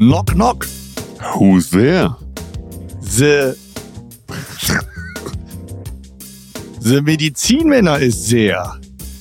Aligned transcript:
Knock 0.00 0.34
knock. 0.34 0.64
Who's 1.34 1.68
there? 1.68 2.08
The 3.02 3.54
The 6.80 7.00
Medizinmänner 7.02 8.00
is 8.00 8.30
there. 8.30 8.64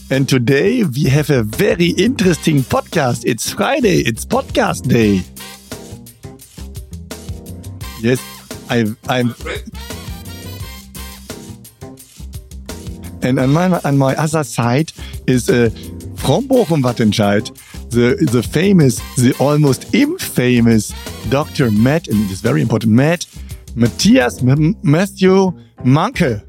And 0.09 0.29
today 0.29 0.85
we 0.85 1.03
have 1.09 1.29
a 1.29 1.43
very 1.43 1.87
interesting 1.97 2.59
podcast. 2.59 3.23
It's 3.25 3.51
Friday. 3.51 3.97
It's 3.97 4.23
podcast 4.23 4.87
day. 4.87 5.21
Yes, 7.99 8.21
I, 8.69 8.85
I'm. 9.09 9.35
And 13.21 13.37
on 13.37 13.49
my, 13.51 13.81
on 13.83 13.97
my 13.97 14.15
other 14.15 14.45
side 14.45 14.93
is 15.27 15.49
uh, 15.49 15.71
from 16.15 16.47
Bochum 16.47 16.81
Wattenscheid, 16.81 17.51
the, 17.91 18.15
the 18.31 18.41
famous, 18.43 18.99
the 19.17 19.33
almost 19.39 19.93
infamous 19.93 20.93
Dr. 21.29 21.71
Matt, 21.71 22.07
and 22.07 22.25
it 22.25 22.31
is 22.31 22.41
very 22.41 22.61
important, 22.61 22.93
Matt, 22.93 23.25
Matthias 23.75 24.41
M 24.41 24.75
Matthew 24.83 25.51
Manke. 25.83 26.41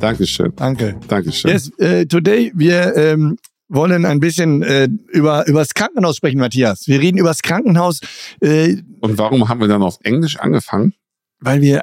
Dankeschön. 0.00 0.52
Danke. 0.56 0.98
Dankeschön. 1.08 1.50
Yes, 1.50 1.70
uh, 1.80 2.04
today 2.06 2.50
wir 2.54 2.96
ähm, 2.96 3.36
wollen 3.68 4.04
ein 4.06 4.18
bisschen 4.20 4.62
äh, 4.62 4.88
über 5.12 5.46
über 5.46 5.58
das 5.60 5.74
Krankenhaus 5.74 6.16
sprechen, 6.16 6.38
Matthias. 6.38 6.86
Wir 6.86 7.00
reden 7.00 7.18
über 7.18 7.28
das 7.28 7.42
Krankenhaus, 7.42 8.00
äh, 8.40 8.76
Und 9.00 9.18
warum 9.18 9.48
haben 9.48 9.60
wir 9.60 9.68
dann 9.68 9.82
auf 9.82 9.98
Englisch 10.02 10.38
angefangen? 10.38 10.94
weil 11.42 11.62
wir 11.62 11.80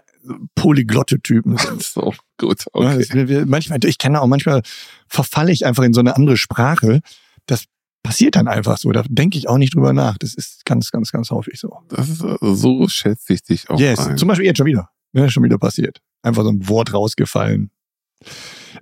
polyglotte 0.53 1.20
Typen 1.20 1.58
sind. 1.58 1.81
So, 1.81 2.14
gut, 2.38 2.66
Ja, 2.66 2.70
okay. 2.73 2.97
das- 3.00 3.14
wir, 3.16 3.28
wir, 3.28 3.45
manchmal, 3.47 3.80
ich 3.86 3.97
kenne 3.97 4.22
auch 4.22 4.28
manchmal 4.28 4.62
verfalle 5.08 5.52
ich 5.52 5.66
einfach 5.66 5.81
in 5.84 5.94
so 5.94 6.00
eine 6.00 6.16
andere 6.16 6.38
Sprache. 6.38 7.02
Das 7.47 7.64
passiert 8.08 8.36
dann 8.38 8.47
einfach 8.47 8.77
so. 8.77 8.91
Da 8.91 9.03
denke 9.09 9.38
ich 9.38 9.50
auch 9.50 9.58
nicht 9.58 9.75
drüber 9.75 9.91
nach. 9.94 10.17
Das 10.17 10.33
ist 10.33 10.63
ganz, 10.66 10.91
ganz, 10.91 11.11
ganz 11.11 11.30
häufig 11.30 11.59
so. 11.59 11.73
Das 11.89 12.08
ist, 12.09 12.23
also, 12.23 12.53
so 12.55 12.88
schätze 12.88 13.33
ich 13.33 13.44
dich 13.44 13.69
auch 13.69 13.77
yes, 13.80 14.00
ein. 14.00 14.17
zum 14.17 14.27
Beispiel 14.30 14.45
jetzt 14.45 14.58
schon 14.58 14.66
wieder. 14.67 14.89
Ja, 15.13 15.30
schon 15.30 15.44
wieder 15.44 15.58
passiert. 15.58 16.00
Einfach 16.22 16.44
so 16.44 16.50
ein 16.50 16.67
Wort 16.69 16.94
rausgefallen. 16.94 17.69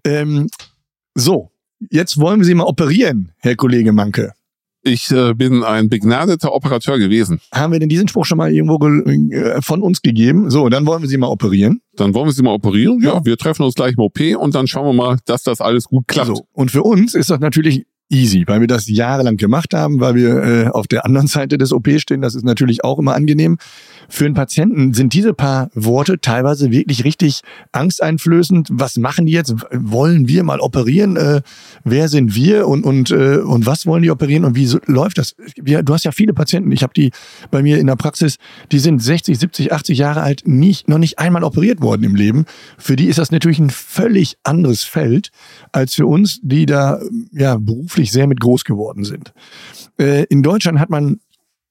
Ähm, 0.03 0.47
so, 1.15 1.51
jetzt 1.91 2.19
wollen 2.19 2.39
wir 2.39 2.45
Sie 2.45 2.53
mal 2.55 2.65
operieren, 2.65 3.31
Herr 3.37 3.55
Kollege 3.55 3.91
Manke. 3.91 4.33
Ich 4.87 5.09
äh, 5.11 5.33
bin 5.33 5.63
ein 5.63 5.89
begnadeter 5.89 6.53
Operateur 6.53 6.99
gewesen. 6.99 7.39
Haben 7.51 7.73
wir 7.73 7.79
denn 7.79 7.89
diesen 7.89 8.07
Spruch 8.07 8.25
schon 8.25 8.37
mal 8.37 8.51
irgendwo 8.53 8.77
ge- 8.77 9.31
äh, 9.33 9.61
von 9.63 9.81
uns 9.81 10.03
gegeben? 10.03 10.51
So, 10.51 10.69
dann 10.69 10.85
wollen 10.85 11.01
wir 11.01 11.09
Sie 11.09 11.17
mal 11.17 11.27
operieren. 11.29 11.81
Dann 11.95 12.13
wollen 12.13 12.27
wir 12.27 12.33
sie 12.33 12.43
mal 12.43 12.53
operieren. 12.53 13.01
Ja, 13.01 13.15
Ja. 13.15 13.25
wir 13.25 13.35
treffen 13.37 13.63
uns 13.63 13.73
gleich 13.73 13.93
im 13.93 13.99
OP 14.03 14.19
und 14.37 14.53
dann 14.53 14.67
schauen 14.67 14.85
wir 14.85 14.93
mal, 14.93 15.17
dass 15.25 15.41
das 15.41 15.59
alles 15.59 15.85
gut 15.85 16.07
klappt. 16.07 16.27
So, 16.37 16.45
und 16.53 16.69
für 16.69 16.83
uns 16.83 17.15
ist 17.15 17.31
das 17.31 17.39
natürlich 17.39 17.87
easy, 18.09 18.43
weil 18.47 18.61
wir 18.61 18.67
das 18.67 18.87
jahrelang 18.87 19.37
gemacht 19.37 19.73
haben, 19.73 19.99
weil 19.99 20.15
wir 20.15 20.43
äh, 20.43 20.67
auf 20.67 20.87
der 20.87 21.05
anderen 21.05 21.27
Seite 21.27 21.57
des 21.57 21.73
OP 21.73 21.87
stehen. 21.97 22.21
Das 22.21 22.35
ist 22.35 22.43
natürlich 22.43 22.83
auch 22.83 22.99
immer 22.99 23.15
angenehm. 23.15 23.57
Für 24.09 24.25
einen 24.25 24.33
Patienten 24.33 24.93
sind 24.93 25.13
diese 25.13 25.33
paar 25.33 25.69
Worte 25.73 26.19
teilweise 26.19 26.71
wirklich 26.71 27.03
richtig 27.03 27.41
angsteinflößend. 27.71 28.69
Was 28.71 28.97
machen 28.97 29.25
die 29.25 29.33
jetzt? 29.33 29.55
Wollen 29.71 30.27
wir 30.27 30.43
mal 30.43 30.59
operieren? 30.59 31.17
Äh, 31.17 31.41
wer 31.83 32.07
sind 32.07 32.35
wir 32.35 32.67
und 32.67 32.83
und 32.83 33.11
äh, 33.11 33.37
und 33.37 33.65
was 33.65 33.85
wollen 33.85 34.03
die 34.03 34.11
operieren 34.11 34.45
und 34.45 34.55
wie 34.55 34.65
so, 34.65 34.79
läuft 34.85 35.17
das? 35.17 35.35
Wir, 35.55 35.83
du 35.83 35.93
hast 35.93 36.05
ja 36.05 36.11
viele 36.11 36.33
Patienten. 36.33 36.71
Ich 36.71 36.83
habe 36.83 36.93
die 36.93 37.11
bei 37.51 37.61
mir 37.61 37.79
in 37.79 37.87
der 37.87 37.95
Praxis. 37.95 38.37
Die 38.71 38.79
sind 38.79 39.01
60, 39.01 39.37
70, 39.37 39.73
80 39.73 39.97
Jahre 39.97 40.21
alt, 40.21 40.43
nicht 40.45 40.87
noch 40.87 40.97
nicht 40.97 41.19
einmal 41.19 41.43
operiert 41.43 41.81
worden 41.81 42.03
im 42.03 42.15
Leben. 42.15 42.45
Für 42.77 42.95
die 42.95 43.07
ist 43.07 43.19
das 43.19 43.31
natürlich 43.31 43.59
ein 43.59 43.69
völlig 43.69 44.37
anderes 44.43 44.83
Feld 44.83 45.31
als 45.71 45.95
für 45.95 46.07
uns, 46.07 46.39
die 46.41 46.65
da 46.65 46.99
ja 47.31 47.57
beruflich 47.57 48.11
sehr 48.11 48.27
mit 48.27 48.39
groß 48.39 48.63
geworden 48.63 49.03
sind. 49.03 49.33
Äh, 49.97 50.25
in 50.25 50.43
Deutschland 50.43 50.79
hat 50.79 50.89
man 50.89 51.19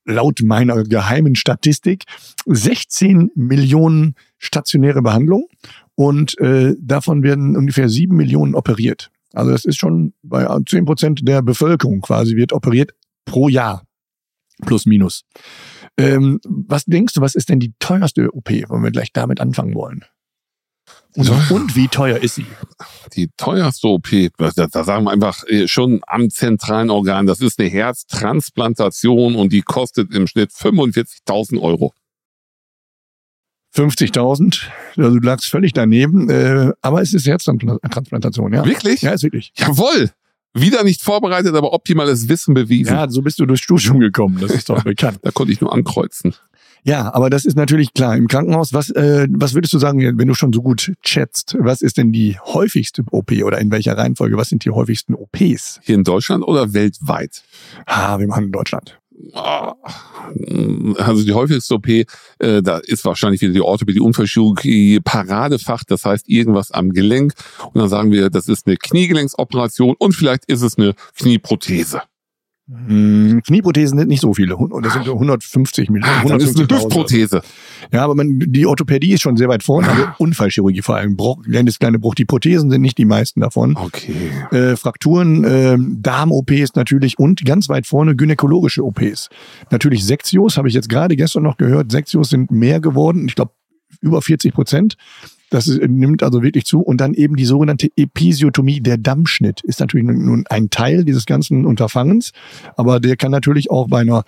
laut 0.04 0.42
meiner 0.42 0.84
geheimen 0.84 1.34
Statistik 1.34 2.04
16 2.46 3.30
Millionen 3.34 4.14
stationäre 4.38 5.02
Behandlungen 5.02 5.46
und 5.94 6.38
äh, 6.38 6.74
davon 6.78 7.22
werden 7.22 7.56
ungefähr 7.56 7.88
7 7.88 8.14
Millionen 8.14 8.54
operiert. 8.54 9.10
Also 9.32 9.50
das 9.50 9.64
ist 9.64 9.78
schon 9.78 10.14
bei 10.22 10.46
10 10.66 10.84
Prozent 10.84 11.26
der 11.26 11.42
Bevölkerung 11.42 12.00
quasi 12.00 12.36
wird 12.36 12.52
operiert 12.52 12.92
pro 13.24 13.48
Jahr. 13.48 13.82
Plus 14.64 14.86
minus. 14.86 15.24
Ähm, 15.96 16.40
was 16.44 16.84
denkst 16.84 17.14
du, 17.14 17.20
was 17.20 17.34
ist 17.34 17.48
denn 17.48 17.58
die 17.58 17.74
teuerste 17.80 18.32
OP, 18.32 18.50
wenn 18.50 18.82
wir 18.82 18.90
gleich 18.92 19.12
damit 19.12 19.40
anfangen 19.40 19.74
wollen? 19.74 20.04
Und, 21.16 21.28
Ja. 21.28 21.46
und 21.50 21.76
wie 21.76 21.88
teuer 21.88 22.18
ist 22.18 22.34
sie? 22.34 22.46
Die 23.14 23.30
teuerste 23.36 23.86
OP, 23.88 24.08
da, 24.36 24.50
da 24.66 24.84
sagen 24.84 25.04
wir 25.04 25.12
einfach 25.12 25.44
äh, 25.46 25.68
schon 25.68 26.00
am 26.06 26.28
zentralen 26.30 26.90
Organ, 26.90 27.26
das 27.26 27.40
ist 27.40 27.58
eine 27.60 27.68
Herztransplantation 27.68 29.36
und 29.36 29.52
die 29.52 29.62
kostet 29.62 30.12
im 30.12 30.26
Schnitt 30.26 30.50
45.000 30.50 31.60
Euro. 31.60 31.92
50.000. 33.74 34.62
Also 34.96 35.18
du 35.18 35.26
lagst 35.26 35.46
völlig 35.50 35.72
daneben. 35.72 36.30
Äh, 36.30 36.72
aber 36.80 37.02
es 37.02 37.12
ist 37.12 37.26
Herztransplantation, 37.26 38.52
ja. 38.52 38.64
Wirklich? 38.64 39.02
Ja, 39.02 39.12
ist 39.12 39.22
wirklich. 39.24 39.52
Jawohl! 39.56 40.10
Wieder 40.56 40.84
nicht 40.84 41.02
vorbereitet, 41.02 41.56
aber 41.56 41.72
optimales 41.72 42.28
Wissen 42.28 42.54
bewiesen. 42.54 42.94
Ja, 42.94 43.08
so 43.08 43.22
bist 43.22 43.40
du 43.40 43.46
durchs 43.46 43.64
Studium 43.64 43.98
gekommen. 43.98 44.38
Das 44.40 44.52
ist 44.52 44.68
doch 44.70 44.82
bekannt. 44.84 45.18
Da 45.22 45.32
konnte 45.32 45.52
ich 45.52 45.60
nur 45.60 45.72
ankreuzen. 45.72 46.34
Ja, 46.84 47.12
aber 47.14 47.30
das 47.30 47.46
ist 47.46 47.56
natürlich 47.56 47.94
klar. 47.94 48.14
Im 48.14 48.28
Krankenhaus, 48.28 48.74
was, 48.74 48.90
äh, 48.90 49.26
was 49.30 49.54
würdest 49.54 49.72
du 49.72 49.78
sagen, 49.78 50.18
wenn 50.18 50.28
du 50.28 50.34
schon 50.34 50.52
so 50.52 50.60
gut 50.60 50.92
schätzt, 51.02 51.56
was 51.58 51.80
ist 51.80 51.96
denn 51.96 52.12
die 52.12 52.38
häufigste 52.38 53.02
OP 53.10 53.32
oder 53.42 53.58
in 53.58 53.70
welcher 53.70 53.96
Reihenfolge? 53.96 54.36
Was 54.36 54.50
sind 54.50 54.66
die 54.66 54.70
häufigsten 54.70 55.14
OPs? 55.14 55.80
Hier 55.82 55.94
in 55.94 56.04
Deutschland 56.04 56.44
oder 56.44 56.74
weltweit? 56.74 57.42
Ah, 57.86 58.18
wir 58.18 58.26
machen 58.26 58.44
in 58.44 58.52
Deutschland. 58.52 58.98
Ah, 59.32 59.74
Also 60.98 61.24
die 61.24 61.32
häufigste 61.32 61.74
OP, 61.74 61.88
äh, 61.88 62.04
da 62.38 62.78
ist 62.78 63.04
wahrscheinlich 63.06 63.40
wieder 63.40 63.52
die 63.52 63.62
Orthopädie 63.62 64.00
Unfallchirurgie 64.00 65.00
Paradefach, 65.00 65.84
das 65.84 66.04
heißt 66.04 66.28
irgendwas 66.28 66.70
am 66.70 66.90
Gelenk. 66.90 67.32
Und 67.72 67.80
dann 67.80 67.88
sagen 67.88 68.10
wir, 68.10 68.28
das 68.28 68.48
ist 68.48 68.66
eine 68.66 68.76
Kniegelenksoperation 68.76 69.94
und 69.98 70.12
vielleicht 70.12 70.44
ist 70.46 70.62
es 70.62 70.76
eine 70.76 70.94
Knieprothese. 71.16 72.02
Hm, 72.66 73.42
Knieprothesen 73.46 73.98
sind 73.98 74.08
nicht 74.08 74.22
so 74.22 74.32
viele. 74.32 74.56
Das 74.82 74.94
sind 74.94 75.06
150 75.06 75.90
Millionen. 75.90 76.12
Ah, 76.14 76.24
dann 76.26 76.40
ist 76.40 76.56
eine 76.56 76.66
150.000. 76.66 76.74
Hüftprothese. 76.74 77.42
Ja, 77.92 78.04
aber 78.04 78.14
man, 78.14 78.38
die 78.38 78.64
Orthopädie 78.64 79.12
ist 79.12 79.20
schon 79.20 79.36
sehr 79.36 79.48
weit 79.48 79.62
vorne. 79.62 79.88
Also 79.88 80.06
Unfallchirurgie 80.18 80.80
vor 80.80 80.96
allem. 80.96 81.16
Bruch, 81.16 81.42
kleines 81.42 81.78
kleine 81.78 81.98
Bruch. 81.98 82.14
Die 82.14 82.24
Prothesen 82.24 82.70
sind 82.70 82.80
nicht 82.80 82.96
die 82.96 83.04
meisten 83.04 83.40
davon. 83.40 83.76
Okay. 83.76 84.30
äh, 84.50 84.76
Frakturen, 84.76 85.44
äh, 85.44 85.76
Darm-OPs 85.78 86.74
natürlich 86.74 87.18
und 87.18 87.44
ganz 87.44 87.68
weit 87.68 87.86
vorne 87.86 88.16
gynäkologische 88.16 88.82
OPs. 88.82 89.28
Natürlich 89.70 90.04
Sektios, 90.06 90.56
habe 90.56 90.68
ich 90.68 90.74
jetzt 90.74 90.88
gerade 90.88 91.16
gestern 91.16 91.42
noch 91.42 91.58
gehört. 91.58 91.92
Sektios 91.92 92.30
sind 92.30 92.50
mehr 92.50 92.80
geworden, 92.80 93.26
ich 93.28 93.34
glaube 93.34 93.52
über 94.00 94.22
40 94.22 94.54
Prozent. 94.54 94.96
Das 95.54 95.68
nimmt 95.68 96.24
also 96.24 96.42
wirklich 96.42 96.64
zu. 96.64 96.80
Und 96.80 97.00
dann 97.00 97.14
eben 97.14 97.36
die 97.36 97.44
sogenannte 97.44 97.88
Episiotomie, 97.96 98.80
der 98.80 98.98
Dammschnitt, 98.98 99.60
ist 99.62 99.78
natürlich 99.78 100.04
nun 100.04 100.44
ein 100.50 100.68
Teil 100.68 101.04
dieses 101.04 101.26
ganzen 101.26 101.64
Unterfangens. 101.64 102.32
Aber 102.76 102.98
der 102.98 103.16
kann 103.16 103.30
natürlich 103.30 103.70
auch 103.70 103.86
bei 103.86 104.00
einer, 104.00 104.24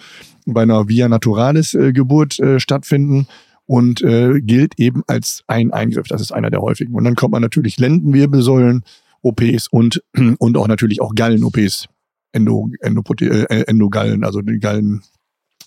bei 0.46 0.62
einer 0.62 0.88
Via 0.88 1.08
Naturalis 1.08 1.74
äh, 1.74 1.92
Geburt 1.92 2.38
äh, 2.38 2.60
stattfinden 2.60 3.26
und 3.64 4.02
äh, 4.02 4.40
gilt 4.40 4.78
eben 4.78 5.02
als 5.08 5.42
ein 5.48 5.72
Eingriff. 5.72 6.06
Das 6.06 6.20
ist 6.20 6.30
einer 6.30 6.50
der 6.50 6.62
häufigen. 6.62 6.94
Und 6.94 7.02
dann 7.02 7.16
kommt 7.16 7.32
man 7.32 7.42
natürlich 7.42 7.76
Lendenwirbelsäulen, 7.76 8.84
OPs 9.22 9.66
und, 9.68 10.04
und 10.38 10.56
auch 10.56 10.68
natürlich 10.68 11.00
auch 11.00 11.12
Gallen-OPs. 11.12 11.88
Endo, 12.30 12.70
Endoprote 12.80 13.50
äh, 13.50 13.64
Endogallen, 13.66 14.22
also 14.22 14.42
die 14.42 14.60
Gallen 14.60 15.02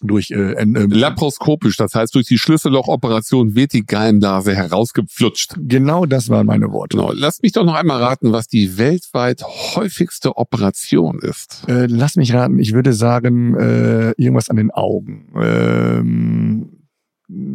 durch 0.01 0.31
äh, 0.31 0.53
ähm, 0.53 0.73
Laparoskopisch, 0.73 1.77
das 1.77 1.93
heißt 1.93 2.15
durch 2.15 2.27
die 2.27 2.37
Schlüssellochoperation 2.37 3.55
wird 3.55 3.73
die 3.73 3.85
Gallenblase 3.85 4.55
herausgepflutscht. 4.55 5.55
Genau 5.57 6.05
das 6.05 6.29
waren 6.29 6.45
meine 6.45 6.71
Worte. 6.71 6.97
Genau. 6.97 7.11
Lass 7.11 7.41
mich 7.41 7.51
doch 7.51 7.65
noch 7.65 7.75
einmal 7.75 8.01
raten, 8.01 8.31
was 8.31 8.47
die 8.47 8.77
weltweit 8.77 9.43
häufigste 9.43 10.37
Operation 10.37 11.19
ist. 11.19 11.63
Äh, 11.67 11.87
lass 11.87 12.15
mich 12.15 12.33
raten, 12.33 12.59
ich 12.59 12.73
würde 12.73 12.93
sagen, 12.93 13.55
äh, 13.55 14.11
irgendwas 14.11 14.49
an 14.49 14.55
den 14.55 14.71
Augen. 14.71 15.31
Ähm, 15.35 16.79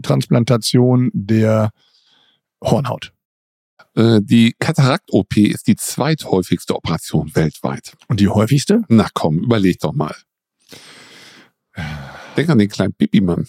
Transplantation 0.02 1.10
der 1.12 1.70
Hornhaut. 2.62 3.12
Äh, 3.96 4.20
die 4.22 4.54
Katarakt-OP 4.58 5.36
ist 5.36 5.66
die 5.66 5.76
zweithäufigste 5.76 6.74
Operation 6.74 7.34
weltweit. 7.34 7.96
Und 8.08 8.20
die 8.20 8.28
häufigste? 8.28 8.82
Na 8.88 9.08
komm, 9.14 9.38
überleg 9.38 9.78
doch 9.80 9.92
mal. 9.92 10.14
Denk 12.36 12.48
an 12.48 12.58
den 12.58 12.68
kleinen 12.68 12.92
Pipi-Mann. 12.94 13.46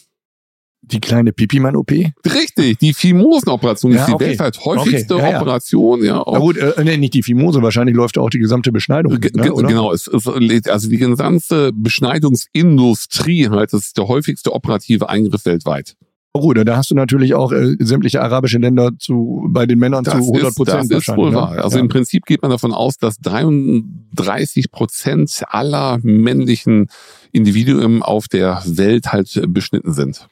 Die 0.87 0.99
kleine 1.01 1.33
Pipimann-OP? 1.33 1.89
Richtig, 1.91 2.77
die 2.77 2.93
Fimosenoperation 2.93 3.93
Ja, 3.93 4.01
ist 4.01 4.07
die 4.07 4.13
okay. 4.13 4.25
weltweit 4.27 4.63
häufigste 4.65 5.15
Okay, 5.15 5.23
ja, 5.23 5.31
ja. 5.31 5.41
Operation. 5.41 6.03
Ja, 6.03 6.23
Na 6.31 6.37
gut, 6.37 6.57
äh, 6.57 6.73
nee, 6.83 6.97
nicht 6.97 7.15
die 7.15 7.23
Fimose, 7.23 7.63
wahrscheinlich 7.63 7.95
läuft 7.95 8.19
auch 8.19 8.29
die 8.29 8.37
gesamte 8.37 8.71
Beschneidung. 8.71 9.19
Ge- 9.19 9.31
ne? 9.33 9.49
Genau, 9.51 9.91
es, 9.91 10.05
es, 10.07 10.27
also 10.67 10.87
die 10.89 10.97
gesamte 10.97 11.71
Beschneidungsindustrie 11.73 13.49
halt, 13.49 13.73
das 13.73 13.85
ist 13.85 13.97
der 13.97 14.07
häufigste 14.07 14.53
operative 14.53 15.09
Eingriff 15.09 15.45
weltweit. 15.45 15.95
Oh 16.35 16.41
gut, 16.41 16.57
da 16.67 16.75
hast 16.75 16.91
du 16.91 16.95
natürlich 16.95 17.33
auch 17.33 17.53
äh, 17.53 17.77
sämtliche 17.79 18.21
arabische 18.21 18.57
Länder 18.57 18.91
zu 18.99 19.47
bei 19.51 19.65
den 19.65 19.79
Männern 19.79 20.03
Das 20.03 20.15
zu 20.15 20.19
100 20.19 20.49
ist, 20.49 20.55
Prozent 20.57 20.91
das 20.91 21.07
ist 21.07 21.15
wohl 21.15 21.29
ne? 21.29 21.37
wahr. 21.37 21.63
Also 21.63 21.77
ja. 21.77 21.81
im 21.81 21.87
Prinzip 21.87 22.25
geht 22.25 22.41
man 22.41 22.51
davon 22.51 22.73
aus, 22.73 22.97
dass 22.97 23.19
33 23.19 24.69
Prozent 24.69 25.43
aller 25.47 25.97
männlichen 26.03 26.89
Individuen 27.31 28.03
auf 28.03 28.27
der 28.27 28.61
Welt 28.65 29.13
halt 29.13 29.43
beschnitten 29.47 29.93
sind. 29.93 30.27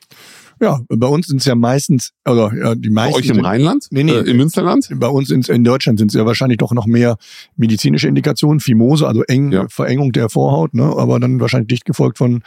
Ja, 0.61 0.79
bei 0.89 1.07
uns 1.07 1.27
sind 1.27 1.37
es 1.37 1.45
ja 1.45 1.55
meistens, 1.55 2.11
oder 2.27 2.51
ja, 2.55 2.75
die 2.75 2.89
Bei 2.89 3.05
meisten. 3.05 3.15
euch 3.19 3.27
im 3.27 3.35
sind- 3.35 3.45
Rheinland? 3.45 3.87
Nee, 3.91 4.03
nee. 4.03 4.11
Äh, 4.13 4.29
Im 4.29 4.37
Münsterland? 4.37 4.87
Bei 4.95 5.07
uns 5.07 5.29
in, 5.29 5.41
in 5.41 5.63
Deutschland 5.63 5.99
sind 5.99 6.09
es 6.09 6.15
ja 6.15 6.25
wahrscheinlich 6.25 6.57
doch 6.57 6.71
noch 6.73 6.85
mehr 6.85 7.17
medizinische 7.55 8.07
Indikationen, 8.07 8.59
Fimose, 8.59 9.07
also 9.07 9.23
eng, 9.23 9.51
Ja. 9.51 9.67
Verengung 9.69 10.11
der 10.11 10.29
Vorhaut, 10.29 10.73
ne? 10.73 10.83
aber 10.83 11.19
dann 11.19 11.39
wahrscheinlich 11.39 11.67
dicht 11.69 11.85
gefolgt 11.85 12.17
von, 12.17 12.43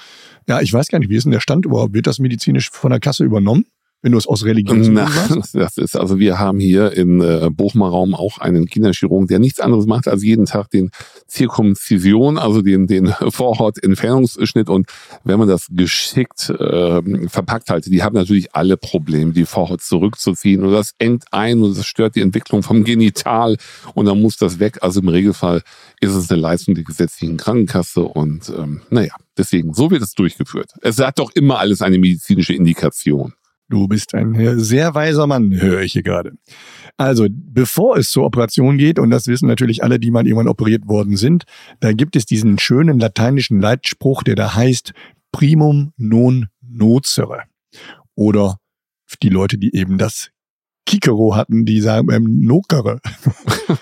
ja, 0.49 0.61
ich 0.61 0.73
weiß 0.73 0.89
gar 0.89 0.99
nicht, 0.99 1.09
wie 1.11 1.17
ist 1.17 1.25
denn 1.25 1.33
der 1.33 1.41
Stand 1.41 1.65
überhaupt? 1.67 1.95
Wird 1.95 2.07
das 2.07 2.19
medizinisch 2.19 2.71
von 2.71 2.91
der 2.91 3.01
Kasse 3.01 3.25
übernommen, 3.25 3.65
wenn 4.03 4.13
du 4.13 4.19
es 4.19 4.27
aus 4.27 4.45
religiösen 4.45 4.95
Na, 4.95 5.09
das 5.53 5.79
ist, 5.79 5.97
also 5.97 6.19
wir 6.19 6.39
haben 6.39 6.61
hier 6.61 6.93
in 6.93 7.21
äh, 7.21 7.51
Bochumer 7.51 7.89
Raum 7.89 8.15
auch 8.15 8.39
einen 8.39 8.67
Kinderchirurgen, 8.67 9.27
der 9.27 9.39
nichts 9.39 9.59
anderes 9.59 9.87
macht, 9.87 10.07
als 10.07 10.23
jeden 10.23 10.47
Tag 10.47 10.71
den 10.71 10.91
Zirkumzision, 11.27 12.39
also 12.39 12.63
den, 12.63 12.87
den 12.87 13.09
Vorhautentfernungsschnitt. 13.29 14.69
Und 14.69 14.87
wenn 15.25 15.39
man 15.39 15.49
das 15.49 15.67
geschickt 15.71 16.51
äh, 16.51 17.29
verpackt 17.29 17.71
halte, 17.71 17.91
die 17.91 18.03
haben 18.03 18.15
natürlich 18.15 18.55
alle 18.55 18.77
Probleme, 18.77 19.33
die 19.33 19.47
Vorhaut 19.47 19.81
zurückzuziehen. 19.81 20.63
Und 20.63 20.73
das 20.73 20.93
engt 20.99 21.25
ein 21.33 21.63
und 21.63 21.77
das 21.77 21.87
stört 21.87 22.17
die 22.17 22.21
Entwicklung 22.21 22.63
vom 22.63 22.85
Genital. 22.85 23.57
Und 23.95 24.07
dann 24.07 24.21
muss 24.21 24.37
das 24.37 24.61
weg. 24.61 24.79
Also 24.83 25.01
im 25.01 25.09
Regelfall 25.09 25.63
ist 26.01 26.15
es 26.15 26.31
eine 26.31 26.41
Leistung 26.41 26.75
der 26.75 26.85
gesetzlichen 26.85 27.39
Krankenkasse. 27.39 28.03
Und 28.03 28.53
ähm, 28.57 28.83
naja, 28.91 29.15
deswegen, 29.37 29.75
so 29.75 29.91
wird 29.91 30.03
es 30.03 30.13
durchgeführt. 30.13 30.71
Es 30.83 30.99
hat 30.99 31.19
doch 31.19 31.31
immer 31.35 31.59
alles 31.59 31.83
eine 31.83 31.99
medizinische 31.99 32.53
Indikation. 32.53 33.33
Du 33.69 33.89
bist 33.89 34.15
ein 34.15 34.61
sehr 34.61 34.95
weiser 34.95 35.27
Mann, 35.27 35.61
höre 35.61 35.81
ich 35.81 35.93
hier 35.93 36.05
gerade. 36.05 36.33
Also, 36.97 37.27
bevor 37.31 37.97
es 37.97 38.11
zur 38.11 38.25
Operation 38.25 38.79
geht, 38.79 38.99
und 39.01 39.11
das 39.11 39.27
wissen 39.27 39.49
natürlich 39.49 39.83
alle, 39.83 39.99
die 39.99 40.13
mal 40.13 40.25
irgendwann 40.25 40.49
operiert 40.49 40.87
worden 40.87 41.17
sind, 41.17 41.45
da 41.81 41.93
gibt 41.93 42.15
es 42.15 42.27
diesen 42.27 42.59
schönen 42.59 43.01
lateinischen 43.01 43.61
Leitspruch, 43.61 44.23
der 44.23 44.37
da 44.37 44.55
heißt 44.55 44.93
primum 45.33 45.93
non 45.97 46.47
nocere. 46.63 47.43
Oder 48.15 48.59
die 49.23 49.29
Leute, 49.29 49.59
die 49.59 49.75
eben 49.75 49.99
das 49.99 50.31
Kikero 50.87 51.35
hatten, 51.35 51.65
die 51.65 51.81
sagen 51.81 52.11
ähm, 52.13 52.41
nokere. 52.41 53.01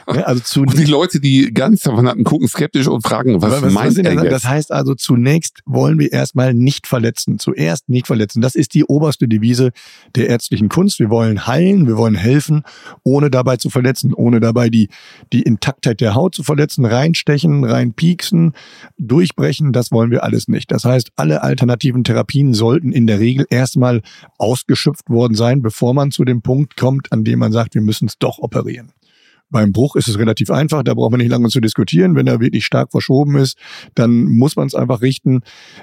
Ja, 0.06 0.22
also 0.22 0.40
zu, 0.44 0.60
Und 0.62 0.78
die 0.78 0.84
Leute, 0.84 1.20
die 1.20 1.52
gar 1.52 1.68
nichts 1.68 1.84
davon 1.84 2.08
hatten, 2.08 2.24
gucken 2.24 2.48
skeptisch 2.48 2.86
und 2.86 3.02
fragen, 3.02 3.40
was, 3.40 3.60
meint 3.72 3.94
sind 3.94 4.06
er 4.06 4.14
das? 4.14 4.24
jetzt? 4.24 4.32
das 4.32 4.44
heißt 4.44 4.72
also, 4.72 4.94
zunächst 4.94 5.60
wollen 5.66 5.98
wir 5.98 6.12
erstmal 6.12 6.54
nicht 6.54 6.86
verletzen. 6.86 7.38
Zuerst 7.38 7.88
nicht 7.88 8.06
verletzen. 8.06 8.40
Das 8.40 8.54
ist 8.54 8.74
die 8.74 8.84
oberste 8.84 9.28
Devise 9.28 9.72
der 10.14 10.28
ärztlichen 10.28 10.68
Kunst. 10.68 10.98
Wir 10.98 11.10
wollen 11.10 11.46
heilen, 11.46 11.86
wir 11.86 11.96
wollen 11.96 12.14
helfen, 12.14 12.62
ohne 13.02 13.30
dabei 13.30 13.56
zu 13.56 13.70
verletzen, 13.70 14.14
ohne 14.14 14.40
dabei 14.40 14.68
die, 14.68 14.88
die 15.32 15.42
Intaktheit 15.42 16.00
der 16.00 16.14
Haut 16.14 16.34
zu 16.34 16.42
verletzen, 16.42 16.84
reinstechen, 16.84 17.64
reinpieksen, 17.64 18.52
durchbrechen. 18.98 19.72
Das 19.72 19.92
wollen 19.92 20.10
wir 20.10 20.24
alles 20.24 20.48
nicht. 20.48 20.70
Das 20.70 20.84
heißt, 20.84 21.12
alle 21.16 21.42
alternativen 21.42 22.04
Therapien 22.04 22.54
sollten 22.54 22.92
in 22.92 23.06
der 23.06 23.18
Regel 23.18 23.46
erstmal 23.50 24.02
ausgeschöpft 24.38 25.10
worden 25.10 25.34
sein, 25.34 25.62
bevor 25.62 25.94
man 25.94 26.10
zu 26.10 26.24
dem 26.24 26.42
Punkt 26.42 26.76
kommt, 26.76 27.12
an 27.12 27.24
dem 27.24 27.38
man 27.38 27.52
sagt, 27.52 27.74
wir 27.74 27.82
müssen 27.82 28.06
es 28.06 28.18
doch 28.18 28.38
operieren. 28.38 28.92
Beim 29.50 29.72
Bruch 29.72 29.94
ist 29.96 30.08
es 30.08 30.18
relativ 30.18 30.50
einfach, 30.50 30.82
da 30.82 30.94
braucht 30.94 31.12
man 31.12 31.20
nicht 31.20 31.30
lange 31.30 31.48
zu 31.48 31.60
diskutieren. 31.60 32.16
Wenn 32.16 32.26
er 32.26 32.40
wirklich 32.40 32.64
stark 32.64 32.90
verschoben 32.90 33.36
ist, 33.36 33.56
dann 33.94 34.24
muss 34.24 34.56
man 34.56 34.66
es 34.66 34.74
einfach 34.74 35.00
richten. 35.00 35.40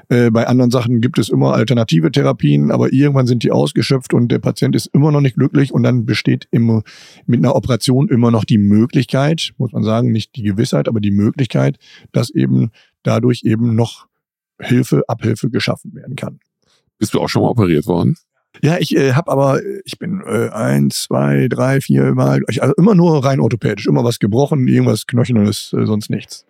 Äh, 0.09 0.29
bei 0.29 0.47
anderen 0.47 0.71
Sachen 0.71 0.99
gibt 0.99 1.17
es 1.19 1.29
immer 1.29 1.53
alternative 1.53 2.11
Therapien, 2.11 2.71
aber 2.71 2.91
irgendwann 2.91 3.27
sind 3.27 3.43
die 3.43 3.51
ausgeschöpft 3.51 4.13
und 4.13 4.29
der 4.29 4.39
Patient 4.39 4.75
ist 4.75 4.87
immer 4.87 5.11
noch 5.11 5.21
nicht 5.21 5.35
glücklich 5.35 5.71
und 5.71 5.83
dann 5.83 6.05
besteht 6.05 6.47
im, 6.51 6.83
mit 7.25 7.39
einer 7.39 7.55
Operation 7.55 8.09
immer 8.09 8.31
noch 8.31 8.43
die 8.43 8.57
Möglichkeit, 8.57 9.51
muss 9.57 9.71
man 9.71 9.83
sagen, 9.83 10.11
nicht 10.11 10.35
die 10.35 10.43
Gewissheit, 10.43 10.87
aber 10.87 10.99
die 10.99 11.11
Möglichkeit, 11.11 11.77
dass 12.11 12.29
eben 12.29 12.71
dadurch 13.03 13.43
eben 13.43 13.75
noch 13.75 14.07
Hilfe, 14.59 15.03
Abhilfe 15.07 15.49
geschaffen 15.49 15.93
werden 15.95 16.15
kann. 16.15 16.39
Bist 16.97 17.13
du 17.13 17.19
auch 17.19 17.29
schon 17.29 17.41
mal 17.41 17.49
operiert 17.49 17.87
worden? 17.87 18.15
Ja, 18.61 18.77
ich 18.79 18.95
äh, 18.95 19.13
habe 19.13 19.31
aber, 19.31 19.61
ich 19.85 19.97
bin 19.97 20.21
äh, 20.25 20.49
eins, 20.49 21.03
zwei, 21.03 21.47
drei, 21.49 21.81
vier 21.81 22.13
Mal, 22.13 22.41
ich, 22.49 22.61
also 22.61 22.75
immer 22.75 22.95
nur 22.95 23.23
rein 23.23 23.39
orthopädisch, 23.39 23.87
immer 23.87 24.03
was 24.03 24.19
gebrochen, 24.19 24.67
irgendwas 24.67 25.07
Knöchernes, 25.07 25.73
äh, 25.73 25.85
sonst 25.85 26.09
nichts. 26.09 26.45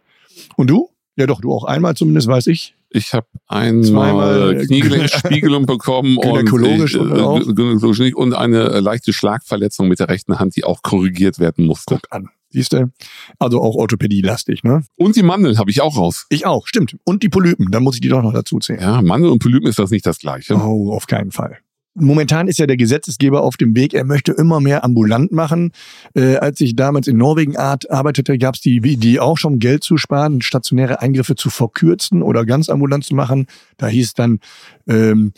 Und 0.56 0.70
du? 0.70 0.90
Ja 1.16 1.28
doch, 1.28 1.42
du 1.42 1.54
auch 1.54 1.66
einmal 1.66 1.96
zumindest, 1.96 2.28
weiß 2.28 2.48
ich. 2.48 2.76
Ich 2.90 3.14
habe 3.14 3.28
einmal 3.48 4.58
äh, 4.58 4.66
Kniegelenkspiegelung 4.66 5.66
bekommen 5.68 6.18
und, 6.18 6.24
Gynäkologisch 6.24 6.96
ich, 6.96 7.02
oder 7.02 7.26
auch? 7.26 7.40
gynäkologisch 7.40 8.00
nicht 8.00 8.16
und 8.16 8.34
eine 8.34 8.70
äh, 8.70 8.80
leichte 8.80 9.14
Schlagverletzung 9.14 9.88
mit 9.88 10.00
der 10.00 10.10
rechten 10.10 10.40
Hand, 10.40 10.56
die 10.56 10.64
auch 10.64 10.82
korrigiert 10.82 11.40
werden 11.40 11.66
musste. 11.66 11.96
Guck 11.96 12.12
an. 12.12 12.30
Siehst 12.50 12.74
du? 12.74 12.92
Also 13.40 13.62
auch 13.62 13.76
Orthopädie-lastig, 13.76 14.64
ne? 14.64 14.84
Und 14.98 15.16
die 15.16 15.24
Mandeln 15.24 15.58
habe 15.58 15.72
ich 15.72 15.82
auch 15.82 15.98
raus. 15.98 16.26
Ich 16.28 16.46
auch, 16.46 16.68
stimmt. 16.68 16.98
Und 17.06 17.24
die 17.24 17.30
Polypen, 17.30 17.72
da 17.72 17.80
muss 17.80 17.96
ich 17.96 18.02
die 18.02 18.10
doch 18.10 18.22
noch 18.22 18.34
dazu 18.34 18.60
zählen. 18.60 18.82
Ja, 18.82 19.02
Mandel 19.02 19.30
und 19.30 19.40
Polypen 19.40 19.70
ist 19.70 19.80
das 19.80 19.90
nicht 19.90 20.06
das 20.06 20.20
gleiche. 20.20 20.56
Oh, 20.56 20.92
auf 20.92 21.08
keinen 21.08 21.32
Fall. 21.32 21.60
Momentan 21.94 22.48
ist 22.48 22.58
ja 22.58 22.68
der 22.68 22.78
Gesetzesgeber 22.78 23.44
auf 23.44 23.58
dem 23.58 23.76
Weg, 23.76 23.94
er 23.94 24.06
möchte 24.06 24.32
immer 24.32 24.62
mehr 24.62 24.86
ambulant 24.86 25.34
machen. 25.34 25.74
Äh, 26.16 26.38
als 26.38 26.62
ich 26.62 26.78
damals 26.78 27.08
in 27.08 27.18
Norwegen 27.18 27.58
arbeitete, 27.58 28.38
gab 28.38 28.56
es 28.56 28.62
die 28.62 28.78
Idee 28.78 29.20
auch 29.20 29.38
schon, 29.38 29.60
Geld 29.60 29.84
zu 29.84 29.98
sparen, 29.98 30.42
stationäre 30.42 31.02
Eingriffe 31.02 31.36
zu 31.36 31.50
verkürzen 31.50 32.24
oder 32.24 32.46
ganz 32.46 32.70
ambulant 32.70 33.04
zu 33.04 33.14
machen. 33.14 33.46
Da 33.76 33.88
hieß 33.88 34.14
dann, 34.14 34.40
ähm, 34.88 35.34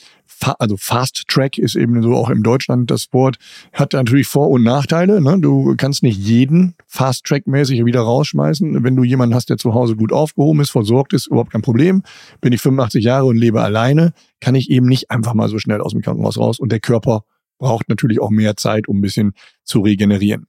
also 0.60 0.78
Fast 0.78 1.24
Track 1.28 1.58
ist 1.58 1.76
eben 1.76 2.02
so 2.02 2.16
auch 2.16 2.30
in 2.30 2.44
Deutschland 2.44 2.92
das 2.92 3.12
Wort, 3.12 3.38
hat 3.72 3.94
natürlich 3.94 4.28
Vor- 4.28 4.50
und 4.50 4.64
Nachteile. 4.64 5.22
Ne? 5.22 5.40
Du 5.40 5.76
kannst 5.78 6.04
nicht 6.04 6.18
jeden 6.18 6.76
Fast 6.88 7.26
Track-mäßig 7.26 7.86
wieder 7.86 8.02
rausschmeißen. 8.02 8.84
Wenn 8.84 8.96
du 8.96 9.04
jemanden 9.04 9.36
hast, 9.36 9.50
der 9.50 9.58
zu 9.58 9.74
Hause 9.74 9.96
gut 9.96 10.12
aufgehoben 10.12 10.62
ist, 10.62 10.72
versorgt 10.72 11.14
ist, 11.14 11.28
überhaupt 11.28 11.52
kein 11.52 11.62
Problem. 11.62 12.04
Bin 12.42 12.54
ich 12.54 12.62
85 12.62 13.04
Jahre 13.04 13.26
und 13.26 13.38
lebe 13.38 13.62
alleine, 13.62 14.14
kann 14.40 14.56
ich 14.56 14.70
eben 14.70 14.88
nicht 14.88 15.12
einfach 15.12 15.34
mal 15.34 15.50
so 15.50 15.60
schnell 15.60 15.82
aus 15.82 15.92
dem 15.92 16.02
Krankenhaus 16.02 16.38
raus. 16.38 16.60
Und 16.60 16.72
der 16.72 16.80
Körper 16.80 17.24
braucht 17.60 17.90
natürlich 17.90 18.20
auch 18.20 18.30
mehr 18.30 18.58
Zeit, 18.58 18.88
um 18.88 18.98
ein 18.98 19.02
bisschen 19.02 19.34
zu 19.64 19.82
regenerieren. 19.82 20.48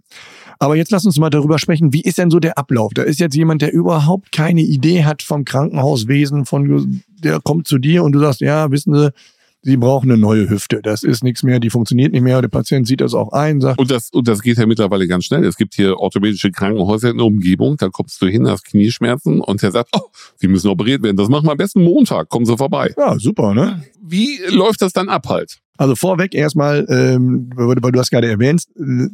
Aber 0.59 0.77
jetzt 0.77 0.91
lass 0.91 1.05
uns 1.05 1.19
mal 1.19 1.31
darüber 1.31 1.59
sprechen, 1.59 1.93
wie 1.93 2.01
ist 2.01 2.19
denn 2.19 2.31
so 2.31 2.41
der 2.41 2.59
Ablauf? 2.59 2.93
Da 2.95 3.03
ist 3.03 3.21
jetzt 3.21 3.37
jemand, 3.37 3.63
der 3.63 3.73
überhaupt 3.73 4.33
keine 4.33 4.63
Idee 4.63 5.05
hat 5.05 5.23
vom 5.23 5.45
Krankenhauswesen, 5.45 6.45
von 6.45 7.03
der 7.23 7.41
kommt 7.41 7.67
zu 7.69 7.79
dir 7.79 8.05
und 8.05 8.13
du 8.13 8.21
sagst, 8.21 8.41
ja, 8.41 8.71
wissen 8.71 8.95
Sie, 8.95 9.13
Sie 9.67 9.79
brauchen 9.79 10.11
eine 10.11 10.21
neue 10.21 10.51
Hüfte. 10.51 10.81
Das 10.83 11.03
ist 11.03 11.25
nichts 11.25 11.43
mehr, 11.43 11.59
die 11.59 11.71
funktioniert 11.71 12.13
nicht 12.13 12.21
mehr. 12.21 12.43
Der 12.43 12.49
Patient 12.49 12.87
sieht 12.87 13.01
das 13.01 13.15
auch 13.15 13.33
ein, 13.33 13.63
sagt, 13.63 13.79
Und 13.79 13.91
das, 13.91 14.11
und 14.11 14.29
das 14.29 14.43
geht 14.43 14.59
ja 14.59 14.67
mittlerweile 14.67 15.09
ganz 15.09 15.25
schnell. 15.25 15.43
Es 15.45 15.57
gibt 15.57 15.75
hier 15.75 15.99
orthopädische 15.99 16.51
Krankenhäuser 16.51 17.09
in 17.09 17.17
der 17.17 17.25
Umgebung, 17.25 17.79
da 17.79 17.89
kommst 17.89 18.21
du 18.21 18.27
hin, 18.27 18.47
hast 18.47 18.67
Knieschmerzen 18.67 19.41
und 19.41 19.63
der 19.63 19.73
sagt, 19.73 19.89
oh, 19.97 20.03
Sie 20.37 20.49
müssen 20.49 20.69
operiert 20.69 21.03
werden. 21.03 21.17
Das 21.17 21.31
machen 21.31 21.47
wir 21.47 21.53
am 21.53 21.57
besten 21.57 21.83
Montag, 21.83 22.29
kommen 22.29 22.45
Sie 22.45 22.57
vorbei. 22.59 22.93
ja, 22.99 23.19
super, 23.19 23.55
ne? 23.55 23.83
Wie 24.03 24.39
läuft 24.51 24.83
das 24.83 24.93
dann 24.93 25.09
ab 25.09 25.27
halt? 25.31 25.61
Also 25.77 25.97
vorweg 25.97 26.35
erstmal, 26.35 26.87
ähm, 26.89 27.51
weil 27.57 27.93
du 27.93 27.99
hast 27.99 28.11
gerade 28.11 28.29
erwähnt, 28.29 28.65
äh, 28.79 29.09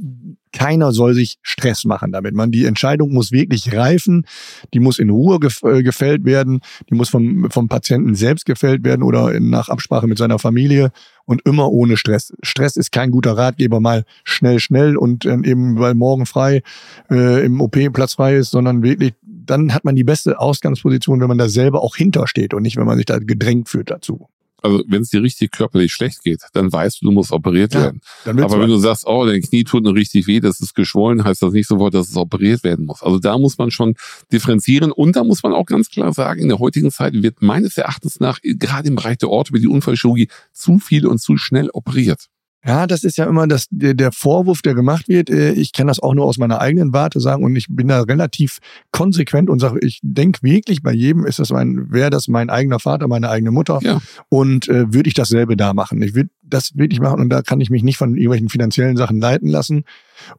keiner 0.52 0.92
soll 0.92 1.14
sich 1.14 1.38
Stress 1.42 1.84
machen 1.84 2.12
damit. 2.12 2.34
Man, 2.34 2.50
die 2.50 2.66
Entscheidung 2.66 3.12
muss 3.12 3.32
wirklich 3.32 3.72
reifen, 3.72 4.26
die 4.74 4.80
muss 4.80 4.98
in 4.98 5.10
Ruhe 5.10 5.40
gef 5.40 5.62
äh, 5.62 5.82
gefällt 5.82 6.24
werden, 6.24 6.60
die 6.90 6.94
muss 6.94 7.08
vom, 7.08 7.50
vom 7.50 7.68
Patienten 7.68 8.14
selbst 8.14 8.44
gefällt 8.44 8.84
werden 8.84 9.02
oder 9.02 9.32
in, 9.32 9.48
nach 9.48 9.68
Absprache 9.68 10.06
mit 10.06 10.18
seiner 10.18 10.38
Familie 10.38 10.92
und 11.24 11.40
immer 11.46 11.70
ohne 11.70 11.96
Stress. 11.96 12.34
Stress 12.42 12.76
ist 12.76 12.92
kein 12.92 13.10
guter 13.10 13.38
Ratgeber, 13.38 13.80
mal 13.80 14.04
schnell, 14.24 14.58
schnell 14.58 14.96
und 14.96 15.24
äh, 15.24 15.38
eben 15.44 15.78
weil 15.78 15.94
morgen 15.94 16.26
frei 16.26 16.62
äh, 17.10 17.44
im 17.44 17.60
OP 17.60 17.78
Platz 17.92 18.14
frei 18.14 18.36
ist, 18.36 18.50
sondern 18.50 18.82
wirklich, 18.82 19.14
dann 19.22 19.72
hat 19.72 19.84
man 19.84 19.96
die 19.96 20.04
beste 20.04 20.38
Ausgangsposition, 20.38 21.20
wenn 21.20 21.28
man 21.28 21.38
da 21.38 21.48
selber 21.48 21.82
auch 21.82 21.96
hintersteht 21.96 22.52
und 22.52 22.62
nicht, 22.62 22.76
wenn 22.76 22.86
man 22.86 22.96
sich 22.96 23.06
da 23.06 23.18
gedrängt 23.18 23.68
fühlt 23.68 23.90
dazu. 23.90 24.28
Also 24.62 24.82
wenn 24.86 25.02
es 25.02 25.10
dir 25.10 25.22
richtig 25.22 25.50
körperlich 25.52 25.92
schlecht 25.92 26.22
geht, 26.22 26.42
dann 26.52 26.72
weißt 26.72 27.00
du, 27.00 27.06
du 27.06 27.12
musst 27.12 27.32
operiert 27.32 27.74
Ja, 27.74 27.80
werden. 27.82 28.00
Aber 28.42 28.60
wenn 28.60 28.68
du 28.68 28.78
sagst, 28.78 29.06
oh, 29.06 29.26
dein 29.26 29.40
Knie 29.42 29.64
tut 29.64 29.84
nur 29.84 29.94
richtig 29.94 30.26
weh, 30.26 30.40
das 30.40 30.60
ist 30.60 30.74
geschwollen, 30.74 31.24
heißt 31.24 31.42
das 31.42 31.52
nicht 31.52 31.66
sofort, 31.66 31.94
dass 31.94 32.08
es 32.08 32.16
operiert 32.16 32.64
werden 32.64 32.86
muss. 32.86 33.02
Also 33.02 33.18
da 33.18 33.38
muss 33.38 33.58
man 33.58 33.70
schon 33.70 33.94
differenzieren 34.32 34.92
und 34.92 35.16
da 35.16 35.24
muss 35.24 35.42
man 35.42 35.52
auch 35.52 35.66
ganz 35.66 35.90
klar 35.90 36.12
sagen, 36.12 36.40
in 36.40 36.48
der 36.48 36.58
heutigen 36.58 36.90
Zeit 36.90 37.14
wird 37.14 37.42
meines 37.42 37.76
Erachtens 37.76 38.20
nach, 38.20 38.40
gerade 38.42 38.88
im 38.88 38.96
Bereich 38.96 39.18
der 39.18 39.30
Orthopädie, 39.30 39.66
Unfallchirurgie, 39.66 40.28
zu 40.52 40.78
viel 40.78 41.06
und 41.06 41.20
zu 41.20 41.36
schnell 41.36 41.70
operiert. 41.70 42.26
Ja, 42.66 42.86
das 42.86 43.04
ist 43.04 43.16
ja 43.16 43.24
immer 43.24 43.46
das, 43.46 43.66
der, 43.70 43.94
der 43.94 44.12
Vorwurf, 44.12 44.60
der 44.60 44.74
gemacht 44.74 45.08
wird. 45.08 45.30
Äh, 45.30 45.52
Ich 45.52 45.72
kann 45.72 45.86
das 45.86 46.00
auch 46.00 46.14
nur 46.14 46.26
aus 46.26 46.36
meiner 46.36 46.60
eigenen 46.60 46.92
Warte 46.92 47.18
sagen 47.20 47.42
und 47.42 47.56
ich 47.56 47.66
bin 47.70 47.88
da 47.88 48.02
relativ 48.02 48.58
konsequent 48.92 49.48
und 49.48 49.60
sage, 49.60 49.78
ich 49.82 49.98
denke 50.02 50.42
wirklich 50.42 50.82
bei 50.82 50.92
jedem 50.92 51.24
ist 51.24 51.38
das 51.38 51.50
mein, 51.50 51.90
wäre 51.90 52.10
das 52.10 52.28
mein 52.28 52.50
eigener 52.50 52.78
Vater, 52.78 53.08
meine 53.08 53.30
eigene 53.30 53.50
Mutter 53.50 53.78
Ja. 53.82 54.00
und 54.28 54.68
äh, 54.68 54.92
würde 54.92 55.08
ich 55.08 55.14
dasselbe 55.14 55.56
da 55.56 55.72
machen. 55.72 56.02
Ich 56.02 56.14
würde 56.14 56.30
das 56.42 56.76
wirklich 56.76 57.00
machen 57.00 57.20
und 57.20 57.30
da 57.30 57.40
kann 57.42 57.60
ich 57.60 57.70
mich 57.70 57.82
nicht 57.82 57.96
von 57.96 58.10
irgendwelchen 58.14 58.48
finanziellen 58.50 58.96
Sachen 58.96 59.20
leiten 59.20 59.48
lassen. 59.48 59.84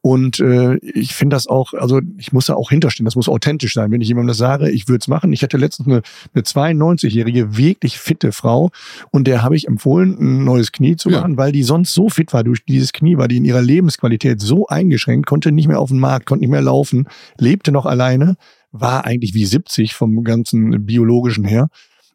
Und 0.01 0.39
äh, 0.39 0.75
ich 0.77 1.13
finde 1.13 1.35
das 1.35 1.47
auch, 1.47 1.73
also 1.73 2.01
ich 2.17 2.31
muss 2.33 2.47
da 2.47 2.55
auch 2.55 2.69
hinterstehen, 2.69 3.05
das 3.05 3.15
muss 3.15 3.29
authentisch 3.29 3.73
sein. 3.73 3.91
Wenn 3.91 4.01
ich 4.01 4.07
jemandem 4.07 4.29
das 4.29 4.37
sage, 4.37 4.69
ich 4.69 4.87
würde 4.87 4.99
es 5.01 5.07
machen. 5.07 5.33
Ich 5.33 5.43
hatte 5.43 5.57
letztens 5.57 5.87
eine, 5.87 6.01
eine 6.33 6.43
92-jährige, 6.43 7.57
wirklich 7.57 7.99
fitte 7.99 8.31
Frau 8.31 8.71
und 9.11 9.27
der 9.27 9.43
habe 9.43 9.55
ich 9.55 9.67
empfohlen, 9.67 10.17
ein 10.19 10.43
neues 10.43 10.71
Knie 10.71 10.95
zu 10.95 11.09
machen, 11.09 11.31
ja. 11.33 11.37
weil 11.37 11.51
die 11.51 11.63
sonst 11.63 11.93
so 11.93 12.09
fit 12.09 12.33
war 12.33 12.43
durch 12.43 12.65
dieses 12.65 12.93
Knie, 12.93 13.17
war 13.17 13.27
die 13.27 13.37
in 13.37 13.45
ihrer 13.45 13.61
Lebensqualität 13.61 14.41
so 14.41 14.67
eingeschränkt, 14.67 15.27
konnte 15.27 15.51
nicht 15.51 15.67
mehr 15.67 15.79
auf 15.79 15.89
den 15.89 15.99
Markt, 15.99 16.25
konnte 16.25 16.41
nicht 16.41 16.51
mehr 16.51 16.61
laufen, 16.61 17.07
lebte 17.37 17.71
noch 17.71 17.85
alleine, 17.85 18.35
war 18.71 19.05
eigentlich 19.05 19.33
wie 19.33 19.45
70 19.45 19.93
vom 19.93 20.23
ganzen 20.23 20.85
biologischen 20.85 21.43
her 21.43 21.69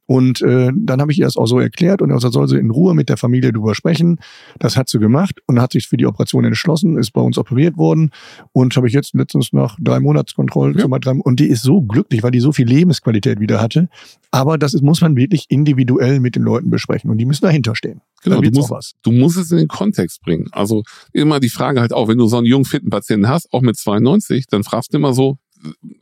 und 0.07 0.41
äh, 0.43 0.71
dann 0.75 1.01
habe 1.01 1.11
ich 1.11 1.19
ihr 1.19 1.25
das 1.25 1.37
auch 1.37 1.47
so 1.47 1.59
erklärt 1.59 2.01
und 2.01 2.11
er 2.11 2.21
soll 2.21 2.49
sie 2.49 2.59
in 2.59 2.71
Ruhe 2.71 2.95
mit 2.95 3.09
der 3.09 3.17
Familie 3.17 3.53
drüber 3.53 3.75
sprechen. 3.75 4.21
Das 4.59 4.77
hat 4.77 4.89
sie 4.89 4.99
gemacht 4.99 5.41
und 5.47 5.61
hat 5.61 5.73
sich 5.73 5.89
für 5.89 5.97
die 5.97 6.07
Operation 6.07 6.45
entschlossen, 6.45 6.97
ist 6.97 7.11
bei 7.11 7.21
uns 7.21 7.39
operiert 7.39 7.77
worden 7.77 8.11
und 8.53 8.77
habe 8.77 8.87
ich 8.87 8.93
jetzt 8.93 9.15
letztens 9.15 9.53
nach 9.53 9.77
drei 9.81 9.99
Monatskontrollen 10.01 10.79
ja. 10.79 10.87
drei, 10.87 11.13
und 11.13 11.41
die 11.41 11.49
ist 11.49 11.63
so 11.63 11.83
glücklich, 11.83 12.23
weil 12.23 12.31
die 12.31 12.41
so 12.41 12.53
viel 12.53 12.69
Lebensqualität 12.69 13.41
wieder 13.41 13.61
hatte. 13.61 13.89
Aber 14.31 14.59
das 14.59 14.75
ist, 14.75 14.83
muss 14.83 15.01
man 15.01 15.17
wirklich 15.17 15.47
individuell 15.49 16.21
mit 16.21 16.37
den 16.37 16.43
Leuten 16.43 16.71
besprechen 16.71 17.11
und 17.11 17.19
die 17.19 17.25
müssen 17.25 17.45
dahinter 17.45 17.75
stehen. 17.75 18.01
Genau, 18.23 18.41
du 18.41 18.51
musst, 18.51 18.95
du 19.03 19.13
musst 19.13 19.37
es 19.39 19.51
in 19.51 19.59
den 19.59 19.69
Kontext 19.69 20.21
bringen. 20.23 20.49
Also 20.53 20.83
immer 21.13 21.41
die 21.41 21.49
Frage 21.49 21.81
halt 21.81 21.93
auch, 21.93 22.09
wenn 22.09 22.19
du 22.19 22.27
so 22.27 22.37
einen 22.37 22.47
jungen, 22.47 22.65
fitten 22.65 22.91
Patienten 22.91 23.29
hast, 23.29 23.53
auch 23.53 23.63
mit 23.63 23.77
92, 23.77 24.47
dann 24.47 24.65
fragst 24.65 24.93
du 24.93 24.99
immer 24.99 25.13
so, 25.13 25.39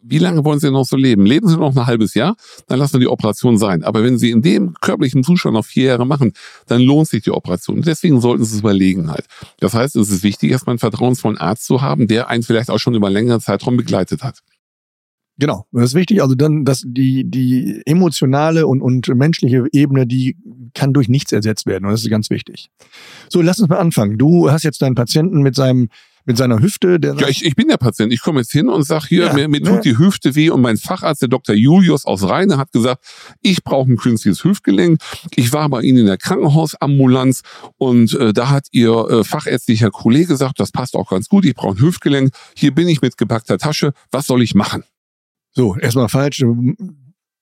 wie 0.03 0.19
lange 0.19 0.45
wollen 0.45 0.61
Sie 0.61 0.71
noch 0.71 0.85
so 0.85 0.97
leben? 0.97 1.27
Leben 1.27 1.49
Sie 1.49 1.57
noch 1.57 1.77
ein 1.77 1.87
halbes 1.87 2.15
Jahr, 2.15 2.37
dann 2.67 2.79
lassen 2.79 2.95
wir 2.95 3.01
die 3.01 3.09
Operation 3.09 3.59
sein. 3.59 3.83
Aber 3.85 4.03
wenn 4.03 4.19
Sie 4.19 4.31
in 4.31 4.43
dem 4.43 4.75
körperlichen 4.81 5.23
Zustand 5.23 5.55
noch 5.55 5.65
vier 5.65 5.85
Jahre 5.85 6.07
machen, 6.07 6.33
dann 6.67 6.81
lohnt 6.81 7.09
sich 7.09 7.23
die 7.23 7.31
Operation. 7.31 7.83
deswegen 7.83 8.21
sollten 8.21 8.45
Sie 8.45 8.55
es 8.55 8.61
überlegen 8.61 9.11
halt. 9.11 9.27
Das 9.61 9.75
heißt, 9.75 9.97
es 9.97 10.11
ist 10.11 10.23
wichtig, 10.23 10.51
erstmal 10.51 10.73
einen 10.73 10.79
vertrauensvollen 10.79 11.39
Arzt 11.39 11.67
zu 11.67 11.83
haben, 11.83 12.07
der 12.07 12.29
einen 12.29 12.43
vielleicht 12.43 12.71
auch 12.71 12.79
schon 12.79 12.95
über 12.95 13.07
einen 13.07 13.15
längeren 13.15 13.41
Zeitraum 13.41 13.77
begleitet 13.77 14.23
hat. 14.23 14.41
Genau, 15.37 15.67
das 15.73 15.87
ist 15.87 15.95
wichtig. 15.95 16.23
Also 16.23 16.37
dann, 16.37 16.65
dass 16.65 16.85
die, 16.87 17.29
die 17.29 17.83
emotionale 17.87 18.69
und, 18.69 18.81
und 18.81 19.09
menschliche 19.09 19.65
Ebene, 19.73 20.07
die 20.07 20.37
kann 20.75 20.93
durch 20.93 21.09
nichts 21.09 21.33
ersetzt 21.33 21.67
werden. 21.67 21.87
Und 21.87 21.91
das 21.91 22.03
ist 22.03 22.11
ganz 22.11 22.31
wichtig. 22.31 22.71
So, 23.29 23.43
lass 23.43 23.59
uns 23.59 23.69
mal 23.69 23.79
anfangen. 23.79 24.17
Du 24.17 24.51
hast 24.51 24.63
jetzt 24.63 24.81
deinen 24.81 24.95
Patienten 24.95 25.43
mit 25.43 25.57
seinem 25.57 25.89
mit 26.25 26.37
seiner 26.37 26.61
Hüfte. 26.61 26.99
Der 26.99 27.15
ja, 27.15 27.29
ich, 27.29 27.45
ich 27.45 27.55
bin 27.55 27.69
der 27.69 27.77
Patient. 27.77 28.13
Ich 28.13 28.21
komme 28.21 28.41
jetzt 28.41 28.53
hin 28.53 28.69
und 28.69 28.85
sage 28.85 29.07
hier, 29.09 29.27
ja, 29.27 29.33
mir, 29.33 29.49
mir 29.49 29.63
tut 29.63 29.85
ja. 29.85 29.93
die 29.93 29.99
Hüfte 29.99 30.35
weh 30.35 30.51
und 30.51 30.61
mein 30.61 30.77
Facharzt, 30.77 31.23
der 31.23 31.29
Dr. 31.29 31.55
Julius 31.55 32.05
aus 32.05 32.23
Rheine, 32.23 32.57
hat 32.57 32.73
gesagt, 32.73 33.05
ich 33.43 33.63
brauche 33.63 33.91
ein 33.91 33.97
künstliches 33.97 34.45
Hüftgelenk. 34.45 35.01
Ich 35.35 35.53
war 35.53 35.69
bei 35.69 35.83
Ihnen 35.83 35.99
in 35.99 36.07
der 36.07 36.19
Krankenhausambulanz 36.19 37.43
und 37.77 38.15
äh, 38.15 38.33
da 38.33 38.51
hat 38.51 38.67
Ihr 38.73 38.93
äh, 38.93 39.25
fachärztlicher 39.25 39.91
Kollege 39.91 40.27
gesagt, 40.27 40.61
das 40.61 40.73
passt 40.73 40.97
auch 40.97 41.11
ganz 41.11 41.29
gut, 41.29 41.45
ich 41.45 41.55
brauche 41.55 41.77
ein 41.77 41.81
Hüftgelenk. 41.81 42.33
Hier 42.57 42.75
bin 42.75 42.89
ich 42.89 43.03
mit 43.03 43.17
gepackter 43.17 43.59
Tasche. 43.59 43.93
Was 44.11 44.27
soll 44.27 44.43
ich 44.43 44.55
machen? 44.55 44.85
So, 45.53 45.77
erstmal 45.77 46.09
falsch. 46.09 46.43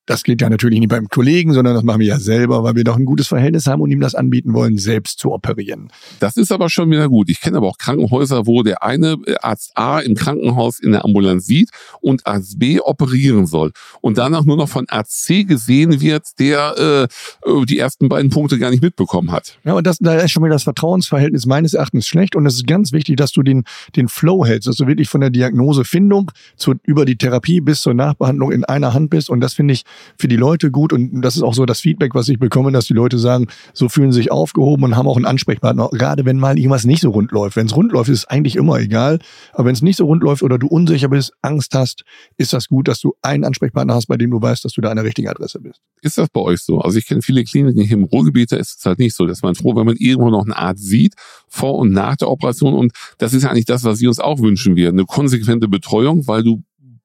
Das 0.07 0.25
geht 0.25 0.41
ja 0.41 0.51
natürlich 0.51 0.81
nicht 0.81 0.89
beim 0.89 1.09
Kollegen, 1.09 1.53
sondern 1.53 1.75
das 1.75 1.85
machen 1.85 2.01
wir 2.01 2.09
ja 2.09 2.19
selber, 2.19 2.65
weil 2.65 2.75
wir 2.75 2.83
doch 2.83 2.97
ein 2.97 3.05
gutes 3.05 3.29
Verhältnis 3.29 3.67
haben 3.67 3.81
und 3.81 3.91
ihm 3.93 4.01
das 4.01 4.17
anbieten 4.17 4.53
wollen, 4.53 4.77
selbst 4.77 5.21
zu 5.21 5.33
operieren. 5.33 5.93
Das 6.19 6.37
ist 6.37 6.51
aber 6.51 6.69
schon 6.71 6.91
wieder 6.91 7.09
gut. 7.09 7.31
Ich 7.31 7.41
kenne 7.41 7.59
aber 7.59 7.69
auch 7.69 7.79
Krankenhäuser, 7.79 8.47
wo 8.47 8.65
der 8.65 8.83
eine 8.83 9.17
äh, 9.27 9.37
Arzt 9.41 9.71
A 9.77 10.01
im 10.01 10.17
Krankenhaus 10.17 10.81
in 10.81 10.91
der 10.91 11.05
Ambulanz 11.05 11.47
sieht 11.47 11.71
und 12.01 12.27
Arzt 12.27 12.59
B 12.59 12.81
operieren 12.81 13.47
soll 13.47 13.71
und 14.01 14.19
danach 14.19 14.45
nur 14.45 14.57
noch 14.57 14.69
von 14.69 14.89
Arzt 14.89 15.23
C 15.25 15.45
gesehen 15.45 16.01
wird, 16.01 16.25
der 16.41 17.09
äh, 17.47 17.65
die 17.67 17.79
ersten 17.79 18.09
beiden 18.09 18.31
Punkte 18.31 18.59
gar 18.59 18.71
nicht 18.71 18.83
mitbekommen 18.83 19.31
hat. 19.31 19.57
Ja, 19.63 19.75
und 19.75 19.87
das, 19.87 19.99
da 19.99 20.17
ist 20.17 20.33
schon 20.33 20.43
wieder 20.43 20.55
das 20.55 20.65
Vertrauensverhältnis 20.65 21.47
meines 21.47 21.75
Erachtens 21.75 22.09
schlecht 22.09 22.35
und 22.35 22.45
es 22.45 22.55
ist 22.55 22.67
ganz 22.67 22.91
wichtig, 22.93 23.17
dass 23.17 23.31
du 23.31 23.45
den, 23.45 23.63
den 23.95 24.09
Flow 24.09 24.45
hältst, 24.45 24.67
dass 24.67 24.77
du 24.77 24.89
wirklich 24.89 25.09
von 25.09 25.21
der 25.21 25.31
Diagnosefindung 25.31 26.33
zu, 26.57 26.75
über 26.83 27.05
die 27.05 27.17
Therapie 27.17 27.61
bis 27.61 27.83
zur 27.83 27.95
Nachbehandlung 27.95 28.51
in 28.51 28.65
einer 28.65 28.95
Hand 28.95 29.11
bist 29.11 29.31
und 29.31 29.41
das 29.41 29.55
finde 29.55 29.75
ich 29.75 29.85
für 30.19 30.29
die 30.29 30.37
Leute 30.37 30.71
gut 30.71 30.93
und 30.93 31.23
das 31.23 31.37
ist 31.37 31.43
auch 31.43 31.55
so 31.55 31.67
das 31.67 31.81
Feedback, 31.81 32.15
was 32.15 32.29
ich 32.29 32.39
bekomme, 32.39 32.73
dass 32.73 32.87
die 32.87 32.95
Leute 32.95 33.19
sagen, 33.19 33.47
so 33.73 33.89
fühlen 33.89 34.13
sich 34.13 34.31
aufgehoben 34.31 34.85
und 34.85 34.97
haben 34.97 35.09
auch 35.09 35.17
einen 35.17 35.27
Ansprechpartner, 35.27 35.89
gerade 35.93 36.25
wenn 36.25 36.39
mal 36.39 36.59
irgendwas 36.59 36.85
nicht 36.85 37.03
so 37.03 37.11
rund 37.11 37.33
läuft. 37.33 37.57
Wenn 37.57 37.67
es 37.67 37.77
rund 37.77 37.93
läuft, 37.93 38.11
ist 38.11 38.19
es 38.19 38.25
eigentlich 38.27 38.57
immer 38.57 38.79
egal, 38.79 39.19
aber 39.53 39.67
wenn 39.67 39.75
es 39.75 39.83
nicht 39.83 39.97
so 39.97 40.07
rund 40.07 40.23
läuft 40.23 40.43
oder 40.43 40.59
du 40.59 40.67
unsicher 40.67 41.09
bist, 41.09 41.33
Angst 41.43 41.75
hast, 41.75 42.05
ist 42.37 42.53
das 42.53 42.69
gut, 42.69 42.89
dass 42.89 43.01
du 43.01 43.15
einen 43.23 43.45
Ansprechpartner 43.45 43.95
hast, 43.95 44.07
bei 44.07 44.17
dem 44.17 44.31
du 44.31 44.41
weißt, 44.41 44.65
dass 44.65 44.73
du 44.73 44.81
da 44.81 44.91
an 44.91 44.97
der 44.97 45.05
richtigen 45.05 45.29
Adresse 45.29 45.61
bist. 45.61 45.81
Ist 46.01 46.19
das 46.19 46.29
bei 46.29 46.41
euch 46.41 46.61
so? 46.61 46.81
Also 46.81 46.99
ich 46.99 47.07
kenne 47.07 47.23
viele 47.23 47.45
Kliniken 47.45 47.83
hier 47.83 47.97
im 47.97 48.05
Ruhrgebiet, 48.05 48.53
da 48.53 48.57
ist 48.57 48.79
es 48.79 48.85
halt 48.85 48.99
nicht 48.99 49.15
so, 49.15 49.27
dass 49.27 49.43
man 49.43 49.55
froh, 49.55 49.75
wenn 49.77 49.87
man 49.87 49.97
irgendwo 49.97 50.31
noch 50.31 50.45
eine 50.45 50.57
Art 50.57 50.79
sieht, 50.79 51.15
vor 51.49 51.77
und 51.77 51.93
nach 51.93 52.17
der 52.17 52.31
Operation 52.31 52.75
und 52.75 52.93
das 53.19 53.35
ist 53.35 53.43
ja 53.43 53.51
eigentlich 53.51 53.67
das, 53.67 53.85
was 53.85 54.01
wir 54.01 54.09
uns 54.09 54.19
auch 54.19 54.41
wünschen 54.41 54.77
wir, 54.77 54.89
eine 54.89 55.05
konsequente 55.05 55.69
Betreuung, 55.69 56.27
weil 56.27 56.43
du 56.43 56.63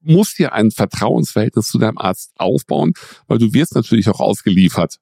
musst 0.07 0.39
dir 0.39 0.53
ein 0.53 0.71
Vertrauensverhältnis 0.71 1.67
zu 1.67 1.77
deinem 1.77 1.97
Arzt 1.97 2.31
aufbauen, 2.37 2.93
weil 3.27 3.37
du 3.37 3.53
wirst 3.53 3.75
natürlich 3.75 4.09
auch 4.09 4.19
ausgeliefert. 4.19 4.97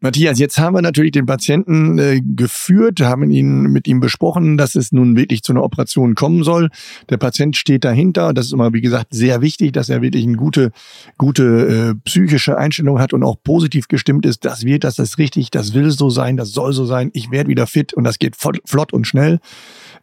Matthias, 0.00 0.38
jetzt 0.38 0.58
haben 0.58 0.74
wir 0.74 0.82
natürlich 0.82 1.12
den 1.12 1.24
Patienten 1.24 1.98
äh, 1.98 2.20
geführt, 2.20 3.00
haben 3.00 3.30
ihn 3.30 3.62
mit 3.62 3.88
ihm 3.88 3.98
besprochen, 3.98 4.58
dass 4.58 4.74
es 4.74 4.92
nun 4.92 5.16
wirklich 5.16 5.42
zu 5.42 5.52
einer 5.52 5.64
Operation 5.64 6.14
kommen 6.14 6.44
soll. 6.44 6.68
Der 7.08 7.16
Patient 7.16 7.56
steht 7.56 7.82
dahinter. 7.82 8.34
Das 8.34 8.46
ist 8.46 8.52
immer, 8.52 8.74
wie 8.74 8.82
gesagt, 8.82 9.14
sehr 9.14 9.40
wichtig, 9.40 9.72
dass 9.72 9.88
er 9.88 10.02
wirklich 10.02 10.26
eine 10.26 10.36
gute, 10.36 10.70
gute 11.16 11.44
äh, 11.44 11.94
psychische 12.04 12.58
Einstellung 12.58 12.98
hat 12.98 13.14
und 13.14 13.22
auch 13.22 13.36
positiv 13.42 13.88
gestimmt 13.88 14.26
ist. 14.26 14.44
Das 14.44 14.64
wird, 14.64 14.84
das 14.84 14.98
ist 14.98 15.16
richtig, 15.16 15.50
das 15.50 15.72
will 15.72 15.90
so 15.90 16.10
sein, 16.10 16.36
das 16.36 16.52
soll 16.52 16.74
so 16.74 16.84
sein. 16.84 17.10
Ich 17.14 17.30
werde 17.30 17.48
wieder 17.48 17.66
fit 17.66 17.94
und 17.94 18.04
das 18.04 18.18
geht 18.18 18.36
flott 18.36 18.92
und 18.92 19.06
schnell. 19.06 19.40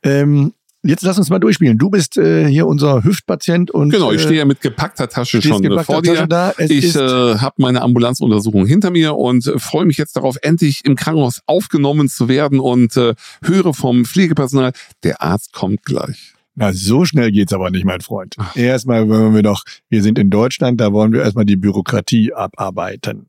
Ähm, 0.01 0.53
Jetzt 0.85 1.03
lass 1.03 1.17
uns 1.17 1.29
mal 1.29 1.39
durchspielen. 1.39 1.77
Du 1.77 1.89
bist 1.89 2.17
äh, 2.17 2.45
hier 2.45 2.67
unser 2.67 3.05
Hüftpatient 3.05 3.71
und 3.71 3.89
genau, 3.89 4.11
ich 4.11 4.21
stehe 4.21 4.39
ja 4.39 4.45
mit 4.45 4.59
gepackter 4.59 5.07
Tasche 5.07 5.41
schon 5.41 5.61
gepackter 5.61 5.93
vor 5.93 6.01
dir. 6.01 6.27
Da. 6.27 6.53
ich 6.59 6.93
äh, 6.93 6.99
habe 6.99 7.55
meine 7.57 7.81
Ambulanzuntersuchung 7.81 8.65
hinter 8.65 8.91
mir 8.91 9.15
und 9.15 9.47
äh, 9.47 9.59
freue 9.59 9.85
mich 9.85 9.97
jetzt 9.97 10.17
darauf, 10.17 10.35
endlich 10.41 10.81
im 10.83 10.95
Krankenhaus 10.95 11.39
aufgenommen 11.45 12.09
zu 12.09 12.27
werden 12.27 12.59
und 12.59 12.97
äh, 12.97 13.15
höre 13.43 13.73
vom 13.73 14.03
Pflegepersonal, 14.03 14.73
der 15.03 15.21
Arzt 15.21 15.53
kommt 15.53 15.83
gleich. 15.83 16.33
Na, 16.55 16.73
so 16.73 17.05
schnell 17.05 17.31
geht's 17.31 17.53
aber 17.53 17.71
nicht, 17.71 17.85
mein 17.85 18.01
Freund. 18.01 18.35
Ach. 18.37 18.55
Erstmal 18.55 19.07
wollen 19.07 19.33
wir 19.33 19.41
doch, 19.41 19.63
wir 19.89 20.03
sind 20.03 20.19
in 20.19 20.29
Deutschland, 20.29 20.81
da 20.81 20.91
wollen 20.91 21.13
wir 21.13 21.21
erstmal 21.21 21.45
die 21.45 21.55
Bürokratie 21.55 22.33
abarbeiten. 22.33 23.27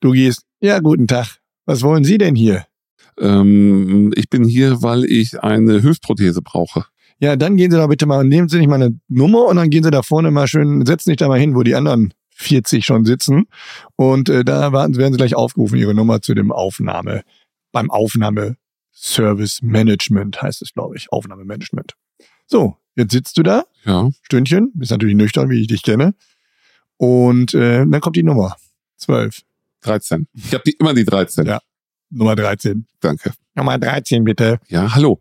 Du 0.00 0.12
gehst, 0.12 0.42
ja, 0.60 0.78
guten 0.80 1.08
Tag. 1.08 1.38
Was 1.64 1.82
wollen 1.82 2.04
Sie 2.04 2.18
denn 2.18 2.36
hier? 2.36 2.66
Ähm, 3.20 4.12
ich 4.16 4.28
bin 4.28 4.44
hier, 4.44 4.82
weil 4.82 5.04
ich 5.04 5.42
eine 5.42 5.82
Hüftprothese 5.82 6.42
brauche. 6.42 6.86
Ja, 7.18 7.36
dann 7.36 7.56
gehen 7.56 7.70
Sie 7.70 7.76
da 7.76 7.86
bitte 7.86 8.06
mal, 8.06 8.24
nehmen 8.24 8.48
Sie 8.48 8.58
nicht 8.58 8.68
mal 8.68 8.82
eine 8.82 8.98
Nummer 9.08 9.46
und 9.46 9.56
dann 9.56 9.70
gehen 9.70 9.82
Sie 9.82 9.90
da 9.90 10.02
vorne 10.02 10.30
mal 10.30 10.46
schön, 10.46 10.84
setzen 10.84 11.10
sich 11.10 11.16
da 11.16 11.28
mal 11.28 11.38
hin, 11.38 11.54
wo 11.54 11.62
die 11.62 11.74
anderen 11.74 12.12
40 12.34 12.84
schon 12.84 13.04
sitzen. 13.04 13.46
Und 13.96 14.28
äh, 14.28 14.44
da 14.44 14.72
warten, 14.72 14.96
werden 14.96 15.14
Sie 15.14 15.16
gleich 15.16 15.34
aufgerufen, 15.34 15.78
Ihre 15.78 15.94
Nummer 15.94 16.20
zu 16.20 16.34
dem 16.34 16.52
Aufnahme, 16.52 17.22
beim 17.72 17.90
Aufnahmeservice 17.90 19.62
Management 19.62 20.40
heißt 20.42 20.62
es, 20.62 20.72
glaube 20.72 20.96
ich. 20.96 21.10
Aufnahmemanagement. 21.10 21.94
So, 22.46 22.76
jetzt 22.94 23.12
sitzt 23.12 23.38
du 23.38 23.42
da. 23.42 23.64
Ja. 23.84 24.10
Stündchen, 24.22 24.72
bist 24.74 24.90
natürlich 24.90 25.16
nüchtern, 25.16 25.48
wie 25.50 25.60
ich 25.60 25.66
dich 25.66 25.82
kenne. 25.82 26.14
Und 26.98 27.54
äh, 27.54 27.86
dann 27.86 28.00
kommt 28.00 28.16
die 28.16 28.22
Nummer. 28.22 28.56
12. 28.96 29.42
13. 29.82 30.26
Ich 30.34 30.54
habe 30.54 30.70
immer 30.78 30.94
die 30.94 31.04
13. 31.04 31.46
Ja. 31.46 31.60
Nummer 32.10 32.36
13. 32.36 32.86
Danke. 33.00 33.32
Nummer 33.54 33.78
13, 33.78 34.24
bitte. 34.24 34.58
Ja, 34.68 34.94
hallo. 34.94 35.20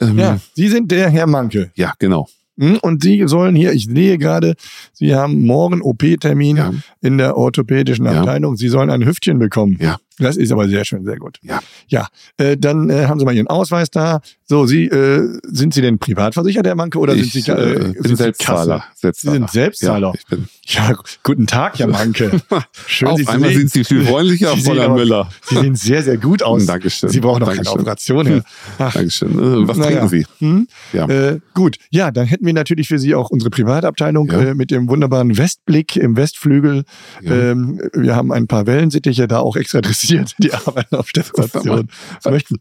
Ähm, 0.00 0.18
ja, 0.18 0.38
Sie 0.54 0.68
sind 0.68 0.90
der 0.90 1.10
Herr 1.10 1.26
Manke. 1.26 1.70
Ja, 1.74 1.92
genau. 1.98 2.28
Hm, 2.58 2.78
und 2.82 3.02
Sie 3.02 3.22
sollen 3.26 3.54
hier, 3.54 3.72
ich 3.72 3.86
sehe 3.86 4.18
gerade, 4.18 4.54
Sie 4.92 5.14
haben 5.14 5.46
morgen 5.46 5.80
OP-Termin 5.80 6.56
ja. 6.56 6.72
in 7.00 7.18
der 7.18 7.36
orthopädischen 7.36 8.06
Abteilung. 8.06 8.54
Ja. 8.54 8.56
Sie 8.56 8.68
sollen 8.68 8.90
ein 8.90 9.06
Hüftchen 9.06 9.38
bekommen. 9.38 9.78
Ja. 9.80 9.98
Das 10.18 10.36
ist 10.36 10.50
aber 10.50 10.68
sehr 10.68 10.84
schön, 10.84 11.04
sehr 11.04 11.16
gut. 11.16 11.38
Ja. 11.42 11.60
Ja, 11.86 12.08
äh, 12.36 12.56
dann 12.56 12.90
äh, 12.90 13.06
haben 13.06 13.20
Sie 13.20 13.24
mal 13.24 13.34
Ihren 13.34 13.46
Ausweis 13.46 13.90
da. 13.90 14.20
So, 14.50 14.64
Sie, 14.64 14.86
äh, 14.86 15.38
sind 15.42 15.74
Sie 15.74 15.82
denn 15.82 15.98
privatversichert, 15.98 16.66
Herr 16.66 16.74
Manke, 16.74 16.98
oder 16.98 17.14
ich, 17.14 17.30
sind 17.32 17.44
Sie, 17.44 17.50
äh, 17.50 17.92
bin 17.92 18.02
sind 18.02 18.16
Selbstzahler. 18.16 18.82
Sie 18.94 19.10
sind 19.12 19.50
Selbstzahler. 19.50 20.08
Ja, 20.08 20.14
ich 20.14 20.26
bin. 20.26 20.48
ja, 20.64 20.96
guten 21.22 21.46
Tag, 21.46 21.78
Herr 21.78 21.86
Manke. 21.86 22.40
Schön, 22.86 23.08
Auf 23.08 23.18
Sie 23.18 23.28
einmal 23.28 23.52
sind 23.52 23.70
Sie 23.70 23.84
viel 23.84 24.06
freundlicher, 24.06 24.56
Sie 24.56 24.70
Müller. 24.72 25.28
Sie 25.42 25.56
sehen 25.56 25.74
sehr, 25.74 26.02
sehr 26.02 26.16
gut 26.16 26.42
aus. 26.42 26.64
Dankeschön. 26.64 27.10
Sie 27.10 27.20
brauchen 27.20 27.40
noch 27.40 27.48
Dankeschön. 27.48 27.66
keine 27.66 27.80
Operation. 27.80 28.26
Herr. 28.26 28.44
Ach. 28.78 28.92
Dankeschön. 28.94 29.32
Äh, 29.32 29.68
was 29.68 29.76
naja. 29.76 29.90
trinken 29.90 30.08
Sie? 30.08 30.26
Hm? 30.38 30.68
Ja. 30.94 31.08
Äh, 31.08 31.40
gut, 31.52 31.76
ja, 31.90 32.10
dann 32.10 32.26
hätten 32.26 32.46
wir 32.46 32.54
natürlich 32.54 32.88
für 32.88 32.98
Sie 32.98 33.14
auch 33.14 33.28
unsere 33.28 33.50
Privatabteilung 33.50 34.30
ja. 34.30 34.40
äh, 34.40 34.54
mit 34.54 34.70
dem 34.70 34.88
wunderbaren 34.88 35.36
Westblick 35.36 35.96
im 35.96 36.16
Westflügel. 36.16 36.84
Ja. 37.20 37.50
Ähm, 37.50 37.82
wir 37.92 38.16
haben 38.16 38.32
ein 38.32 38.46
paar 38.46 38.66
Wellensittiche 38.66 39.28
da 39.28 39.40
auch 39.40 39.56
extra 39.56 39.82
dressiert, 39.82 40.36
die 40.38 40.54
arbeiten 40.54 40.96
auf 40.96 41.12
der 41.12 41.24
Station. 41.24 41.88
Möchten, 42.24 42.56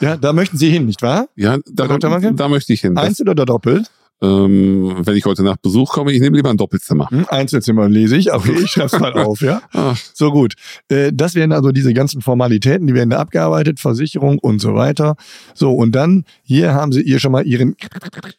ja, 0.00 0.16
da 0.16 0.32
möchten 0.32 0.56
Sie 0.56 0.70
hin, 0.70 0.86
nicht 0.86 1.02
wahr? 1.02 1.28
Ja, 1.36 1.58
da, 1.70 1.86
da, 1.86 1.98
da 2.32 2.48
möchte 2.48 2.72
ich 2.72 2.80
hin. 2.80 2.96
Einzel 2.96 3.28
oder 3.28 3.44
doppelt? 3.44 3.90
ähm, 4.22 4.96
wenn 5.04 5.16
ich 5.16 5.24
heute 5.24 5.42
Nacht 5.42 5.62
Besuch 5.62 5.92
komme, 5.92 6.12
ich 6.12 6.20
nehme 6.20 6.36
lieber 6.36 6.50
ein 6.50 6.56
Doppelzimmer. 6.56 7.08
Hm, 7.10 7.26
Einzelzimmer 7.28 7.88
lese 7.88 8.16
ich, 8.16 8.32
okay, 8.32 8.54
ich 8.62 8.70
schreib's 8.70 8.98
mal 8.98 9.12
auf, 9.14 9.40
ja. 9.40 9.62
Ach, 9.72 9.96
So 10.14 10.30
gut. 10.30 10.54
Äh, 10.88 11.12
Das 11.12 11.34
wären 11.34 11.52
also 11.52 11.72
diese 11.72 11.94
ganzen 11.94 12.20
Formalitäten, 12.20 12.86
die 12.86 12.94
werden 12.94 13.10
da 13.10 13.18
abgearbeitet, 13.18 13.80
Versicherung 13.80 14.38
und 14.38 14.60
so 14.60 14.74
weiter. 14.74 15.16
So, 15.54 15.72
und 15.72 15.94
dann, 15.94 16.24
hier 16.42 16.74
haben 16.74 16.92
sie 16.92 17.00
ihr 17.00 17.18
schon 17.18 17.32
mal 17.32 17.46
ihren, 17.46 17.76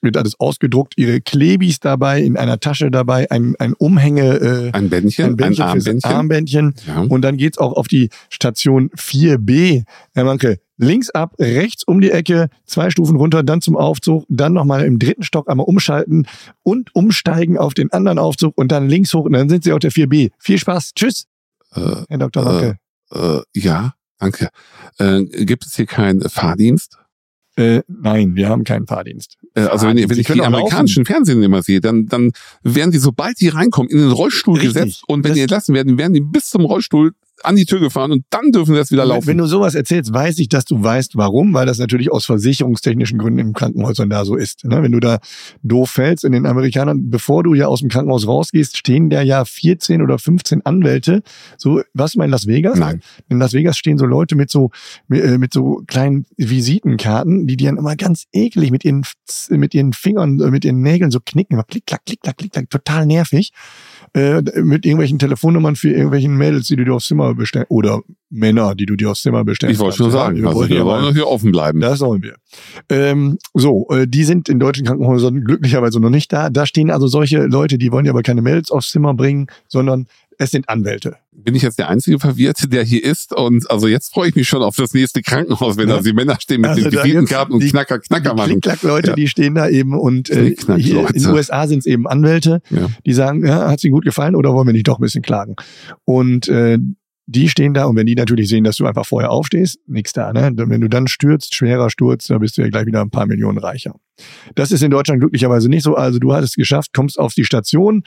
wird 0.02 0.18
alles 0.18 0.40
ausgedruckt, 0.40 0.94
ihre 0.98 1.22
Klebis 1.22 1.80
dabei, 1.80 2.22
in 2.22 2.38
einer 2.38 2.60
Tasche 2.60 2.92
dabei, 2.92 3.30
ein, 3.32 3.56
ein 3.58 3.74
Umhänge, 3.74 4.36
äh, 4.36 4.72
ein 4.74 4.90
Bändchen, 4.90 5.26
ein 5.26 5.36
Bändchen 5.36 5.64
ein 5.64 5.70
Armbändchen. 5.70 6.12
Armbändchen. 6.12 6.74
Ja. 6.88 7.02
Und 7.02 7.22
dann 7.24 7.38
geht's 7.38 7.58
auch 7.58 7.74
auf 7.74 7.88
die 7.88 8.10
Station 8.30 8.90
4b. 8.92 9.84
Herr 10.14 10.24
Manke, 10.26 10.60
links 10.82 11.10
ab, 11.12 11.36
rechts 11.40 11.84
um 11.84 12.02
die 12.02 12.12
Ecke, 12.12 12.50
zwei 12.66 12.90
Stufen 12.90 13.16
runter, 13.16 13.44
dann 13.44 13.62
zum 13.62 13.78
Aufzug, 13.78 14.26
dann 14.30 14.54
nochmal 14.54 14.84
im 14.86 15.00
dritten 15.00 15.24
Stock 15.24 15.50
einmal 15.50 15.66
umschalten 15.68 16.28
und 16.64 16.94
umsteigen 16.96 17.58
auf 17.58 17.74
den 17.74 17.92
anderen 17.92 18.18
Aufzug 18.20 18.58
und 18.58 18.72
dann 18.72 18.90
links 18.90 19.14
hoch 19.14 19.26
und 19.26 19.34
dann 19.34 19.48
sind 19.48 19.64
Sie 19.64 19.72
auf 19.74 19.80
der 19.80 19.92
4b. 19.92 20.32
Viel 20.40 20.58
Spaß. 20.58 20.94
Tschüss, 20.96 21.28
Äh, 21.76 22.04
Herr 22.10 22.18
Dr. 22.18 22.44
Manke. 22.44 22.78
äh, 23.14 23.40
ja, 23.56 23.94
danke. 24.20 24.50
Äh, 24.98 25.24
gibt 25.46 25.66
es 25.66 25.76
hier 25.76 25.86
keinen 25.86 26.22
Fahrdienst? 26.28 26.98
Äh, 27.58 27.82
nein, 27.88 28.36
wir 28.36 28.48
haben 28.50 28.64
keinen 28.64 28.88
Fahrdienst. 28.88 29.38
Äh, 29.56 29.62
also 29.64 29.86
wenn, 29.88 29.98
wenn 29.98 30.10
Sie 30.16 30.22
ich 30.22 30.28
die 30.28 30.42
amerikanischen 30.42 31.06
Fernsehen 31.06 31.44
immer 31.44 31.62
sehe, 31.62 31.82
dann, 31.82 32.08
dann 32.08 32.32
werden 32.64 32.92
die, 32.92 32.98
sobald 32.98 33.40
die 33.42 33.50
reinkommen, 33.50 33.92
in 33.92 33.98
den 34.00 34.12
Rollstuhl 34.12 34.56
Richtig. 34.58 34.74
gesetzt 34.74 35.04
und 35.08 35.24
wenn 35.24 35.32
Das- 35.32 35.36
die 35.36 35.42
entlassen 35.42 35.76
werden, 35.76 35.98
werden 35.98 36.14
die 36.14 36.22
bis 36.22 36.50
zum 36.50 36.64
Rollstuhl 36.66 37.12
an 37.46 37.56
die 37.56 37.66
Tür 37.66 37.80
gefahren 37.80 38.12
und 38.12 38.26
dann 38.30 38.52
dürfen 38.52 38.74
sie 38.74 38.78
erst 38.78 38.92
wieder 38.92 39.06
laufen. 39.06 39.28
wenn 39.28 39.38
du 39.38 39.46
sowas 39.46 39.76
erzählst, 39.76 40.14
weiß 40.14 40.40
ich, 40.40 40.50
dass 40.50 40.66
du 40.66 40.82
weißt, 40.84 41.16
warum, 41.16 41.54
weil 41.54 41.66
das 41.66 41.80
natürlich 41.80 42.12
aus 42.12 42.26
versicherungstechnischen 42.26 43.18
Gründen 43.18 43.40
in 43.40 43.54
Krankenhäusern 43.54 44.10
da 44.10 44.26
so 44.26 44.36
ist. 44.36 44.66
Ne? 44.66 44.82
Wenn 44.84 44.92
du 44.92 45.00
da 45.00 45.20
doof 45.64 45.92
fällst 45.92 46.24
in 46.24 46.32
den 46.32 46.46
Amerikanern, 46.46 47.10
bevor 47.10 47.44
du 47.44 47.54
ja 47.54 47.68
aus 47.68 47.80
dem 47.80 47.90
Krankenhaus 47.90 48.28
rausgehst, 48.28 48.78
stehen 48.78 49.10
da 49.10 49.22
ja 49.22 49.46
14 49.46 50.02
oder 50.02 50.20
15 50.20 50.66
Anwälte. 50.66 51.24
So, 51.58 51.82
was 51.94 52.16
mal 52.16 52.26
in 52.26 52.32
Las 52.32 52.48
Vegas? 52.48 52.78
Nein. 52.78 53.02
In 53.30 53.40
Las 53.40 53.54
Vegas 53.54 53.78
stehen 53.78 53.98
so 53.98 54.06
Leute 54.06 54.36
mit 54.36 54.50
so 54.50 54.72
mit, 55.08 55.24
äh, 55.24 55.38
mit 55.38 55.54
so 55.54 55.84
kleinen 55.88 56.26
Visitenkarten, 56.38 57.48
die 57.48 57.58
die 57.58 57.66
dann 57.66 57.78
immer 57.78 57.96
ganz 57.96 58.26
eklig 58.32 58.72
mit 58.72 58.86
ihren 58.86 59.04
mit 59.50 59.74
ihren 59.74 59.94
Fingern, 59.94 60.40
äh, 60.40 60.52
mit 60.52 60.66
ihren 60.66 60.82
Nägeln 60.82 61.12
so 61.12 61.20
knicken, 61.20 61.62
klick 61.68 61.86
klack 61.86 62.06
klick 62.06 62.22
klack 62.22 62.38
klick 62.38 62.52
klack, 62.52 62.70
total 62.70 63.06
nervig. 63.06 63.52
Äh, 64.14 64.42
mit 64.62 64.86
irgendwelchen 64.86 65.20
Telefonnummern 65.20 65.78
für 65.78 65.90
irgendwelchen 65.90 66.36
Mädels, 66.36 66.68
die 66.68 66.76
du 66.76 66.84
dir 66.84 66.94
aufs 66.94 67.08
Zimmer 67.08 67.34
bestellen 67.34 67.66
oder 67.70 68.02
Männer, 68.30 68.76
die 68.76 68.86
du 68.86 68.98
dir 68.98 69.12
aufs 69.12 69.22
Zimmer 69.22 69.46
bestellen 69.46 69.72
ich 69.72 69.80
wollte 69.80 69.96
schon 69.96 70.08
kannst. 70.08 70.16
Ja, 70.18 70.24
sagen, 70.26 70.38
wir 70.38 70.48
also 70.48 70.60
wollen 70.60 70.70
wir 70.70 70.86
wollen 70.86 71.14
hier 71.14 71.28
offen 71.28 71.54
bleiben. 71.54 71.80
das 71.80 72.00
sollen 72.00 72.22
wir. 72.22 72.36
Ähm, 72.90 73.38
so, 73.54 73.88
äh, 73.90 74.08
die 74.08 74.26
sind 74.26 74.50
in 74.50 74.60
deutschen 74.60 74.86
Krankenhäusern 74.86 75.46
glücklicherweise 75.46 76.02
noch 76.02 76.10
nicht 76.10 76.34
da. 76.34 76.50
Da 76.50 76.66
stehen 76.66 76.92
also 76.92 77.08
solche 77.08 77.46
Leute, 77.46 77.78
die 77.78 77.94
wollen 77.94 78.06
ja 78.06 78.12
aber 78.12 78.22
keine 78.22 78.42
Mädels 78.42 78.70
aufs 78.70 78.92
Zimmer 78.92 79.14
bringen, 79.14 79.48
sondern 79.70 80.08
es 80.42 80.50
sind 80.52 80.68
Anwälte. 80.70 81.18
Bin 81.32 81.54
ich 81.54 81.62
jetzt 81.62 81.78
der 81.78 81.90
einzige 81.90 82.20
Verwirrte, 82.20 82.68
der 82.68 82.84
hier 82.84 83.04
ist? 83.04 83.32
Und 83.34 83.70
also 83.70 83.88
jetzt 83.88 84.12
freue 84.12 84.30
ich 84.30 84.36
mich 84.36 84.48
schon 84.48 84.64
auf 84.64 84.76
das 84.76 84.94
nächste 84.94 85.22
Krankenhaus, 85.22 85.78
wenn 85.78 85.88
Ja. 85.88 85.98
da 85.98 86.02
die 86.02 86.14
Männer 86.14 86.38
stehen 86.42 86.62
mit 86.62 86.72
Also 86.72 86.82
den 86.90 86.92
Visitenkarten 86.92 87.54
und 87.54 87.62
die- 87.64 87.70
Knacker, 87.70 88.00
Knacker 88.00 88.32
die 88.32 88.36
machen. 88.36 88.50
Klick-Klack-Leute, 88.54 89.10
Ja. 89.12 89.16
die 89.16 89.28
stehen 89.28 89.54
da 89.56 89.70
eben 89.70 89.94
und 89.98 90.30
äh, 90.32 90.56
hier 90.78 91.08
in 91.14 91.22
den 91.22 91.32
USA 91.32 91.68
sind 91.68 91.80
es 91.80 91.86
eben 91.86 92.08
Anwälte, 92.08 92.62
Ja. 92.72 92.88
die 93.06 93.14
sagen, 93.14 93.46
ja, 93.46 93.70
hat 93.70 93.84
ihnen 93.84 93.94
gut 93.94 94.04
gefallen 94.06 94.36
oder 94.36 94.54
wollen 94.54 94.68
wir 94.68 94.74
nicht 94.74 94.88
doch 94.88 94.98
ein 94.98 95.04
bisschen 95.04 95.22
klagen? 95.22 95.56
Und 96.06 96.48
äh, 96.48 96.80
die 97.32 97.50
stehen 97.50 97.74
da 97.74 97.86
und 97.86 97.96
wenn 97.96 98.06
die 98.06 98.16
natürlich 98.16 98.50
sehen, 98.50 98.64
dass 98.64 98.78
du 98.78 98.86
einfach 98.86 99.06
vorher 99.06 99.32
aufstehst, 99.32 99.80
nix 99.88 100.14
da. 100.14 100.34
Ne? 100.34 100.52
Wenn 100.56 100.82
du 100.82 100.88
dann 100.90 101.08
stürzt, 101.08 101.56
schwerer 101.56 101.90
Sturz, 101.90 102.28
da 102.28 102.38
bist 102.38 102.58
du 102.58 102.62
ja 102.62 102.70
gleich 102.70 102.86
wieder 102.86 103.02
ein 103.02 103.10
paar 103.10 103.26
Millionen 103.26 103.58
reicher. 103.58 103.96
Das 104.56 104.72
ist 104.72 104.84
in 104.84 104.92
Deutschland 104.92 105.22
glücklicherweise 105.22 105.70
nicht 105.70 105.84
so. 105.84 105.96
Also 105.96 106.20
du 106.20 106.34
hast 106.34 106.44
es 106.44 106.56
geschafft, 106.56 106.94
kommst 106.94 107.18
auf 107.18 107.34
die 107.34 107.46
Station 107.46 108.04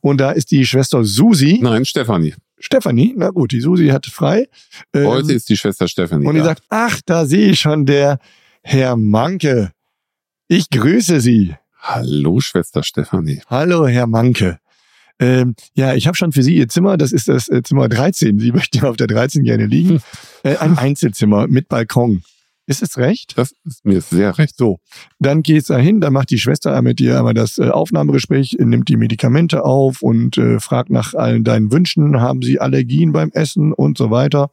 und 0.00 0.20
da 0.20 0.30
ist 0.30 0.50
die 0.50 0.64
Schwester 0.64 1.04
Susi, 1.04 1.58
Nein, 1.60 1.84
Stefanie. 1.84 2.34
Stefanie, 2.60 3.14
na 3.16 3.30
gut, 3.30 3.52
die 3.52 3.60
Susi 3.60 3.88
hat 3.88 4.06
frei. 4.06 4.46
Ähm, 4.92 5.06
Heute 5.06 5.32
ist 5.32 5.48
die 5.48 5.56
Schwester 5.56 5.86
Stefanie. 5.88 6.26
und 6.26 6.34
die 6.34 6.40
da. 6.40 6.46
sagt, 6.46 6.62
ach, 6.68 7.00
da 7.04 7.26
sehe 7.26 7.50
ich 7.50 7.60
schon 7.60 7.84
der 7.86 8.18
Herr 8.62 8.96
Manke. 8.96 9.72
Ich 10.48 10.70
grüße 10.70 11.20
Sie. 11.20 11.54
Hallo, 11.80 12.40
Schwester 12.40 12.82
Stefanie. 12.82 13.40
Hallo, 13.48 13.86
Herr 13.86 14.06
Manke. 14.06 14.58
Ähm, 15.20 15.54
ja, 15.74 15.94
ich 15.94 16.06
habe 16.06 16.16
schon 16.16 16.32
für 16.32 16.42
Sie 16.42 16.56
Ihr 16.56 16.68
Zimmer, 16.68 16.96
das 16.96 17.12
ist 17.12 17.28
das 17.28 17.48
äh, 17.48 17.62
Zimmer 17.62 17.88
13. 17.88 18.38
Sie 18.38 18.52
möchten 18.52 18.84
auf 18.84 18.96
der 18.96 19.06
13 19.06 19.44
gerne 19.44 19.66
liegen. 19.66 20.00
Äh, 20.42 20.56
ein 20.56 20.78
Einzelzimmer 20.78 21.46
mit 21.48 21.68
Balkon. 21.68 22.22
Ist 22.68 22.82
es 22.82 22.98
recht? 22.98 23.32
Das 23.36 23.54
ist 23.64 23.86
mir 23.86 24.02
sehr 24.02 24.36
recht. 24.36 24.58
So, 24.58 24.78
dann 25.18 25.42
geht's 25.42 25.68
da 25.68 25.78
hin, 25.78 26.02
dann 26.02 26.12
macht 26.12 26.28
die 26.28 26.38
Schwester 26.38 26.80
mit 26.82 26.98
dir 26.98 27.16
einmal 27.16 27.32
das 27.32 27.56
äh, 27.56 27.70
Aufnahmegespräch, 27.70 28.58
nimmt 28.60 28.90
die 28.90 28.98
Medikamente 28.98 29.64
auf 29.64 30.02
und 30.02 30.36
äh, 30.36 30.60
fragt 30.60 30.90
nach 30.90 31.14
allen 31.14 31.44
deinen 31.44 31.72
Wünschen. 31.72 32.20
Haben 32.20 32.42
sie 32.42 32.60
Allergien 32.60 33.12
beim 33.12 33.30
Essen 33.32 33.72
und 33.72 33.96
so 33.96 34.10
weiter? 34.10 34.50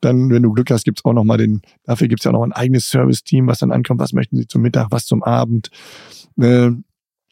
Dann, 0.00 0.30
wenn 0.30 0.44
du 0.44 0.52
Glück 0.52 0.70
hast, 0.70 0.84
gibt's 0.84 1.04
auch 1.04 1.12
noch 1.12 1.24
mal 1.24 1.36
den, 1.36 1.62
dafür 1.82 2.06
gibt's 2.06 2.24
ja 2.24 2.30
auch 2.30 2.34
noch 2.34 2.44
ein 2.44 2.52
eigenes 2.52 2.88
Service-Team, 2.90 3.48
was 3.48 3.58
dann 3.58 3.72
ankommt. 3.72 3.98
Was 3.98 4.12
möchten 4.12 4.36
sie 4.36 4.46
zum 4.46 4.62
Mittag, 4.62 4.92
was 4.92 5.06
zum 5.06 5.24
Abend? 5.24 5.70
Äh, 6.40 6.70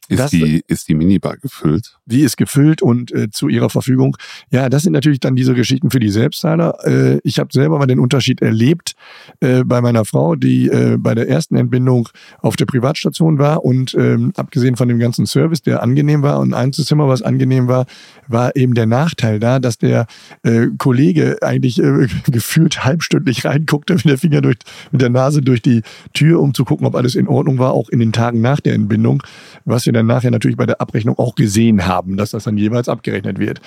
Ist, 0.09 0.19
Das- 0.21 0.31
die, 0.31 0.63
ist 0.67 0.89
die 0.89 0.95
Minibar 0.95 1.37
gefüllt? 1.37 1.97
die 2.07 2.21
ist 2.23 2.37
gefüllt 2.37 2.83
und 2.83 3.11
äh, 3.13 3.31
zu 3.31 3.49
ihrer 3.49 3.69
Verfügung. 3.69 4.17
Ja, 4.51 4.69
das 4.69 4.85
sind 4.85 4.93
natürlich 4.93 5.19
dann 5.19 5.35
diese 5.35 5.55
Geschichten 5.55 5.91
für 5.91 5.99
die 5.99 6.09
Selbstzahler. 6.09 6.79
Äh, 6.85 7.19
ich 7.25 7.41
habe 7.41 7.49
selber 7.53 7.79
mal 7.79 7.87
den 7.87 7.99
Unterschied 7.99 8.41
erlebt 8.43 8.95
äh, 9.41 9.65
bei 9.65 9.81
meiner 9.81 10.05
Frau, 10.05 10.37
die 10.37 10.69
äh, 10.69 10.97
bei 10.99 11.15
der 11.17 11.29
ersten 11.29 11.57
Entbindung 11.57 12.09
auf 12.41 12.55
der 12.55 12.67
Privatstation 12.67 13.39
war 13.39 13.65
und 13.65 13.95
ähm, 13.95 14.33
abgesehen 14.37 14.77
von 14.77 14.87
dem 14.89 15.01
ganzen 15.01 15.27
Service, 15.27 15.63
der 15.63 15.83
angenehm 15.83 16.23
war 16.23 16.39
und 16.39 16.55
ein 16.55 16.71
was 16.77 17.23
angenehm 17.23 17.67
war, 17.69 17.87
war 18.29 18.55
eben 18.55 18.75
der 18.75 18.87
Nachteil 18.87 19.41
da, 19.41 19.59
dass 19.59 19.79
der 19.79 20.07
äh, 20.43 20.67
Kollege 20.79 21.39
eigentlich 21.43 21.81
äh, 21.83 22.07
gefühlt 22.31 22.85
halbstündlich 22.85 23.45
reinguckte 23.45 23.95
mit 23.95 24.05
der 24.05 24.19
Finger 24.19 24.41
durch, 24.43 24.57
mit 24.93 25.01
der 25.01 25.11
Nase 25.11 25.43
durch 25.43 25.63
die 25.63 25.83
Tür, 26.13 26.41
um 26.41 26.55
zu 26.55 26.65
gucken, 26.65 26.87
ob 26.87 26.95
alles 26.95 27.15
in 27.15 27.27
Ordnung 27.29 27.59
war, 27.59 27.73
auch 27.73 27.89
in 27.89 27.99
den 27.99 28.13
Tagen 28.13 28.41
nach 28.41 28.61
der 28.61 28.75
Entbindung, 28.75 29.23
was 29.65 29.87
wir 29.87 29.93
dann 29.97 30.07
nachher 30.07 30.31
natürlich 30.31 30.57
bei 30.57 30.67
der 30.67 30.81
Abrechnung 30.81 31.19
auch 31.19 31.35
gesehen 31.35 31.87
haben, 31.87 32.17
dass 32.17 32.31
das 32.31 32.45
dann 32.45 32.57
jeweils 32.57 32.89
abgerechnet 32.89 33.39
wird. 33.39 33.61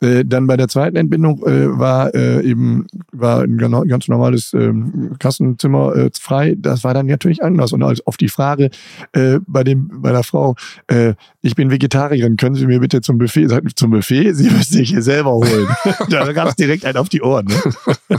Äh, 0.00 0.24
dann 0.24 0.46
bei 0.46 0.56
der 0.56 0.68
zweiten 0.68 0.96
Entbindung 0.96 1.42
äh, 1.46 1.78
war 1.78 2.14
äh, 2.14 2.42
eben 2.42 2.86
war 3.12 3.42
ein 3.42 3.58
ganz 3.58 4.08
normales 4.08 4.52
ähm, 4.54 5.16
Kassenzimmer 5.18 5.94
äh, 5.94 6.10
frei. 6.18 6.54
Das 6.58 6.82
war 6.84 6.94
dann 6.94 7.06
natürlich 7.06 7.42
anders. 7.42 7.72
Und 7.72 7.82
als 7.82 8.04
auf 8.06 8.16
die 8.16 8.28
Frage 8.28 8.70
äh, 9.12 9.38
bei 9.46 9.64
dem 9.64 9.90
bei 10.02 10.12
der 10.12 10.22
Frau, 10.22 10.54
äh, 10.88 11.14
ich 11.42 11.54
bin 11.54 11.70
Vegetarierin, 11.70 12.36
können 12.36 12.54
Sie 12.54 12.66
mir 12.66 12.80
bitte 12.80 13.00
zum 13.00 13.18
Buffet 13.18 13.48
sagen, 13.48 13.68
zum 13.76 13.90
Buffet? 13.90 14.32
Sie 14.32 14.50
müssen 14.50 14.72
sich 14.74 14.90
hier 14.90 15.02
selber 15.02 15.32
holen. 15.32 15.68
da 16.10 16.32
gab 16.32 16.48
es 16.48 16.56
direkt 16.56 16.84
einen 16.84 16.96
auf 16.98 17.08
die 17.08 17.22
Ohren. 17.22 17.46
Ne? 17.46 18.18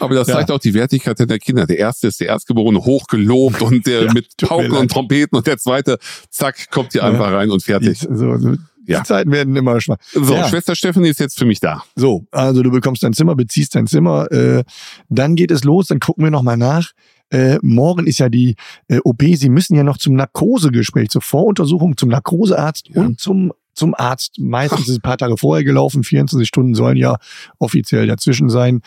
Aber 0.00 0.14
das 0.14 0.28
Ja. 0.28 0.34
zeigt 0.34 0.50
auch 0.50 0.58
die 0.58 0.74
Wertigkeit 0.74 1.18
der 1.18 1.38
Kinder. 1.38 1.66
Der 1.66 1.78
erste 1.78 2.08
ist 2.08 2.20
der 2.20 2.28
Erstgeborene 2.28 2.78
hochgelobt 2.84 3.60
und 3.62 3.86
der 3.86 4.04
Ja, 4.04 4.12
mit 4.12 4.28
Pauken 4.36 4.72
und 4.72 4.90
Trompeten 4.90 5.36
und 5.36 5.46
der 5.46 5.58
zweite, 5.58 5.98
zack, 6.30 6.70
kommt 6.78 6.94
Ja. 6.94 7.02
einfach 7.04 7.32
rein 7.32 7.50
und 7.50 7.62
fertig. 7.62 7.98
so, 8.00 8.36
so, 8.38 8.54
Ja. 8.86 9.00
die 9.00 9.04
Zeiten 9.06 9.30
werden 9.32 9.54
immer 9.56 9.80
schwach. 9.80 9.96
So, 10.12 10.32
Ja. 10.34 10.48
Schwester 10.48 10.74
Stephanie 10.74 11.08
ist 11.08 11.20
jetzt 11.20 11.38
für 11.38 11.44
mich 11.44 11.60
da. 11.60 11.82
So, 11.94 12.24
also 12.30 12.62
du 12.62 12.70
bekommst 12.70 13.02
dein 13.02 13.12
Zimmer, 13.12 13.34
beziehst 13.34 13.74
dein 13.74 13.86
Zimmer, 13.86 14.30
äh, 14.32 14.64
dann 15.08 15.34
geht 15.36 15.50
es 15.50 15.64
los, 15.64 15.88
dann 15.88 16.00
gucken 16.00 16.24
wir 16.24 16.30
nochmal 16.30 16.56
nach. 16.56 16.92
Äh, 17.30 17.58
morgen 17.60 18.06
ist 18.06 18.18
ja 18.20 18.30
die 18.30 18.54
äh, 18.88 19.00
OP, 19.04 19.22
Sie 19.34 19.50
müssen 19.50 19.74
ja 19.76 19.82
noch 19.84 19.98
zum 19.98 20.14
Narkosegespräch, 20.14 21.10
zur 21.10 21.20
Voruntersuchung, 21.20 21.96
zum 21.98 22.08
Narkosearzt 22.08 22.88
Ja. 22.94 23.02
und 23.02 23.20
zum, 23.20 23.52
zum 23.78 23.94
Arzt. 23.96 24.38
Meistens 24.38 24.80
ist 24.82 24.88
es 24.88 24.96
ein 24.98 25.02
paar 25.02 25.16
Tage 25.16 25.36
vorher 25.36 25.64
gelaufen, 25.64 26.04
24 26.04 26.46
Stunden 26.46 26.74
sollen 26.74 26.96
ja 26.96 27.16
offiziell 27.58 28.06
dazwischen 28.06 28.50
sein. 28.50 28.82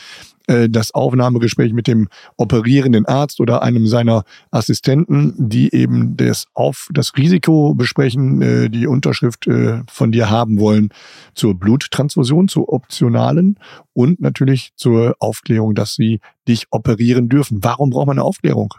Äh, 0.47 0.69
das 0.69 0.93
Aufnahmegespräch 0.93 1.73
mit 1.73 1.87
dem 1.87 2.09
operierenden 2.37 3.05
Arzt 3.05 3.39
oder 3.39 3.61
einem 3.63 3.87
seiner 3.87 4.23
Assistenten, 4.51 5.33
die 5.37 5.73
eben 5.73 6.17
das, 6.17 6.47
Auf, 6.53 6.89
das 6.93 7.15
Risiko 7.17 7.73
besprechen, 7.73 8.41
äh, 8.41 8.69
die 8.69 8.87
Unterschrift 8.87 9.47
äh, 9.47 9.81
von 9.89 10.11
dir 10.11 10.29
haben 10.29 10.59
wollen 10.59 10.89
zur 11.33 11.55
Bluttransfusion, 11.55 12.47
zur 12.47 12.71
optionalen 12.71 13.57
und 13.93 14.19
natürlich 14.19 14.71
zur 14.75 15.15
Aufklärung, 15.19 15.75
dass 15.75 15.95
sie 15.95 16.19
dich 16.47 16.65
operieren 16.71 17.29
dürfen. 17.29 17.59
Warum 17.61 17.91
braucht 17.91 18.07
man 18.07 18.17
eine 18.17 18.25
Aufklärung? 18.25 18.73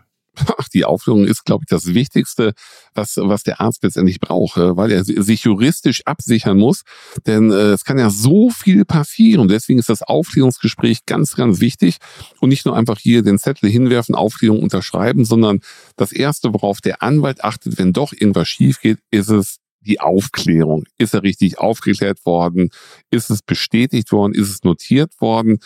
Ach, 0.59 0.69
die 0.69 0.85
Aufklärung 0.85 1.27
ist, 1.27 1.45
glaube 1.45 1.65
ich, 1.65 1.69
das 1.69 1.95
Wichtigste, 1.95 2.55
was, 2.95 3.17
was 3.17 3.43
der 3.43 3.61
Arzt 3.61 3.83
letztendlich 3.83 4.19
braucht, 4.21 4.57
äh, 4.57 4.77
weil 4.77 4.91
er 4.91 5.05
si- 5.05 5.21
sich 5.21 5.45
juristisch 5.45 6.03
absichern 6.07 6.59
muss. 6.59 6.83
Denn 7.27 7.51
äh, 7.51 7.73
es 7.73 7.85
kann 7.85 7.99
ja 7.99 8.11
so 8.11 8.51
viel 8.51 8.85
passieren. 8.85 9.49
Deswegen 9.49 9.79
ist 9.79 9.89
das 9.89 10.03
Aufklärungsgespräch 10.03 11.05
ganz, 11.07 11.35
ganz 11.35 11.61
wichtig. 11.61 11.99
Und 12.41 12.49
nicht 12.49 12.65
nur 12.65 12.77
einfach 12.77 12.99
hier 12.99 13.23
den 13.23 13.39
Zettel 13.39 13.69
hinwerfen, 13.69 14.15
Aufklärung 14.15 14.63
unterschreiben, 14.63 15.25
sondern 15.25 15.61
das 15.97 16.13
Erste, 16.13 16.53
worauf 16.53 16.81
der 16.81 17.03
Anwalt 17.03 17.45
achtet, 17.45 17.79
wenn 17.79 17.93
doch 17.93 18.13
irgendwas 18.13 18.49
schief 18.49 18.81
geht, 18.81 18.99
ist 19.11 19.29
es 19.29 19.57
die 19.85 20.01
Aufklärung. 20.01 20.85
Ist 20.99 21.15
er 21.15 21.23
richtig 21.23 21.59
aufgeklärt 21.59 22.25
worden? 22.25 22.71
Ist 23.11 23.31
es 23.31 23.43
bestätigt 23.43 24.13
worden? 24.13 24.35
Ist 24.35 24.51
es 24.51 24.65
notiert 24.65 25.21
worden? 25.21 25.59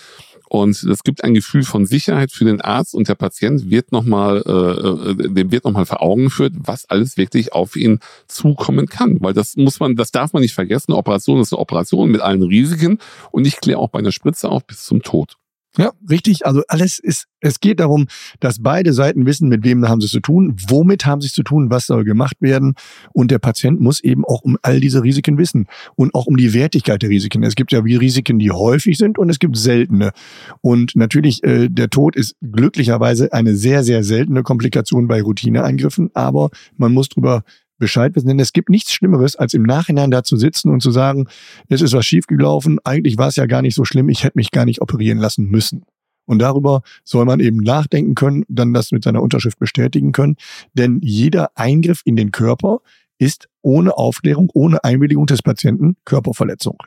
Und 0.49 0.83
es 0.83 1.03
gibt 1.03 1.25
ein 1.25 1.35
Gefühl 1.35 1.65
von 1.65 1.87
Sicherheit 1.87 2.31
für 2.33 2.45
den 2.45 2.61
Arzt 2.61 2.95
und 2.95 3.09
der 3.09 3.15
Patient 3.15 3.71
wird 3.71 3.93
nochmal, 3.93 4.43
äh, 4.47 5.11
äh, 5.11 5.29
dem 5.29 5.51
wird 5.51 5.65
nochmal 5.65 5.87
vor 5.87 6.03
Augen 6.03 6.25
geführt, 6.25 6.53
was 6.57 6.89
alles 6.89 7.17
wirklich 7.17 7.53
auf 7.53 7.77
ihn 7.77 7.99
zukommen 8.29 8.87
kann. 8.87 9.19
Weil 9.21 9.33
das 9.33 9.57
muss 9.57 9.81
man, 9.81 9.97
das 9.97 10.13
darf 10.13 10.33
man 10.33 10.43
nicht 10.43 10.55
vergessen. 10.55 10.93
Operation 10.93 11.41
ist 11.41 11.53
eine 11.53 11.61
Operation 11.61 12.11
mit 12.11 12.21
allen 12.21 12.43
Risiken 12.43 12.99
und 13.33 13.47
ich 13.47 13.61
kläre 13.61 13.79
auch 13.79 13.91
bei 13.91 13.99
einer 13.99 14.13
Spritze 14.13 14.49
auf 14.49 14.67
bis 14.67 14.85
zum 14.85 15.03
Tod. 15.03 15.37
Ja, 15.79 15.93
richtig. 16.09 16.47
Also 16.47 16.63
alles 16.69 16.99
ist, 16.99 17.27
es 17.41 17.61
geht 17.61 17.81
darum, 17.81 18.07
dass 18.41 18.63
beide 18.63 18.95
Seiten 18.95 19.27
wissen, 19.27 19.49
mit 19.49 19.63
wem 19.63 19.87
haben 19.87 20.01
sie 20.01 20.07
es 20.07 20.11
zu 20.13 20.21
tun, 20.21 20.57
womit 20.69 21.05
haben 21.05 21.21
sie 21.21 21.27
es 21.27 21.35
zu 21.35 21.43
tun, 21.43 21.71
was 21.71 21.87
soll 21.87 22.05
gemacht 22.05 22.37
werden. 22.41 22.75
Und 23.13 23.31
der 23.31 23.39
Patient 23.39 23.81
muss 23.81 24.01
eben 24.01 24.25
auch 24.25 24.41
um 24.41 24.57
all 24.63 24.81
diese 24.81 25.03
Risiken 25.03 25.37
wissen 25.37 25.67
und 25.95 26.15
auch 26.15 26.27
um 26.27 26.37
die 26.37 26.55
Wertigkeit 26.55 27.03
der 27.03 27.11
Risiken. 27.11 27.43
Es 27.43 27.55
gibt 27.55 27.73
ja 27.73 27.85
wie 27.85 27.97
Risiken, 27.97 28.39
die 28.39 28.51
häufig 28.51 28.97
sind 28.97 29.19
und 29.19 29.29
es 29.29 29.39
gibt 29.39 29.57
seltene. 29.57 30.13
Und 30.63 30.97
natürlich, 30.97 31.45
äh, 31.45 31.69
der 31.69 31.91
Tod 31.91 32.17
ist 32.17 32.37
glücklicherweise 32.41 33.33
eine 33.35 33.55
sehr, 33.55 33.85
sehr 33.85 34.03
seltene 34.03 34.43
Komplikation 34.43 35.09
bei 35.09 35.21
Routineeingriffen, 35.21 36.11
aber 36.15 36.49
man 36.79 36.95
muss 36.95 37.11
drüber 37.11 37.43
Bescheid 37.79 38.15
wissen. 38.15 38.29
Denn 38.29 38.41
es 38.41 38.53
gibt 38.53 38.69
nichts 38.69 38.93
Schlimmeres, 38.93 39.37
als 39.37 39.55
im 39.55 39.63
Nachhinein 39.63 40.11
da 40.11 40.23
zu 40.23 40.37
sitzen 40.37 40.71
und 40.71 40.81
zu 40.81 40.91
sagen, 40.91 41.29
es 41.69 41.83
ist 41.83 41.93
was 41.93 42.07
schiefgelaufen, 42.07 42.79
eigentlich 42.85 43.19
war 43.19 43.29
es 43.29 43.37
ja 43.37 43.47
gar 43.47 43.63
nicht 43.63 43.75
so 43.75 43.85
schlimm, 43.85 44.09
ich 44.09 44.25
hätte 44.25 44.39
mich 44.39 44.51
gar 44.51 44.65
nicht 44.65 44.81
operieren 44.81 45.19
lassen 45.19 45.47
müssen. 45.47 45.85
Und 46.27 46.41
darüber 46.41 46.83
soll 47.05 47.25
man 47.25 47.41
eben 47.41 47.59
nachdenken 47.59 48.15
können, 48.15 48.45
dann 48.49 48.75
das 48.75 48.91
mit 48.91 49.05
seiner 49.05 49.23
Unterschrift 49.23 49.59
bestätigen 49.59 50.13
können. 50.13 50.37
Denn 50.75 51.01
jeder 51.03 51.51
Eingriff 51.55 52.03
in 52.05 52.17
den 52.17 52.33
Körper 52.33 52.81
ist 53.19 53.49
ohne 53.63 53.97
Aufklärung, 53.97 54.51
ohne 54.53 54.83
Einwilligung 54.83 55.27
des 55.27 55.43
Patienten 55.43 55.97
Körperverletzung 56.05 56.79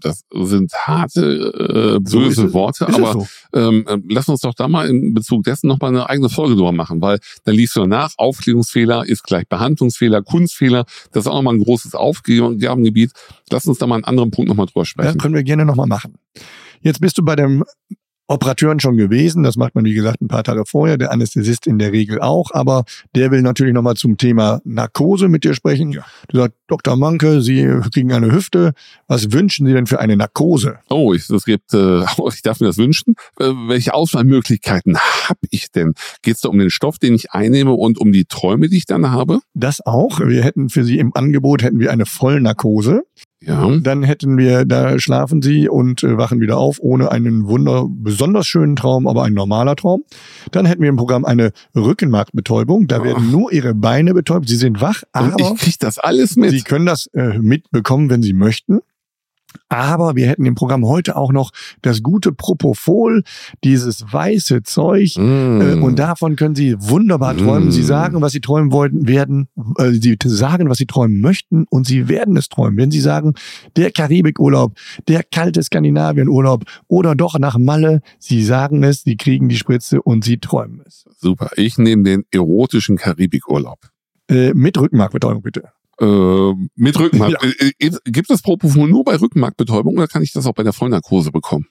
das 0.00 0.24
sind 0.32 0.72
harte, 0.72 1.96
äh, 1.96 2.00
böse 2.00 2.48
so 2.48 2.52
Worte, 2.52 2.88
aber 2.88 3.12
so. 3.12 3.26
ähm, 3.52 3.84
äh, 3.86 3.98
lass 4.08 4.28
uns 4.28 4.40
doch 4.40 4.54
da 4.54 4.68
mal 4.68 4.88
in 4.88 5.14
Bezug 5.14 5.44
dessen 5.44 5.68
nochmal 5.68 5.90
eine 5.90 6.08
eigene 6.08 6.28
Folge 6.28 6.54
drüber 6.54 6.72
machen, 6.72 7.00
weil 7.00 7.18
dann 7.44 7.54
liest 7.54 7.76
du 7.76 7.80
danach, 7.80 8.12
Aufklärungsfehler 8.16 9.06
ist 9.06 9.22
gleich 9.24 9.46
Behandlungsfehler, 9.48 10.22
Kunstfehler, 10.22 10.84
das 11.12 11.24
ist 11.24 11.26
auch 11.26 11.36
nochmal 11.36 11.54
ein 11.54 11.62
großes 11.62 11.94
Aufgabengebiet. 11.94 13.12
Lass 13.50 13.66
uns 13.66 13.78
da 13.78 13.86
mal 13.86 13.96
einen 13.96 14.04
anderen 14.04 14.30
Punkt 14.30 14.48
nochmal 14.48 14.66
drüber 14.66 14.84
sprechen. 14.84 15.16
Ja, 15.16 15.22
können 15.22 15.34
wir 15.34 15.42
gerne 15.42 15.64
nochmal 15.64 15.86
machen. 15.86 16.14
Jetzt 16.80 17.00
bist 17.00 17.18
du 17.18 17.24
bei 17.24 17.36
dem 17.36 17.64
Operateuren 18.26 18.80
schon 18.80 18.96
gewesen. 18.96 19.42
Das 19.42 19.56
macht 19.56 19.74
man, 19.74 19.84
wie 19.84 19.94
gesagt, 19.94 20.22
ein 20.22 20.28
paar 20.28 20.44
Tage 20.44 20.64
vorher. 20.66 20.96
Der 20.96 21.12
Anästhesist 21.12 21.66
in 21.66 21.78
der 21.78 21.92
Regel 21.92 22.20
auch. 22.20 22.50
Aber 22.52 22.84
der 23.14 23.30
will 23.30 23.42
natürlich 23.42 23.74
nochmal 23.74 23.96
zum 23.96 24.16
Thema 24.16 24.60
Narkose 24.64 25.28
mit 25.28 25.44
dir 25.44 25.54
sprechen. 25.54 25.92
Ja. 25.92 26.04
Du 26.28 26.38
sagst, 26.38 26.56
Dr. 26.66 26.96
Manke, 26.96 27.42
Sie 27.42 27.68
kriegen 27.92 28.12
eine 28.12 28.32
Hüfte. 28.32 28.72
Was 29.08 29.32
wünschen 29.32 29.66
Sie 29.66 29.74
denn 29.74 29.86
für 29.86 30.00
eine 30.00 30.16
Narkose? 30.16 30.78
Oh, 30.88 31.12
ich, 31.12 31.26
das 31.26 31.44
gibt, 31.44 31.74
äh, 31.74 32.02
ich 32.32 32.42
darf 32.42 32.60
mir 32.60 32.66
das 32.66 32.78
wünschen. 32.78 33.14
Äh, 33.38 33.50
welche 33.68 33.92
Auswahlmöglichkeiten 33.92 34.96
habe 35.28 35.40
ich 35.50 35.70
denn? 35.70 35.94
Geht 36.22 36.36
es 36.36 36.40
da 36.40 36.48
um 36.48 36.58
den 36.58 36.70
Stoff, 36.70 36.98
den 36.98 37.14
ich 37.14 37.32
einnehme 37.32 37.72
und 37.72 37.98
um 37.98 38.12
die 38.12 38.24
Träume, 38.24 38.68
die 38.68 38.78
ich 38.78 38.86
dann 38.86 39.10
habe? 39.10 39.40
Das 39.52 39.84
auch. 39.84 40.20
Wir 40.20 40.42
hätten 40.42 40.70
für 40.70 40.84
Sie 40.84 40.98
im 40.98 41.14
Angebot 41.14 41.62
hätten 41.62 41.78
wir 41.78 41.92
eine 41.92 42.06
Vollnarkose. 42.06 43.02
Ja. 43.46 43.68
Dann 43.80 44.02
hätten 44.02 44.36
wir, 44.38 44.64
da 44.64 44.98
schlafen 44.98 45.42
sie 45.42 45.68
und 45.68 46.02
äh, 46.02 46.16
wachen 46.16 46.40
wieder 46.40 46.58
auf, 46.58 46.78
ohne 46.80 47.10
einen 47.10 47.46
wunder, 47.46 47.86
besonders 47.88 48.46
schönen 48.46 48.76
Traum, 48.76 49.06
aber 49.06 49.24
ein 49.24 49.34
normaler 49.34 49.76
Traum. 49.76 50.04
Dann 50.50 50.66
hätten 50.66 50.82
wir 50.82 50.88
im 50.88 50.96
Programm 50.96 51.24
eine 51.24 51.52
Rückenmarkbetäubung. 51.74 52.86
Da 52.86 53.04
werden 53.04 53.30
nur 53.30 53.52
ihre 53.52 53.74
Beine 53.74 54.14
betäubt. 54.14 54.48
Sie 54.48 54.56
sind 54.56 54.80
wach, 54.80 55.02
aber 55.12 55.32
und 55.32 55.40
ich 55.40 55.54
krieg 55.56 55.78
das 55.78 55.98
alles 55.98 56.36
mit. 56.36 56.50
Sie 56.50 56.62
können 56.62 56.86
das 56.86 57.06
äh, 57.08 57.38
mitbekommen, 57.38 58.10
wenn 58.10 58.22
sie 58.22 58.32
möchten. 58.32 58.80
Aber 59.68 60.16
wir 60.16 60.26
hätten 60.26 60.46
im 60.46 60.54
Programm 60.54 60.86
heute 60.86 61.16
auch 61.16 61.32
noch 61.32 61.50
das 61.82 62.02
gute 62.02 62.32
Propofol, 62.32 63.22
dieses 63.62 64.04
weiße 64.12 64.62
Zeug. 64.62 65.16
Mm. 65.16 65.60
Äh, 65.60 65.74
und 65.80 65.98
davon 65.98 66.36
können 66.36 66.54
Sie 66.54 66.76
wunderbar 66.78 67.36
träumen. 67.36 67.68
Mm. 67.68 67.72
Sie 67.72 67.82
sagen, 67.82 68.20
was 68.20 68.32
Sie 68.32 68.40
träumen 68.40 68.72
wollten, 68.72 69.08
werden, 69.08 69.48
äh, 69.78 69.90
Sie 69.90 70.16
sagen, 70.24 70.68
was 70.68 70.78
Sie 70.78 70.86
träumen 70.86 71.20
möchten 71.20 71.64
und 71.68 71.86
Sie 71.86 72.08
werden 72.08 72.36
es 72.36 72.48
träumen. 72.48 72.76
Wenn 72.76 72.90
Sie 72.90 73.00
sagen, 73.00 73.34
der 73.76 73.90
Karibikurlaub, 73.90 74.74
der 75.08 75.22
kalte 75.22 75.62
Skandinavienurlaub 75.62 76.64
oder 76.88 77.14
doch 77.14 77.38
nach 77.38 77.58
Malle, 77.58 78.00
Sie 78.18 78.42
sagen 78.42 78.82
es, 78.82 79.02
Sie 79.02 79.16
kriegen 79.16 79.48
die 79.48 79.56
Spritze 79.56 80.02
und 80.02 80.24
Sie 80.24 80.38
träumen 80.38 80.82
es. 80.86 81.04
Super. 81.18 81.50
Ich 81.56 81.78
nehme 81.78 82.02
den 82.02 82.24
erotischen 82.30 82.96
Karibikurlaub. 82.96 83.78
Äh, 84.28 84.54
mit 84.54 84.78
Rückenmarkbetäubung 84.78 85.42
bitte. 85.42 85.73
Äh, 86.00 86.52
mit 86.74 86.98
Rückenmark. 86.98 87.32
Ja. 87.32 87.38
Äh, 87.42 87.72
äh, 87.78 87.90
gibt 88.06 88.30
es 88.30 88.42
Propofol 88.42 88.88
nur 88.88 89.04
bei 89.04 89.16
Rückenmarkbetäubung 89.16 89.96
oder 89.96 90.08
kann 90.08 90.22
ich 90.22 90.32
das 90.32 90.46
auch 90.46 90.54
bei 90.54 90.62
der 90.62 90.72
Vollnarkose 90.72 91.30
bekommen? 91.30 91.66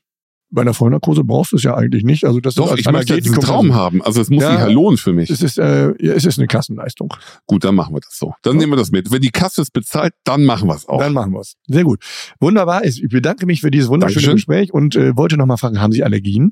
Bei 0.49 0.63
der 0.63 0.75
Vollnarkose 0.75 1.23
brauchst 1.23 1.51
du 1.51 1.55
es 1.55 1.63
ja 1.63 1.73
eigentlich 1.73 2.03
nicht. 2.03 2.25
Also 2.25 2.39
das 2.39 2.53
Doch, 2.53 2.73
ist 2.73 2.81
ich 2.81 2.91
möchte 2.91 3.19
diesen 3.19 3.41
Traum 3.41 3.73
haben. 3.73 4.03
Also 4.03 4.21
es 4.21 4.29
muss 4.29 4.43
ja, 4.43 4.51
sich 4.51 4.59
ja 4.59 4.67
lohnen 4.67 4.97
für 4.97 5.11
mich. 5.11 5.31
Es 5.31 5.41
ist, 5.41 5.57
äh, 5.57 5.95
ja, 5.99 6.13
es 6.13 6.25
ist 6.25 6.37
eine 6.37 6.45
Kassenleistung. 6.45 7.11
Gut, 7.47 7.63
dann 7.63 7.73
machen 7.73 7.95
wir 7.95 8.01
das 8.01 8.19
so. 8.19 8.35
Dann 8.43 8.53
ja. 8.53 8.59
nehmen 8.59 8.73
wir 8.73 8.77
das 8.77 8.91
mit. 8.91 9.09
Wenn 9.11 9.23
die 9.23 9.31
Kasse 9.31 9.63
es 9.63 9.71
bezahlt, 9.71 10.13
dann 10.23 10.45
machen 10.45 10.69
wir 10.69 10.75
es 10.75 10.87
auch. 10.87 10.99
Dann 10.99 11.11
machen 11.11 11.33
wir 11.33 11.39
es. 11.39 11.55
Sehr 11.67 11.83
gut. 11.83 12.03
Wunderbar. 12.39 12.85
Ich 12.85 13.01
bedanke 13.09 13.47
mich 13.47 13.61
für 13.61 13.71
dieses 13.71 13.89
wunderschöne 13.89 14.27
Dankeschön. 14.27 14.35
Gespräch 14.35 14.71
und 14.71 14.95
äh, 14.95 15.17
wollte 15.17 15.37
noch 15.37 15.47
mal 15.47 15.57
fragen, 15.57 15.81
haben 15.81 15.91
Sie 15.91 16.03
Allergien? 16.03 16.51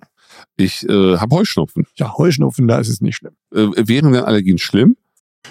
Ich 0.58 0.84
äh, 0.90 1.18
habe 1.18 1.36
Heuschnupfen. 1.36 1.86
Ja, 1.96 2.18
Heuschnupfen, 2.18 2.68
da 2.68 2.80
ist 2.80 2.90
es 2.90 3.02
nicht 3.02 3.18
schlimm. 3.18 3.34
Äh, 3.54 3.68
wären 3.88 4.12
denn 4.12 4.24
Allergien 4.24 4.58
schlimm? 4.58 4.96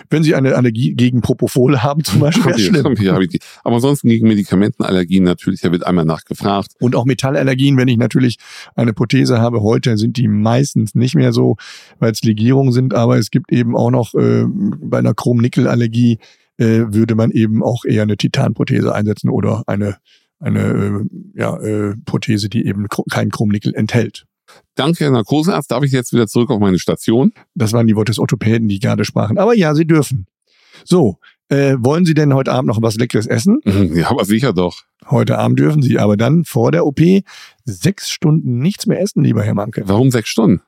Wenn 0.09 0.22
Sie 0.22 0.35
eine 0.35 0.55
Allergie 0.55 0.94
gegen 0.94 1.20
Propofol 1.20 1.83
haben 1.83 2.05
zum 2.05 2.20
Beispiel, 2.20 2.46
wäre 2.46 2.59
schlimm. 2.59 2.94
Ja, 3.00 3.18
aber 3.64 3.74
ansonsten 3.74 4.09
gegen 4.09 4.29
Medikamentenallergien 4.29 5.24
natürlich, 5.24 5.61
da 5.61 5.72
wird 5.72 5.87
einmal 5.87 6.05
nachgefragt. 6.05 6.72
Und 6.81 6.94
auch 6.96 7.05
Metallallergien, 7.05 7.76
wenn 7.76 7.88
ich 7.88 7.96
natürlich 7.96 8.37
eine 8.74 8.92
Prothese 8.92 9.40
habe, 9.40 9.62
heute 9.62 9.96
sind 9.96 10.16
die 10.16 10.29
meistens 10.29 10.94
nicht 10.94 11.14
mehr 11.14 11.33
so, 11.33 11.57
weil 11.98 12.12
es 12.12 12.22
Legierungen 12.22 12.72
sind, 12.72 12.94
aber 12.94 13.18
es 13.18 13.31
gibt 13.31 13.53
eben 13.53 13.76
auch 13.76 13.90
noch 13.90 14.14
äh, 14.14 14.44
bei 14.46 14.98
einer 14.98 15.14
Chrom-Nickel-Allergie 15.14 16.18
äh, 16.59 16.92
würde 16.92 17.14
man 17.14 17.31
eben 17.31 17.62
auch 17.62 17.85
eher 17.85 18.03
eine 18.03 18.16
Titanprothese 18.16 18.94
einsetzen 18.94 19.31
oder 19.31 19.64
eine 19.66 19.96
eine 20.40 20.61
äh, 20.61 21.38
ja, 21.38 21.57
äh, 21.59 21.96
Prothese, 22.05 22.48
die 22.48 22.66
eben 22.66 22.87
kein 23.11 23.31
Chrom-Nickel 23.31 23.74
enthält. 23.74 24.26
Danke, 24.74 25.04
Herr 25.04 25.10
Narkosearzt. 25.10 25.70
Darf 25.70 25.82
ich 25.84 25.92
jetzt 25.92 26.12
wieder 26.12 26.26
zurück 26.26 26.50
auf 26.50 26.60
meine 26.60 26.78
Station? 26.78 27.32
Das 27.54 27.72
waren 27.72 27.86
die 27.86 27.96
Worte 27.96 28.12
des 28.12 28.18
Orthopäden, 28.18 28.68
die 28.68 28.78
gerade 28.78 29.04
sprachen. 29.04 29.38
Aber 29.38 29.54
ja, 29.54 29.74
Sie 29.74 29.86
dürfen. 29.86 30.26
So, 30.84 31.18
äh, 31.48 31.76
wollen 31.78 32.04
Sie 32.06 32.14
denn 32.14 32.32
heute 32.32 32.52
Abend 32.52 32.68
noch 32.68 32.80
was 32.80 32.96
Leckeres 32.96 33.26
essen? 33.26 33.60
Mhm, 33.64 33.96
ja, 33.96 34.10
aber 34.10 34.24
sicher 34.24 34.52
doch. 34.52 34.82
Heute 35.10 35.38
Abend 35.38 35.58
dürfen 35.58 35.82
Sie, 35.82 35.98
aber 35.98 36.16
dann 36.16 36.44
vor 36.44 36.72
der 36.72 36.86
OP 36.86 37.00
sechs 37.64 38.10
Stunden 38.10 38.58
nichts 38.58 38.86
mehr 38.86 39.00
essen, 39.00 39.24
lieber 39.24 39.42
Herr 39.42 39.54
Manke. 39.54 39.82
Warum 39.86 40.10
sechs 40.10 40.28
Stunden? 40.28 40.62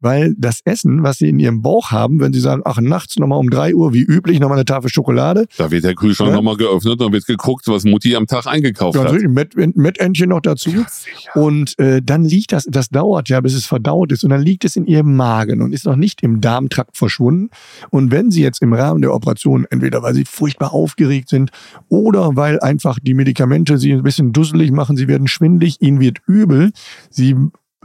Weil 0.00 0.34
das 0.36 0.60
Essen, 0.64 1.02
was 1.02 1.18
sie 1.18 1.28
in 1.28 1.38
ihrem 1.38 1.62
Bauch 1.62 1.90
haben, 1.90 2.20
wenn 2.20 2.32
sie 2.32 2.40
sagen, 2.40 2.62
ach, 2.64 2.78
nachts 2.80 3.18
nochmal 3.18 3.38
um 3.38 3.50
drei 3.50 3.74
Uhr, 3.74 3.92
wie 3.94 4.02
üblich, 4.02 4.40
nochmal 4.40 4.58
eine 4.58 4.64
Tafel 4.64 4.90
Schokolade. 4.90 5.46
Da 5.56 5.70
wird 5.70 5.84
der 5.84 5.94
Kühlschrank 5.94 6.30
ja. 6.30 6.36
nochmal 6.36 6.56
geöffnet 6.56 7.00
und 7.00 7.12
wird 7.12 7.26
geguckt, 7.26 7.66
was 7.68 7.84
Mutti 7.84 8.14
am 8.14 8.26
Tag 8.26 8.46
eingekauft 8.46 8.96
ja, 8.96 9.04
hat. 9.04 9.22
Mit, 9.22 9.76
mit 9.76 9.98
Entchen 9.98 10.28
noch 10.28 10.40
dazu. 10.40 10.70
Ja, 10.70 10.86
und 11.34 11.78
äh, 11.78 12.02
dann 12.02 12.24
liegt 12.24 12.52
das, 12.52 12.66
das 12.68 12.88
dauert 12.88 13.28
ja, 13.28 13.40
bis 13.40 13.54
es 13.54 13.66
verdaut 13.66 14.12
ist. 14.12 14.24
Und 14.24 14.30
dann 14.30 14.42
liegt 14.42 14.64
es 14.64 14.76
in 14.76 14.86
ihrem 14.86 15.16
Magen 15.16 15.62
und 15.62 15.72
ist 15.72 15.86
noch 15.86 15.96
nicht 15.96 16.22
im 16.22 16.40
Darmtrakt 16.40 16.96
verschwunden. 16.96 17.50
Und 17.90 18.10
wenn 18.10 18.30
sie 18.30 18.42
jetzt 18.42 18.62
im 18.62 18.72
Rahmen 18.72 19.02
der 19.02 19.14
Operation, 19.14 19.66
entweder 19.70 20.02
weil 20.02 20.14
sie 20.14 20.24
furchtbar 20.24 20.72
aufgeregt 20.72 21.28
sind 21.28 21.50
oder 21.88 22.36
weil 22.36 22.60
einfach 22.60 22.98
die 23.00 23.14
Medikamente 23.14 23.78
sie 23.78 23.92
ein 23.92 24.02
bisschen 24.02 24.32
dusselig 24.32 24.70
machen, 24.70 24.96
sie 24.96 25.08
werden 25.08 25.28
schwindlig, 25.28 25.80
ihnen 25.80 26.00
wird 26.00 26.18
übel, 26.26 26.72
sie 27.10 27.36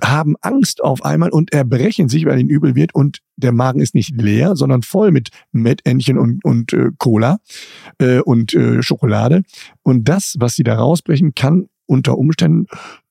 haben 0.03 0.35
Angst 0.41 0.83
auf 0.83 1.03
einmal 1.03 1.29
und 1.29 1.53
erbrechen 1.53 2.09
sich, 2.09 2.25
weil 2.25 2.39
ihnen 2.39 2.49
übel 2.49 2.75
wird 2.75 2.93
und 2.93 3.19
der 3.35 3.51
Magen 3.51 3.79
ist 3.79 3.95
nicht 3.95 4.19
leer, 4.19 4.55
sondern 4.55 4.81
voll 4.81 5.12
mit 5.12 5.29
Mettentchen 5.51 6.17
und, 6.17 6.43
und 6.43 6.73
äh, 6.73 6.89
Cola 6.97 7.39
äh, 7.99 8.19
und 8.19 8.53
äh, 8.53 8.81
Schokolade. 8.83 9.43
Und 9.83 10.09
das, 10.09 10.35
was 10.39 10.55
sie 10.55 10.63
da 10.63 10.75
rausbrechen, 10.75 11.33
kann 11.35 11.69
unter 11.85 12.17
Umständen 12.17 12.67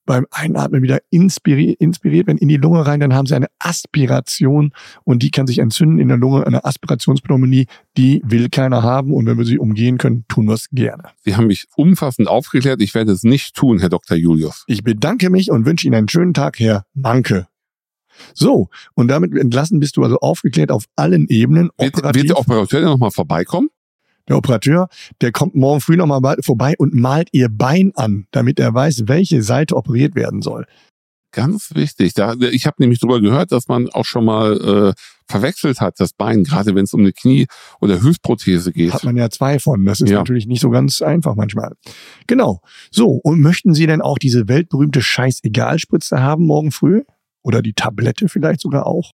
beim 0.09 0.25
Einatmen 0.31 0.81
wieder 0.81 1.01
inspiriert, 1.11 1.79
inspiriert 1.79 2.25
werden 2.25 2.39
in 2.39 2.47
die 2.47 2.57
Lunge 2.57 2.83
rein, 2.83 2.99
dann 2.99 3.13
haben 3.13 3.27
sie 3.27 3.35
eine 3.35 3.45
Aspiration 3.59 4.73
und 5.03 5.21
die 5.21 5.29
kann 5.29 5.45
sich 5.45 5.59
entzünden 5.59 5.99
in 5.99 6.07
der 6.07 6.17
Lunge, 6.17 6.47
eine 6.47 6.65
Aspirationspneumonie, 6.65 7.67
die 7.95 8.19
will 8.25 8.49
keiner 8.49 8.81
haben 8.81 9.13
und 9.13 9.27
wenn 9.27 9.37
wir 9.37 9.45
sie 9.45 9.59
umgehen 9.59 9.99
können, 9.99 10.25
tun 10.27 10.47
wir 10.47 10.55
es 10.55 10.67
gerne. 10.71 11.03
Sie 11.23 11.35
haben 11.35 11.45
mich 11.45 11.67
umfassend 11.75 12.27
aufgeklärt, 12.27 12.81
ich 12.81 12.95
werde 12.95 13.11
es 13.11 13.21
nicht 13.21 13.55
tun, 13.55 13.77
Herr 13.77 13.89
Dr. 13.89 14.17
Julius. 14.17 14.63
Ich 14.65 14.83
bedanke 14.83 15.29
mich 15.29 15.51
und 15.51 15.67
wünsche 15.67 15.85
Ihnen 15.85 15.95
einen 15.95 16.09
schönen 16.09 16.33
Tag, 16.33 16.59
Herr 16.59 16.85
Manke. 16.95 17.47
So, 18.33 18.69
und 18.95 19.09
damit 19.09 19.37
entlassen 19.37 19.79
bist 19.79 19.95
du 19.95 20.03
also 20.03 20.17
aufgeklärt 20.17 20.71
auf 20.71 20.85
allen 20.95 21.27
Ebenen. 21.27 21.69
Wird, 21.77 21.97
wird 22.15 22.29
der 22.29 22.39
Operateur 22.39 22.81
nochmal 22.81 23.11
vorbeikommen? 23.11 23.69
Der 24.29 24.37
Operateur, 24.37 24.87
der 25.21 25.31
kommt 25.31 25.55
morgen 25.55 25.81
früh 25.81 25.97
nochmal 25.97 26.37
vorbei 26.41 26.75
und 26.77 26.93
malt 26.93 27.29
ihr 27.31 27.49
Bein 27.49 27.91
an, 27.95 28.27
damit 28.31 28.59
er 28.59 28.73
weiß, 28.73 29.03
welche 29.07 29.43
Seite 29.43 29.75
operiert 29.75 30.15
werden 30.15 30.41
soll. 30.41 30.65
Ganz 31.31 31.75
wichtig. 31.75 32.13
Da, 32.15 32.33
ich 32.39 32.65
habe 32.65 32.77
nämlich 32.79 32.99
drüber 32.99 33.21
gehört, 33.21 33.51
dass 33.51 33.67
man 33.67 33.87
auch 33.89 34.05
schon 34.05 34.25
mal 34.25 34.93
äh, 34.95 34.99
verwechselt 35.27 35.79
hat, 35.79 35.99
das 35.99 36.13
Bein, 36.13 36.43
gerade 36.43 36.73
wenn 36.73 36.85
es 36.85 36.93
um 36.93 37.01
eine 37.01 37.11
Knie- 37.13 37.45
oder 37.79 38.01
Hüftprothese 38.01 38.71
geht. 38.71 38.93
Hat 38.93 39.03
man 39.03 39.15
ja 39.15 39.29
zwei 39.29 39.59
von. 39.59 39.85
Das 39.85 40.01
ist 40.01 40.09
Ja. 40.09 40.17
natürlich 40.17 40.47
nicht 40.47 40.61
so 40.61 40.71
ganz 40.71 41.03
einfach 41.03 41.35
manchmal. 41.35 41.73
Genau. 42.25 42.61
So, 42.89 43.11
und 43.11 43.41
möchten 43.41 43.75
Sie 43.75 43.85
denn 43.85 44.01
auch 44.01 44.17
diese 44.17 44.47
weltberühmte 44.47 45.01
Scheiß-Egal-Spritze 45.03 46.19
haben 46.21 46.45
morgen 46.45 46.71
früh? 46.71 47.03
Oder 47.43 47.61
die 47.61 47.73
Tablette 47.73 48.27
vielleicht 48.27 48.59
sogar 48.61 48.87
auch? 48.87 49.11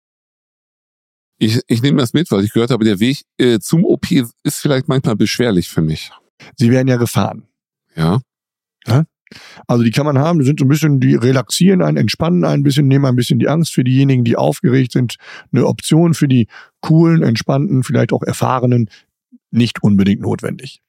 Ich, 1.38 1.60
ich 1.66 1.82
nehme 1.82 1.98
das 1.98 2.12
mit, 2.12 2.30
weil 2.30 2.44
ich 2.44 2.52
gehört 2.52 2.70
habe, 2.70 2.84
der 2.84 2.98
Weg 2.98 3.22
äh, 3.38 3.58
zum 3.58 3.84
OP 3.84 4.10
ist 4.10 4.58
vielleicht 4.58 4.88
manchmal 4.88 5.16
beschwerlich 5.16 5.68
für 5.68 5.82
mich. 5.82 6.10
Sie 6.56 6.70
werden 6.70 6.88
ja 6.88 6.96
gefahren. 6.96 7.44
Ja. 8.86 9.04
Also 9.66 9.82
die 9.82 9.90
kann 9.90 10.06
man 10.06 10.18
haben, 10.18 10.38
die 10.38 10.44
sind 10.44 10.60
so 10.60 10.64
ein 10.64 10.68
bisschen, 10.68 11.00
die 11.00 11.14
relaxieren 11.14 11.82
einen, 11.82 11.96
entspannen 11.96 12.44
ein 12.44 12.62
bisschen, 12.62 12.86
nehmen 12.86 13.04
ein 13.06 13.16
bisschen 13.16 13.38
die 13.38 13.48
Angst 13.48 13.74
für 13.74 13.84
diejenigen, 13.84 14.24
die 14.24 14.36
aufgeregt 14.36 14.92
sind. 14.92 15.16
Eine 15.52 15.66
Option 15.66 16.14
für 16.14 16.28
die 16.28 16.46
coolen, 16.80 17.22
entspannten, 17.22 17.82
vielleicht 17.82 18.12
auch 18.12 18.22
erfahrenen, 18.22 18.88
nicht 19.50 19.82
unbedingt 19.82 20.20
notwendig. 20.20 20.80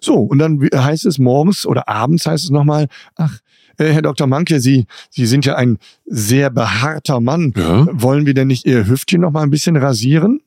So, 0.00 0.16
und 0.16 0.38
dann 0.38 0.60
heißt 0.74 1.06
es 1.06 1.18
morgens 1.18 1.66
oder 1.66 1.88
abends 1.88 2.26
heißt 2.26 2.44
es 2.44 2.50
nochmal, 2.50 2.88
ach, 3.16 3.38
äh, 3.78 3.92
Herr 3.92 4.02
Dr. 4.02 4.26
Manke, 4.26 4.60
Sie, 4.60 4.86
Sie 5.10 5.26
sind 5.26 5.44
ja 5.44 5.56
ein 5.56 5.78
sehr 6.06 6.50
behaarter 6.50 7.20
Mann. 7.20 7.52
Ja. 7.56 7.86
Wollen 7.90 8.26
wir 8.26 8.34
denn 8.34 8.48
nicht 8.48 8.66
Ihr 8.66 8.86
Hüftchen 8.86 9.20
noch 9.20 9.32
mal 9.32 9.42
ein 9.42 9.50
bisschen 9.50 9.76
rasieren? 9.76 10.40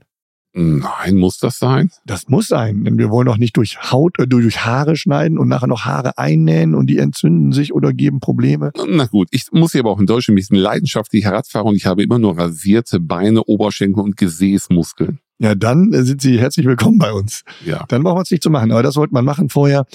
Nein, 0.54 1.16
muss 1.16 1.38
das 1.38 1.60
sein? 1.60 1.92
Das 2.06 2.28
muss 2.28 2.48
sein, 2.48 2.84
denn 2.84 2.98
wir 2.98 3.12
wollen 3.12 3.28
doch 3.28 3.38
nicht 3.38 3.56
durch 3.56 3.92
Haut, 3.92 4.18
äh, 4.18 4.28
durch 4.28 4.66
Haare 4.66 4.96
schneiden 4.96 5.38
und 5.38 5.48
nachher 5.48 5.68
noch 5.68 5.86
Haare 5.86 6.18
einnähen 6.18 6.74
und 6.74 6.88
die 6.88 6.98
entzünden 6.98 7.52
sich 7.52 7.72
oder 7.72 7.94
geben 7.94 8.20
Probleme. 8.20 8.72
Na 8.88 9.06
gut, 9.06 9.28
ich 9.32 9.46
muss 9.52 9.74
hier 9.74 9.82
aber 9.82 9.92
auch 9.92 10.00
in 10.00 10.08
Deutschland 10.08 10.34
ein 10.34 10.42
bisschen 10.42 10.58
leidenschaftlicher 10.58 11.32
Radfahrer 11.32 11.66
und 11.66 11.76
ich 11.76 11.86
habe 11.86 12.02
immer 12.02 12.18
nur 12.18 12.38
rasierte 12.38 13.00
Beine, 13.00 13.44
Oberschenkel 13.44 14.04
und 14.04 14.18
Gesäßmuskeln. 14.18 15.20
Ja, 15.42 15.56
dann 15.56 15.94
sind 15.94 16.22
Sie 16.22 16.38
herzlich 16.38 16.66
willkommen 16.66 16.98
bei 16.98 17.14
uns. 17.14 17.44
Ja. 17.66 17.86
Dann 17.88 18.04
brauchen 18.04 18.18
wir 18.18 18.24
es 18.24 18.32
nicht 18.32 18.44
zu 18.44 18.50
machen, 18.50 18.74
aber 18.74 18.84
das 18.84 18.96
sollte 18.96 19.14
man 19.14 19.24
machen 19.24 19.48
vorher 19.48 19.86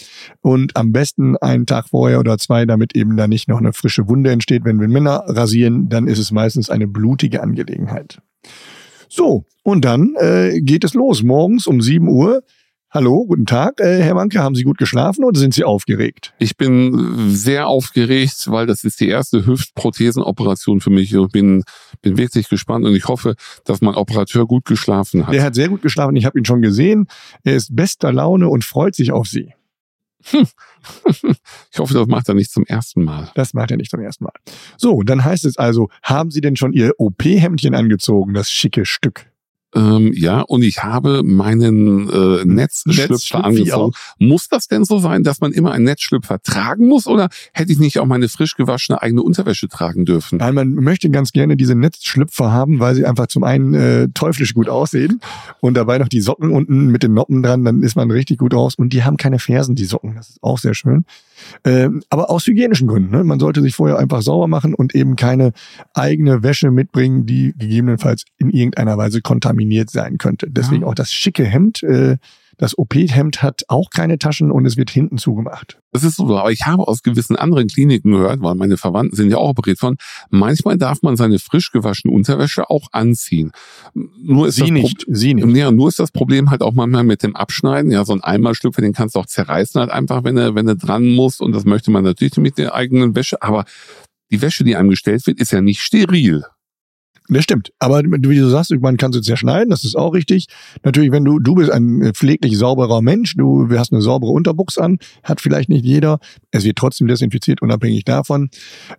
und 0.40 0.74
am 0.74 0.90
besten 0.90 1.36
einen 1.36 1.66
Tag 1.66 1.90
vorher 1.90 2.18
oder 2.18 2.38
zwei, 2.38 2.64
damit 2.64 2.96
eben 2.96 3.18
da 3.18 3.28
nicht 3.28 3.46
noch 3.46 3.58
eine 3.58 3.74
frische 3.74 4.08
Wunde 4.08 4.30
entsteht. 4.30 4.64
Wenn 4.64 4.80
wir 4.80 4.88
Männer 4.88 5.22
rasieren, 5.26 5.90
dann 5.90 6.06
ist 6.06 6.18
es 6.18 6.32
meistens 6.32 6.70
eine 6.70 6.88
blutige 6.88 7.42
Angelegenheit. 7.42 8.22
So, 9.10 9.44
und 9.62 9.84
dann 9.84 10.14
äh, 10.18 10.62
geht 10.62 10.82
es 10.82 10.94
los. 10.94 11.22
Morgens 11.22 11.66
um 11.66 11.82
7 11.82 12.08
Uhr. 12.08 12.42
Hallo, 12.94 13.26
guten 13.26 13.44
Tag, 13.44 13.80
äh, 13.80 14.02
Herr 14.02 14.14
Manke. 14.14 14.38
Haben 14.38 14.54
Sie 14.54 14.62
gut 14.62 14.78
geschlafen 14.78 15.24
oder 15.24 15.36
sind 15.36 15.52
Sie 15.52 15.64
aufgeregt? 15.64 16.32
Ich 16.38 16.56
bin 16.56 17.28
sehr 17.28 17.66
aufgeregt, 17.66 18.46
weil 18.46 18.68
das 18.68 18.84
ist 18.84 19.00
die 19.00 19.08
erste 19.08 19.44
Hüftprothesenoperation 19.46 20.80
für 20.80 20.90
mich 20.90 21.16
und 21.16 21.32
bin, 21.32 21.64
bin 22.02 22.16
wirklich 22.16 22.48
gespannt 22.48 22.86
und 22.86 22.94
ich 22.94 23.08
hoffe, 23.08 23.34
dass 23.64 23.80
mein 23.80 23.96
Operateur 23.96 24.46
gut 24.46 24.64
geschlafen 24.64 25.26
hat. 25.26 25.34
Der 25.34 25.42
hat 25.42 25.56
sehr 25.56 25.70
gut 25.70 25.82
geschlafen. 25.82 26.14
Ich 26.14 26.24
habe 26.24 26.38
ihn 26.38 26.44
schon 26.44 26.62
gesehen. 26.62 27.08
Er 27.42 27.56
ist 27.56 27.74
bester 27.74 28.12
Laune 28.12 28.48
und 28.48 28.62
freut 28.62 28.94
sich 28.94 29.10
auf 29.10 29.26
Sie. 29.26 29.52
Ich 31.72 31.78
hoffe, 31.78 31.94
das 31.94 32.06
macht 32.06 32.28
er 32.28 32.34
nicht 32.34 32.52
zum 32.52 32.64
ersten 32.64 33.02
Mal. 33.02 33.30
Das 33.34 33.54
macht 33.54 33.70
er 33.70 33.78
nicht 33.78 33.90
zum 33.90 34.00
ersten 34.00 34.24
Mal. 34.24 34.34
So, 34.76 35.02
dann 35.02 35.24
heißt 35.24 35.46
es 35.46 35.56
also, 35.56 35.88
haben 36.02 36.30
Sie 36.30 36.42
denn 36.42 36.56
schon 36.56 36.72
Ihr 36.72 36.92
OP-Hemdchen 36.98 37.74
angezogen, 37.74 38.34
das 38.34 38.50
schicke 38.50 38.84
Stück? 38.84 39.26
Ähm, 39.74 40.12
ja, 40.14 40.40
und 40.40 40.62
ich 40.62 40.82
habe 40.82 41.22
meinen 41.24 42.08
äh, 42.08 42.44
Netzschlüpfer 42.44 43.44
angezogen. 43.44 43.92
Muss 44.18 44.48
das 44.48 44.68
denn 44.68 44.84
so 44.84 44.98
sein, 44.98 45.24
dass 45.24 45.40
man 45.40 45.52
immer 45.52 45.72
einen 45.72 45.84
Netzschlüpfer 45.84 46.40
tragen 46.40 46.86
muss? 46.86 47.06
Oder 47.06 47.28
hätte 47.52 47.72
ich 47.72 47.78
nicht 47.78 47.98
auch 47.98 48.06
meine 48.06 48.28
frisch 48.28 48.54
gewaschene 48.54 49.02
eigene 49.02 49.22
Unterwäsche 49.22 49.68
tragen 49.68 50.04
dürfen? 50.04 50.38
Nein, 50.38 50.54
man 50.54 50.74
möchte 50.74 51.10
ganz 51.10 51.32
gerne 51.32 51.56
diese 51.56 51.74
Netzschlüpfer 51.74 52.52
haben, 52.52 52.78
weil 52.78 52.94
sie 52.94 53.04
einfach 53.04 53.26
zum 53.26 53.42
einen 53.42 53.74
äh, 53.74 54.08
teuflisch 54.14 54.54
gut 54.54 54.68
aussehen 54.68 55.20
und 55.60 55.74
dabei 55.74 55.98
noch 55.98 56.08
die 56.08 56.20
Socken 56.20 56.50
unten 56.50 56.86
mit 56.86 57.02
den 57.02 57.14
Noppen 57.14 57.42
dran, 57.42 57.64
dann 57.64 57.82
ist 57.82 57.96
man 57.96 58.10
richtig 58.10 58.38
gut 58.38 58.54
raus. 58.54 58.74
Und 58.76 58.92
die 58.92 59.02
haben 59.02 59.16
keine 59.16 59.38
Fersen, 59.38 59.74
die 59.74 59.84
Socken. 59.84 60.14
Das 60.14 60.30
ist 60.30 60.42
auch 60.42 60.58
sehr 60.58 60.74
schön. 60.74 61.04
Ähm, 61.64 62.02
aber 62.10 62.30
aus 62.30 62.46
hygienischen 62.46 62.88
Gründen. 62.88 63.10
Ne? 63.10 63.24
Man 63.24 63.38
sollte 63.40 63.62
sich 63.62 63.74
vorher 63.74 63.98
einfach 63.98 64.22
sauber 64.22 64.48
machen 64.48 64.74
und 64.74 64.94
eben 64.94 65.16
keine 65.16 65.52
eigene 65.94 66.42
Wäsche 66.42 66.70
mitbringen, 66.70 67.26
die 67.26 67.54
gegebenenfalls 67.56 68.24
in 68.38 68.50
irgendeiner 68.50 68.96
Weise 68.98 69.20
kontaminiert 69.22 69.90
sein 69.90 70.18
könnte. 70.18 70.48
Deswegen 70.50 70.82
Ja. 70.82 70.88
auch 70.88 70.94
das 70.94 71.12
schicke 71.12 71.44
Hemd. 71.44 71.82
Äh, 71.82 72.16
das 72.58 72.76
OP-Hemd 72.78 73.42
hat 73.42 73.62
auch 73.68 73.90
keine 73.90 74.18
Taschen 74.18 74.50
und 74.50 74.66
es 74.66 74.76
wird 74.76 74.90
hinten 74.90 75.18
zugemacht. 75.18 75.78
Das 75.92 76.04
ist 76.04 76.16
so, 76.16 76.24
aber 76.36 76.50
ich 76.50 76.66
habe 76.66 76.86
aus 76.88 77.02
gewissen 77.02 77.36
anderen 77.36 77.68
Kliniken 77.68 78.12
gehört, 78.12 78.42
weil 78.42 78.54
meine 78.54 78.76
Verwandten 78.76 79.16
sind 79.16 79.30
ja 79.30 79.36
auch 79.36 79.50
operiert 79.50 79.80
worden, 79.82 79.96
manchmal 80.30 80.76
darf 80.76 81.02
man 81.02 81.16
seine 81.16 81.38
frisch 81.38 81.70
gewaschene 81.72 82.12
Unterwäsche 82.12 82.68
auch 82.70 82.88
anziehen. 82.92 83.52
Nur 83.94 84.48
ist 84.48 84.56
Sie 84.56 84.62
das 84.62 84.70
Pro- 84.70 84.74
nicht, 84.74 85.04
sie 85.08 85.34
nicht. 85.34 85.56
Ja, 85.56 85.70
nur 85.70 85.88
ist 85.88 85.98
das 85.98 86.10
Problem 86.10 86.50
halt 86.50 86.62
auch 86.62 86.72
manchmal 86.74 87.04
mit 87.04 87.22
dem 87.22 87.36
Abschneiden. 87.36 87.90
Ja, 87.90 88.04
so 88.04 88.12
ein 88.12 88.22
Einmalschlüpfer, 88.22 88.82
den 88.82 88.92
kannst 88.92 89.14
du 89.14 89.20
auch 89.20 89.26
zerreißen 89.26 89.80
halt 89.80 89.90
einfach, 89.90 90.24
wenn 90.24 90.36
er, 90.36 90.54
wenn 90.54 90.66
er 90.68 90.74
dran 90.76 91.06
muss. 91.14 91.40
Und 91.40 91.52
das 91.52 91.64
möchte 91.64 91.90
man 91.90 92.04
natürlich 92.04 92.36
mit 92.38 92.58
der 92.58 92.74
eigenen 92.74 93.14
Wäsche. 93.14 93.40
Aber 93.42 93.64
die 94.30 94.42
Wäsche, 94.42 94.64
die 94.64 94.74
einem 94.76 94.90
gestellt 94.90 95.26
wird, 95.26 95.38
ist 95.38 95.52
ja 95.52 95.60
nicht 95.60 95.80
steril. 95.80 96.44
Das 97.28 97.44
stimmt. 97.44 97.72
Aber 97.78 98.02
wie 98.02 98.38
du 98.38 98.48
sagst, 98.48 98.70
man 98.80 98.98
kann 98.98 99.12
sie 99.12 99.22
zerschneiden, 99.22 99.70
das 99.70 99.84
ist 99.84 99.96
auch 99.96 100.12
richtig. 100.12 100.46
Natürlich, 100.82 101.10
wenn 101.10 101.24
du, 101.24 101.38
du 101.38 101.54
bist 101.54 101.70
ein 101.70 102.12
pfleglich 102.12 102.58
sauberer 102.58 103.00
Mensch, 103.00 103.34
du 103.36 103.66
hast 103.70 103.92
eine 103.92 104.02
saubere 104.02 104.30
Unterbuchs 104.30 104.76
an, 104.76 104.98
hat 105.22 105.40
vielleicht 105.40 105.70
nicht 105.70 105.86
jeder. 105.86 106.18
Es 106.50 106.64
wird 106.64 106.76
trotzdem 106.76 107.06
desinfiziert, 107.06 107.62
unabhängig 107.62 108.04
davon. 108.04 108.50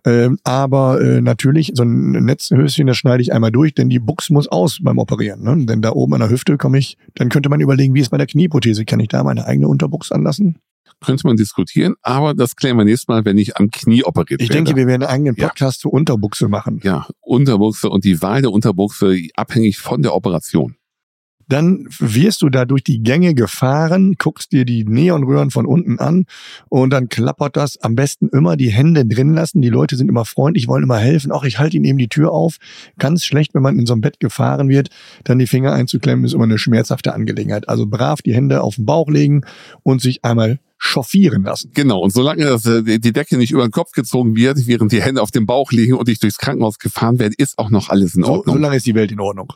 Ähm, 0.04 0.38
aber 0.42 1.00
äh, 1.00 1.20
natürlich, 1.20 1.72
so 1.74 1.84
ein 1.84 2.24
Netzhöschen, 2.24 2.88
das 2.88 2.96
schneide 2.96 3.22
ich 3.22 3.32
einmal 3.32 3.52
durch, 3.52 3.74
denn 3.74 3.88
die 3.88 4.00
Buchs 4.00 4.28
muss 4.30 4.48
aus 4.48 4.80
beim 4.82 4.98
Operieren. 4.98 5.44
Ne? 5.44 5.64
Denn 5.64 5.80
da 5.80 5.92
oben 5.92 6.14
an 6.14 6.20
der 6.20 6.30
Hüfte 6.30 6.56
komme 6.56 6.78
ich, 6.78 6.96
dann 7.14 7.28
könnte 7.28 7.48
man 7.48 7.60
überlegen, 7.60 7.94
wie 7.94 8.00
ist 8.00 8.10
bei 8.10 8.18
der 8.18 8.26
Knieprothese? 8.26 8.84
Kann 8.84 8.98
ich 8.98 9.08
da 9.08 9.22
meine 9.22 9.46
eigene 9.46 9.68
Unterbuchs 9.68 10.10
anlassen? 10.10 10.56
Könnte 11.04 11.26
man 11.26 11.36
diskutieren, 11.36 11.94
aber 12.02 12.34
das 12.34 12.56
klären 12.56 12.76
wir 12.78 12.84
nächstes 12.84 13.08
Mal, 13.08 13.24
wenn 13.24 13.36
ich 13.38 13.56
am 13.58 13.70
Knie 13.70 14.02
operiert 14.04 14.40
Ich 14.40 14.48
werde. 14.48 14.64
denke, 14.64 14.76
wir 14.78 14.86
werden 14.86 15.02
einen 15.02 15.12
eigenen 15.12 15.36
Ja. 15.36 15.48
Podcast 15.48 15.80
zur 15.80 15.92
Unterbuchse 15.92 16.48
machen. 16.48 16.80
ja, 16.82 17.06
Unterbuchse 17.20 17.90
und 17.90 18.04
die 18.04 18.22
Wahl 18.22 18.42
der 18.42 18.50
Unterbuchse 18.50 19.16
abhängig 19.36 19.78
von 19.78 20.00
der 20.02 20.14
Operation. 20.14 20.76
Dann 21.48 21.86
wirst 22.00 22.42
du 22.42 22.48
da 22.48 22.64
durch 22.64 22.82
die 22.82 23.04
Gänge 23.04 23.32
gefahren, 23.32 24.14
guckst 24.18 24.50
dir 24.50 24.64
die 24.64 24.84
Neonröhren 24.84 25.52
von 25.52 25.64
unten 25.64 26.00
an 26.00 26.24
und 26.68 26.90
dann 26.90 27.08
klappert 27.08 27.56
das. 27.56 27.76
Am 27.80 27.94
besten 27.94 28.28
immer 28.30 28.56
die 28.56 28.72
Hände 28.72 29.06
drin 29.06 29.32
lassen. 29.32 29.62
Die 29.62 29.68
Leute 29.68 29.94
sind 29.94 30.08
immer 30.08 30.24
freundlich, 30.24 30.66
wollen 30.66 30.82
immer 30.82 30.98
helfen. 30.98 31.30
Auch 31.30 31.44
ich 31.44 31.60
halte 31.60 31.76
ihnen 31.76 31.84
eben 31.84 31.98
die 31.98 32.08
Tür 32.08 32.32
auf. 32.32 32.56
Ganz 32.98 33.24
schlecht, 33.24 33.54
wenn 33.54 33.62
man 33.62 33.78
in 33.78 33.86
so 33.86 33.92
einem 33.92 34.00
Bett 34.00 34.18
gefahren 34.18 34.68
wird, 34.68 34.88
dann 35.22 35.38
die 35.38 35.46
Finger 35.46 35.72
einzuklemmen, 35.72 36.24
ist 36.24 36.32
immer 36.34 36.44
eine 36.44 36.58
schmerzhafte 36.58 37.14
Angelegenheit. 37.14 37.68
Also 37.68 37.86
brav 37.86 38.22
die 38.22 38.34
Hände 38.34 38.60
auf 38.62 38.74
den 38.74 38.86
Bauch 38.86 39.08
legen 39.08 39.42
und 39.84 40.00
sich 40.00 40.24
einmal 40.24 40.58
chauffieren 40.78 41.42
lassen. 41.44 41.70
Genau, 41.74 42.00
und 42.00 42.12
solange 42.12 42.44
das, 42.44 42.66
äh, 42.66 42.98
die 42.98 43.12
Decke 43.12 43.36
nicht 43.38 43.50
über 43.50 43.66
den 43.66 43.70
Kopf 43.70 43.92
gezogen 43.92 44.36
wird, 44.36 44.66
während 44.66 44.92
die 44.92 45.02
Hände 45.02 45.22
auf 45.22 45.30
dem 45.30 45.46
Bauch 45.46 45.72
liegen 45.72 45.94
und 45.94 46.08
ich 46.08 46.18
durchs 46.18 46.38
Krankenhaus 46.38 46.78
gefahren 46.78 47.18
werde, 47.18 47.34
ist 47.38 47.58
auch 47.58 47.70
noch 47.70 47.88
alles 47.88 48.14
in 48.14 48.24
So, 48.24 48.32
Ordnung. 48.32 48.56
solange 48.56 48.76
ist 48.76 48.86
die 48.86 48.94
Welt 48.94 49.10
in 49.12 49.20
Ordnung. 49.20 49.52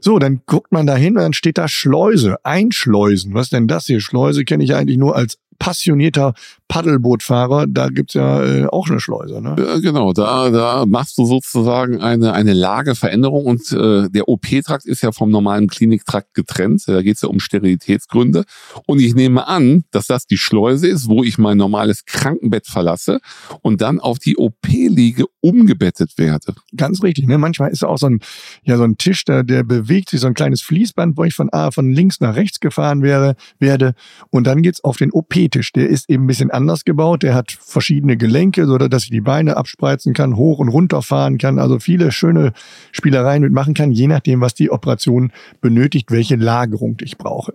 So, 0.00 0.18
dann 0.18 0.42
guckt 0.46 0.72
man 0.72 0.86
da 0.86 0.96
hin 0.96 1.16
und 1.16 1.22
dann 1.22 1.32
steht 1.32 1.58
da 1.58 1.68
Schleuse, 1.68 2.36
Einschleusen. 2.44 3.34
Was 3.34 3.48
denn 3.50 3.68
das 3.68 3.86
hier? 3.86 4.00
Schleuse 4.00 4.44
kenne 4.44 4.64
ich 4.64 4.74
eigentlich 4.74 4.98
nur 4.98 5.16
als 5.16 5.38
passionierter 5.58 6.34
Paddelbootfahrer. 6.68 7.66
Da 7.68 7.88
gibt's 7.88 8.14
ja 8.14 8.42
äh, 8.42 8.66
auch 8.66 8.88
eine 8.88 9.00
Schleuse. 9.00 9.40
Ne? 9.40 9.56
Ja, 9.58 9.78
genau, 9.78 10.12
da, 10.12 10.50
da 10.50 10.86
machst 10.86 11.18
du 11.18 11.24
sozusagen 11.24 12.00
eine, 12.00 12.32
eine 12.32 12.52
Lageveränderung 12.52 13.46
und 13.46 13.72
äh, 13.72 14.08
der 14.10 14.28
OP-Trakt 14.28 14.84
ist 14.86 15.02
ja 15.02 15.12
vom 15.12 15.30
normalen 15.30 15.68
Kliniktrakt 15.68 16.34
getrennt. 16.34 16.82
Da 16.86 17.02
geht 17.02 17.16
es 17.16 17.22
ja 17.22 17.28
um 17.28 17.40
Sterilitätsgründe. 17.40 18.44
Und 18.86 19.00
ich 19.00 19.14
nehme 19.14 19.46
an, 19.46 19.84
dass 19.90 20.06
das 20.06 20.26
die 20.26 20.38
Schleuse 20.38 20.88
ist, 20.88 21.08
wo 21.08 21.22
ich 21.22 21.38
mein 21.38 21.56
normales 21.56 22.04
Krankenbett 22.04 22.66
verlasse 22.66 23.20
und 23.62 23.80
dann 23.80 24.00
auf 24.00 24.18
die 24.18 24.36
OP-Liege 24.36 25.24
umgebettet 25.40 26.18
werde. 26.18 26.54
Ganz 26.76 27.02
richtig. 27.02 27.26
Ne? 27.28 27.38
Manchmal 27.38 27.70
ist 27.70 27.84
auch 27.84 27.98
so 27.98 28.06
ein, 28.06 28.20
ja, 28.64 28.76
so 28.76 28.82
ein 28.82 28.98
Tisch, 28.98 29.24
der, 29.24 29.44
der 29.44 29.62
bewegt 29.62 30.10
sich, 30.10 30.20
so 30.20 30.26
ein 30.26 30.34
kleines 30.34 30.62
Fließband, 30.62 31.16
wo 31.16 31.24
ich 31.24 31.34
von, 31.34 31.52
A, 31.52 31.70
von 31.70 31.92
links 31.92 32.20
nach 32.20 32.34
rechts 32.34 32.60
gefahren 32.60 33.02
wäre, 33.02 33.36
werde. 33.58 33.94
Und 34.30 34.46
dann 34.46 34.62
geht's 34.62 34.82
auf 34.82 34.96
den 34.96 35.12
OP-Tisch. 35.46 35.72
Der 35.72 35.88
ist 35.88 36.10
eben 36.10 36.24
ein 36.24 36.26
bisschen 36.26 36.50
anders 36.50 36.84
gebaut. 36.84 37.22
Der 37.22 37.34
hat 37.34 37.52
verschiedene 37.52 38.16
Gelenke, 38.16 38.66
so 38.66 38.78
dass 38.78 39.04
ich 39.04 39.10
die 39.10 39.20
Beine 39.20 39.56
abspreizen 39.56 40.14
kann, 40.14 40.36
hoch 40.36 40.58
und 40.58 40.68
runter 40.68 41.02
fahren 41.02 41.38
kann. 41.38 41.58
Also 41.58 41.78
viele 41.78 42.12
schöne 42.12 42.52
Spielereien 42.92 43.42
mitmachen 43.42 43.74
kann, 43.74 43.92
je 43.92 44.06
nachdem, 44.06 44.40
was 44.40 44.54
die 44.54 44.70
Operation 44.70 45.32
benötigt, 45.60 46.10
welche 46.10 46.36
Lagerung 46.36 46.96
ich 47.02 47.18
brauche. 47.18 47.54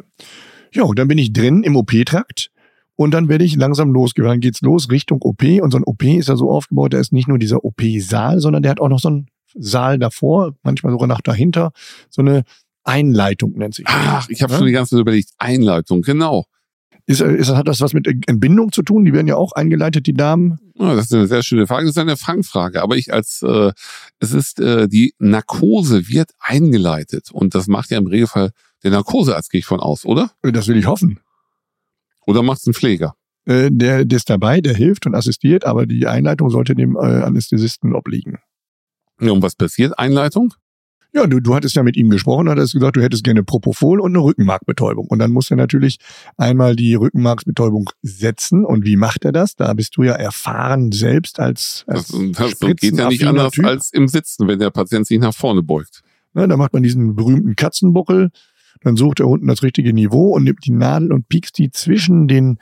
Ja, 0.73 0.83
und 0.83 0.97
dann 0.97 1.07
bin 1.07 1.17
ich 1.17 1.33
drin 1.33 1.63
im 1.63 1.75
OP-Trakt. 1.75 2.49
Und 2.95 3.11
dann 3.11 3.29
werde 3.29 3.43
ich 3.45 3.55
langsam 3.55 3.91
losgehen. 3.91 4.27
Dann 4.27 4.41
geht's 4.41 4.61
los 4.61 4.89
Richtung 4.91 5.21
OP. 5.21 5.41
Und 5.61 5.71
so 5.71 5.77
ein 5.77 5.83
OP 5.83 6.03
ist 6.03 6.29
ja 6.29 6.35
so 6.35 6.51
aufgebaut, 6.51 6.93
da 6.93 6.99
ist 6.99 7.11
nicht 7.11 7.27
nur 7.27 7.39
dieser 7.39 7.63
OP-Saal, 7.65 8.39
sondern 8.39 8.61
der 8.63 8.71
hat 8.71 8.79
auch 8.79 8.89
noch 8.89 8.99
so 8.99 9.09
einen 9.09 9.27
Saal 9.55 9.97
davor, 9.97 10.53
manchmal 10.63 10.91
sogar 10.93 11.07
nach 11.07 11.21
dahinter. 11.21 11.71
So 12.09 12.21
eine 12.21 12.43
Einleitung 12.83 13.53
nennt 13.53 13.73
sich 13.75 13.85
das. 13.85 13.95
Ach, 13.97 14.29
ich 14.29 14.41
habe 14.41 14.53
Ja? 14.53 14.57
schon 14.59 14.67
die 14.67 14.73
ganze 14.73 14.91
Zeit 14.95 15.01
überlegt, 15.01 15.29
Einleitung, 15.37 16.01
genau. 16.01 16.45
Ist, 17.05 17.21
ist, 17.21 17.49
hat 17.49 17.67
das 17.67 17.81
was 17.81 17.93
mit 17.93 18.07
Entbindung 18.07 18.71
zu 18.71 18.83
tun? 18.83 19.05
Die 19.05 19.13
werden 19.13 19.27
ja 19.27 19.35
auch 19.35 19.53
eingeleitet, 19.53 20.07
die 20.07 20.13
Damen. 20.13 20.59
Ja, 20.75 20.95
das 20.95 21.05
ist 21.05 21.13
eine 21.13 21.27
sehr 21.27 21.43
schöne 21.43 21.67
Frage. 21.67 21.85
Das 21.85 21.95
ist 21.95 21.97
eine 21.97 22.17
Fangfrage. 22.17 22.81
Aber 22.81 22.95
ich 22.95 23.13
als, 23.13 23.41
äh, 23.41 23.71
es 24.19 24.33
ist, 24.33 24.59
äh, 24.59 24.87
die 24.87 25.13
Narkose 25.19 26.07
wird 26.07 26.31
eingeleitet. 26.39 27.31
Und 27.31 27.55
das 27.55 27.67
macht 27.67 27.91
ja 27.91 27.97
im 27.97 28.07
Regelfall 28.07 28.51
der 28.83 28.91
Narkosearzt, 28.91 29.51
gehe 29.51 29.59
ich 29.59 29.65
von 29.65 29.79
aus, 29.79 30.05
oder? 30.05 30.31
Das 30.41 30.67
will 30.67 30.77
ich 30.77 30.87
hoffen. 30.87 31.19
Oder 32.25 32.43
macht 32.43 32.59
es 32.59 32.67
ein 32.67 32.73
Pfleger? 32.73 33.15
Äh, 33.45 33.69
der, 33.71 34.05
der 34.05 34.17
ist 34.17 34.29
dabei, 34.29 34.61
der 34.61 34.75
hilft 34.75 35.05
und 35.05 35.15
assistiert, 35.15 35.65
aber 35.65 35.85
die 35.85 36.07
Einleitung 36.07 36.49
sollte 36.49 36.75
dem 36.75 36.95
äh, 36.95 36.99
Anästhesisten 36.99 37.95
obliegen. 37.95 38.37
Ja, 39.19 39.31
und 39.31 39.41
was 39.41 39.55
passiert? 39.55 39.97
Einleitung? 39.97 40.53
Ja, 41.13 41.27
du, 41.27 41.41
du 41.41 41.53
hattest 41.53 41.75
ja 41.75 41.83
mit 41.83 41.97
ihm 41.97 42.09
gesprochen, 42.09 42.47
hat 42.47 42.57
hast 42.57 42.71
gesagt, 42.71 42.95
du 42.95 43.01
hättest 43.01 43.25
gerne 43.25 43.43
Propofol 43.43 43.99
und 43.99 44.11
eine 44.11 44.23
Rückenmarkbetäubung. 44.23 45.07
Und 45.07 45.19
dann 45.19 45.31
muss 45.31 45.51
er 45.51 45.57
natürlich 45.57 45.97
einmal 46.37 46.77
die 46.77 46.95
Rückenmarksbetäubung 46.95 47.89
setzen. 48.01 48.63
Und 48.63 48.85
wie 48.85 48.95
macht 48.95 49.25
er 49.25 49.33
das? 49.33 49.55
Da 49.57 49.73
bist 49.73 49.97
du 49.97 50.03
ja 50.03 50.13
erfahren 50.13 50.93
selbst 50.93 51.39
als, 51.39 51.83
als 51.87 52.07
Das, 52.07 52.57
das 52.57 52.59
geht 52.59 52.97
ja 52.97 53.09
nicht 53.09 53.25
anders 53.25 53.51
typ. 53.51 53.65
als 53.65 53.91
im 53.91 54.07
Sitzen, 54.07 54.47
wenn 54.47 54.59
der 54.59 54.69
Patient 54.69 55.05
sich 55.05 55.19
nach 55.19 55.33
vorne 55.33 55.61
beugt. 55.61 56.01
Ja, 56.33 56.47
da 56.47 56.55
macht 56.55 56.71
man 56.71 56.81
diesen 56.81 57.13
berühmten 57.15 57.57
Katzenbuckel. 57.57 58.29
Dann 58.81 58.95
sucht 58.95 59.19
er 59.19 59.27
unten 59.27 59.47
das 59.47 59.63
richtige 59.63 59.91
Niveau 59.91 60.33
und 60.33 60.45
nimmt 60.45 60.65
die 60.65 60.71
Nadel 60.71 61.11
und 61.11 61.27
piekst 61.27 61.57
die 61.57 61.71
zwischen 61.71 62.29
den, 62.29 62.57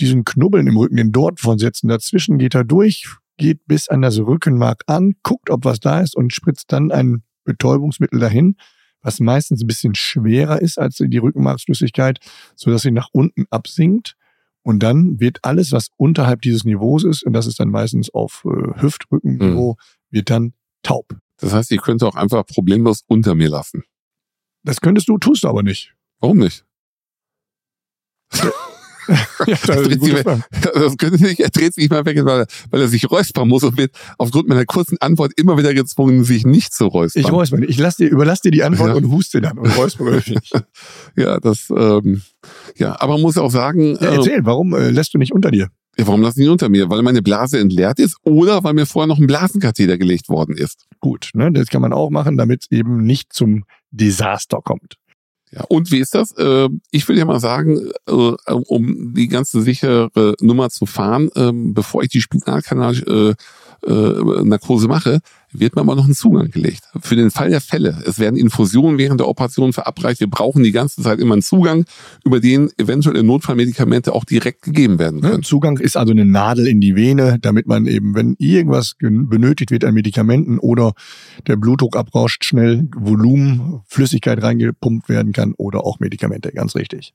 diesen 0.00 0.24
Knubbeln 0.24 0.66
im 0.66 0.76
Rücken, 0.76 0.96
den 0.96 1.12
dort 1.12 1.38
von 1.38 1.58
Sätzen. 1.58 1.86
Dazwischen 1.86 2.38
geht 2.38 2.56
er 2.56 2.64
durch, 2.64 3.06
geht 3.36 3.64
bis 3.66 3.88
an 3.88 4.02
das 4.02 4.18
Rückenmark 4.18 4.82
an, 4.88 5.14
guckt, 5.22 5.48
ob 5.48 5.64
was 5.64 5.78
da 5.78 6.00
ist 6.00 6.16
und 6.16 6.34
spritzt 6.34 6.72
dann 6.72 6.90
ein 6.90 7.22
Betäubungsmittel 7.44 8.20
dahin, 8.20 8.56
was 9.00 9.20
meistens 9.20 9.62
ein 9.62 9.66
bisschen 9.66 9.94
schwerer 9.94 10.60
ist 10.60 10.78
als 10.78 10.96
die 10.98 11.18
Rückenmarksflüssigkeit, 11.18 12.18
so 12.56 12.70
dass 12.70 12.82
sie 12.82 12.90
nach 12.90 13.08
unten 13.12 13.46
absinkt. 13.50 14.16
Und 14.62 14.82
dann 14.82 15.20
wird 15.20 15.40
alles, 15.42 15.72
was 15.72 15.90
unterhalb 15.96 16.40
dieses 16.40 16.64
Niveaus 16.64 17.04
ist, 17.04 17.22
und 17.22 17.34
das 17.34 17.46
ist 17.46 17.60
dann 17.60 17.68
meistens 17.68 18.08
auf 18.12 18.46
äh, 18.46 18.80
Hüftrückenniveau, 18.80 19.72
mhm. 19.72 19.76
wird 20.10 20.30
dann 20.30 20.54
taub. 20.82 21.14
Das 21.38 21.52
heißt, 21.52 21.70
ich 21.72 21.82
könnte 21.82 22.06
auch 22.06 22.14
einfach 22.14 22.46
problemlos 22.46 23.04
unter 23.06 23.34
mir 23.34 23.50
lassen. 23.50 23.84
Das 24.62 24.80
könntest 24.80 25.08
du, 25.08 25.18
tust 25.18 25.44
du 25.44 25.48
aber 25.48 25.62
nicht. 25.62 25.94
Warum 26.20 26.38
nicht? 26.38 26.64
ja, 29.08 29.16
das, 29.66 30.24
das 30.74 30.96
könnte 30.96 31.22
nicht, 31.22 31.40
er 31.40 31.50
dreht 31.50 31.74
sich 31.74 31.90
mal 31.90 32.04
weg, 32.04 32.18
weil, 32.24 32.46
weil 32.70 32.80
er 32.80 32.88
sich 32.88 33.10
räuspern 33.10 33.48
muss 33.48 33.62
und 33.62 33.76
wird 33.76 33.92
aufgrund 34.18 34.48
meiner 34.48 34.64
kurzen 34.64 34.96
Antwort 35.00 35.32
immer 35.36 35.58
wieder 35.58 35.74
gezwungen, 35.74 36.24
sich 36.24 36.44
nicht 36.44 36.72
zu 36.72 36.86
räuspern. 36.86 37.22
Ich 37.22 37.32
räusper 37.32 37.58
nicht. 37.58 37.70
Ich 37.70 37.78
lass 37.78 37.96
dir, 37.96 38.08
überlass 38.08 38.40
dir 38.40 38.50
die 38.50 38.62
Antwort 38.62 38.90
ja. 38.90 38.94
und 38.94 39.10
huste 39.10 39.40
dann 39.40 39.58
und 39.58 39.76
räusper 39.76 40.10
nicht. 40.10 40.50
ja, 41.16 41.38
das, 41.40 41.70
ähm, 41.70 42.22
ja, 42.76 43.00
aber 43.00 43.14
man 43.14 43.22
muss 43.22 43.36
auch 43.36 43.50
sagen. 43.50 43.96
Ja, 44.00 44.14
erzähl, 44.14 44.40
äh, 44.40 44.44
warum 44.44 44.74
äh, 44.74 44.90
lässt 44.90 45.14
du 45.14 45.18
nicht 45.18 45.32
unter 45.32 45.50
dir? 45.50 45.68
Ja, 45.96 46.06
warum 46.06 46.22
lass 46.22 46.36
ich 46.36 46.40
nicht 46.40 46.48
unter 46.48 46.68
mir? 46.68 46.90
Weil 46.90 47.02
meine 47.02 47.22
Blase 47.22 47.58
entleert 47.58 47.98
ist 47.98 48.16
oder 48.22 48.64
weil 48.64 48.74
mir 48.74 48.86
vorher 48.86 49.06
noch 49.06 49.18
ein 49.18 49.26
Blasenkatheter 49.26 49.96
gelegt 49.96 50.28
worden 50.28 50.56
ist. 50.56 50.86
Gut, 51.00 51.30
ne, 51.34 51.52
das 51.52 51.68
kann 51.68 51.82
man 51.82 51.92
auch 51.92 52.10
machen, 52.10 52.36
damit 52.36 52.64
es 52.64 52.76
eben 52.76 53.04
nicht 53.04 53.32
zum 53.32 53.64
Desaster 53.90 54.60
kommt. 54.62 54.96
Ja, 55.54 55.64
und 55.68 55.92
wie 55.92 55.98
ist 55.98 56.14
das? 56.14 56.32
Äh, 56.32 56.68
ich 56.90 57.08
will 57.08 57.16
ja 57.16 57.24
mal 57.24 57.40
sagen, 57.40 57.90
äh, 58.06 58.12
um 58.12 59.14
die 59.14 59.28
ganze 59.28 59.62
sichere 59.62 60.34
Nummer 60.40 60.70
zu 60.70 60.86
fahren, 60.86 61.30
ähm, 61.36 61.74
bevor 61.74 62.02
ich 62.02 62.08
die 62.08 62.20
Spinalkanal 62.20 62.96
äh, 62.96 63.34
Narkose 63.86 64.88
mache, 64.88 65.20
wird 65.58 65.76
mir 65.76 65.82
aber 65.82 65.94
noch 65.94 66.06
ein 66.06 66.14
Zugang 66.14 66.50
gelegt. 66.50 66.82
Für 67.00 67.16
den 67.16 67.30
Fall 67.30 67.50
der 67.50 67.60
Fälle. 67.60 68.02
Es 68.06 68.18
werden 68.18 68.36
Infusionen 68.36 68.98
während 68.98 69.20
der 69.20 69.28
Operation 69.28 69.72
verabreicht. 69.72 70.20
Wir 70.20 70.30
brauchen 70.30 70.62
die 70.62 70.72
ganze 70.72 71.02
Zeit 71.02 71.20
immer 71.20 71.34
einen 71.34 71.42
Zugang, 71.42 71.84
über 72.24 72.40
den 72.40 72.70
eventuelle 72.78 73.22
Notfallmedikamente 73.22 74.12
auch 74.12 74.24
direkt 74.24 74.62
gegeben 74.62 74.98
werden 74.98 75.20
können. 75.20 75.42
Zugang 75.42 75.78
ist 75.78 75.96
also 75.96 76.12
eine 76.12 76.24
Nadel 76.24 76.66
in 76.66 76.80
die 76.80 76.96
Vene, 76.96 77.38
damit 77.40 77.66
man 77.66 77.86
eben, 77.86 78.14
wenn 78.14 78.34
irgendwas 78.38 78.94
benötigt 79.00 79.70
wird 79.70 79.84
an 79.84 79.94
Medikamenten 79.94 80.58
oder 80.58 80.92
der 81.46 81.56
Blutdruck 81.56 81.96
abrauscht, 81.96 82.44
schnell 82.44 82.88
Volumen, 82.94 83.80
Flüssigkeit 83.86 84.42
reingepumpt 84.42 85.08
werden 85.08 85.32
kann 85.32 85.54
oder 85.56 85.84
auch 85.84 86.00
Medikamente, 86.00 86.52
ganz 86.52 86.74
richtig. 86.74 87.14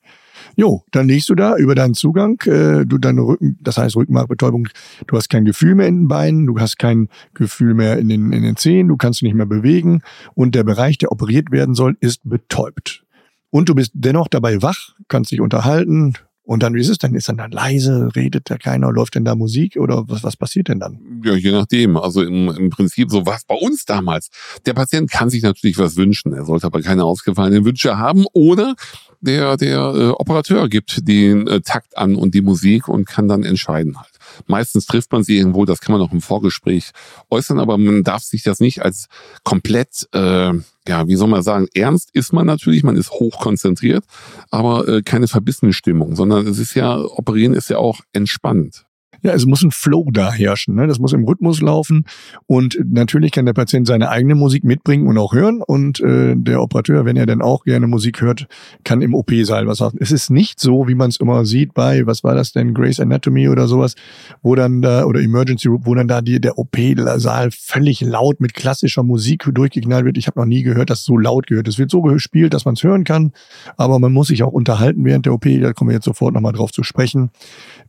Jo, 0.55 0.83
dann 0.91 1.07
liegst 1.07 1.29
du 1.29 1.35
da 1.35 1.55
über 1.57 1.75
deinen 1.75 1.93
Zugang, 1.93 2.41
äh, 2.45 2.85
du 2.85 2.97
deine 2.97 3.21
Rücken, 3.21 3.57
das 3.61 3.77
heißt 3.77 3.95
Rückenmarkbetäubung, 3.95 4.67
du 5.07 5.17
hast 5.17 5.29
kein 5.29 5.45
Gefühl 5.45 5.75
mehr 5.75 5.87
in 5.87 6.01
den 6.01 6.07
Beinen, 6.07 6.47
du 6.47 6.59
hast 6.59 6.77
kein 6.77 7.09
Gefühl 7.33 7.73
mehr 7.73 7.97
in 7.97 8.09
den, 8.09 8.28
in 8.33 8.43
den 8.43 8.55
Zehen, 8.55 8.87
du 8.87 8.97
kannst 8.97 9.21
dich 9.21 9.27
nicht 9.27 9.35
mehr 9.35 9.45
bewegen 9.45 10.01
und 10.35 10.55
der 10.55 10.63
Bereich, 10.63 10.97
der 10.97 11.11
operiert 11.11 11.51
werden 11.51 11.75
soll, 11.75 11.97
ist 11.99 12.21
betäubt. 12.23 13.03
Und 13.51 13.69
du 13.69 13.75
bist 13.75 13.91
dennoch 13.93 14.27
dabei 14.27 14.61
wach, 14.61 14.95
kannst 15.07 15.31
dich 15.31 15.41
unterhalten, 15.41 16.13
und 16.49 16.63
dann, 16.63 16.73
wie 16.73 16.79
ist 16.79 16.89
es 16.89 16.97
denn? 16.97 17.13
Ist 17.13 17.29
dann 17.29 17.37
dann 17.37 17.51
leise? 17.51 18.09
Redet 18.15 18.49
da 18.49 18.57
keiner? 18.57 18.91
Läuft 18.91 19.13
denn 19.13 19.23
da 19.23 19.35
Musik? 19.35 19.75
Oder 19.75 20.05
was, 20.09 20.23
was 20.23 20.35
passiert 20.35 20.67
denn 20.67 20.79
dann? 20.79 21.21
Ja, 21.23 21.35
je 21.35 21.51
nachdem. 21.51 21.95
Also 21.95 22.23
im, 22.23 22.49
im 22.49 22.71
Prinzip, 22.71 23.11
so 23.11 23.23
was 23.27 23.45
bei 23.45 23.53
uns 23.53 23.85
damals. 23.85 24.31
Der 24.65 24.73
Patient 24.73 25.11
kann 25.11 25.29
sich 25.29 25.43
natürlich 25.43 25.77
was 25.77 25.95
wünschen. 25.95 26.33
Er 26.33 26.45
sollte 26.45 26.65
aber 26.65 26.81
keine 26.81 27.03
ausgefallenen 27.03 27.65
Wünsche 27.65 27.99
haben. 27.99 28.25
Oder 28.33 28.73
der, 29.21 29.57
der 29.57 29.77
äh, 29.77 30.07
Operateur 30.07 30.69
gibt 30.69 31.07
den 31.07 31.45
äh, 31.45 31.61
Takt 31.61 31.95
an 31.95 32.15
und 32.15 32.33
die 32.33 32.41
Musik 32.41 32.87
und 32.87 33.05
kann 33.05 33.27
dann 33.27 33.43
entscheiden 33.43 33.99
halt. 33.99 34.18
Meistens 34.47 34.85
trifft 34.85 35.11
man 35.11 35.23
sie 35.23 35.37
irgendwo, 35.37 35.65
das 35.65 35.79
kann 35.81 35.93
man 35.93 36.01
auch 36.01 36.11
im 36.11 36.21
Vorgespräch 36.21 36.91
äußern, 37.29 37.59
aber 37.59 37.77
man 37.77 38.03
darf 38.03 38.23
sich 38.23 38.43
das 38.43 38.59
nicht 38.59 38.81
als 38.81 39.07
komplett, 39.43 40.07
äh, 40.13 40.53
ja, 40.87 41.07
wie 41.07 41.15
soll 41.15 41.27
man 41.27 41.43
sagen, 41.43 41.67
ernst 41.73 42.09
ist 42.13 42.33
man 42.33 42.47
natürlich, 42.47 42.83
man 42.83 42.97
ist 42.97 43.11
hochkonzentriert, 43.11 44.03
aber 44.49 44.87
äh, 44.87 45.01
keine 45.01 45.27
verbissene 45.27 45.73
Stimmung, 45.73 46.15
sondern 46.15 46.47
es 46.47 46.59
ist 46.59 46.73
ja, 46.75 46.97
operieren 46.97 47.53
ist 47.53 47.69
ja 47.69 47.77
auch 47.77 48.01
entspannt. 48.13 48.85
Ja, 49.21 49.33
es 49.33 49.45
muss 49.45 49.63
ein 49.63 49.71
Flow 49.71 50.09
da 50.11 50.31
herrschen. 50.31 50.75
Ne? 50.75 50.87
Das 50.87 50.99
muss 50.99 51.13
im 51.13 51.23
Rhythmus 51.23 51.61
laufen. 51.61 52.05
Und 52.47 52.79
natürlich 52.85 53.31
kann 53.31 53.45
der 53.45 53.53
Patient 53.53 53.87
seine 53.87 54.09
eigene 54.09 54.35
Musik 54.35 54.63
mitbringen 54.63 55.07
und 55.07 55.17
auch 55.17 55.33
hören. 55.33 55.61
Und 55.61 55.99
äh, 55.99 56.35
der 56.35 56.61
Operateur, 56.61 57.05
wenn 57.05 57.17
er 57.17 57.25
dann 57.25 57.41
auch 57.41 57.63
gerne 57.63 57.87
Musik 57.87 58.21
hört, 58.21 58.47
kann 58.83 59.01
im 59.01 59.13
OP-Saal 59.13 59.67
was 59.67 59.79
sagen. 59.79 59.97
Es 59.99 60.11
ist 60.11 60.29
nicht 60.29 60.59
so, 60.59 60.87
wie 60.87 60.95
man 60.95 61.09
es 61.09 61.17
immer 61.17 61.45
sieht 61.45 61.73
bei, 61.73 62.05
was 62.05 62.23
war 62.23 62.35
das 62.35 62.51
denn, 62.51 62.73
Grace 62.73 62.99
Anatomy 62.99 63.49
oder 63.49 63.67
sowas, 63.67 63.95
wo 64.41 64.55
dann 64.55 64.81
da, 64.81 65.05
oder 65.05 65.21
Emergency 65.21 65.67
Room, 65.67 65.85
wo 65.85 65.95
dann 65.95 66.07
da 66.07 66.21
die, 66.21 66.39
der 66.39 66.57
OP-Saal 66.57 67.49
völlig 67.51 68.01
laut 68.01 68.39
mit 68.39 68.53
klassischer 68.53 69.03
Musik 69.03 69.49
durchgeknallt 69.51 70.05
wird. 70.05 70.17
Ich 70.17 70.27
habe 70.27 70.39
noch 70.39 70.45
nie 70.45 70.63
gehört, 70.63 70.89
dass 70.89 70.99
es 70.99 71.05
so 71.05 71.17
laut 71.17 71.47
gehört. 71.47 71.67
Es 71.67 71.77
wird 71.77 71.91
so 71.91 72.01
gespielt, 72.01 72.53
dass 72.53 72.65
man 72.65 72.75
es 72.75 72.83
hören 72.83 73.03
kann, 73.03 73.33
aber 73.77 73.99
man 73.99 74.13
muss 74.13 74.27
sich 74.27 74.43
auch 74.43 74.53
unterhalten 74.53 75.03
während 75.05 75.25
der 75.25 75.33
OP. 75.33 75.45
Da 75.61 75.73
kommen 75.73 75.89
wir 75.89 75.95
jetzt 75.95 76.05
sofort 76.05 76.33
nochmal 76.33 76.53
drauf 76.53 76.71
zu 76.71 76.83
sprechen. 76.83 77.31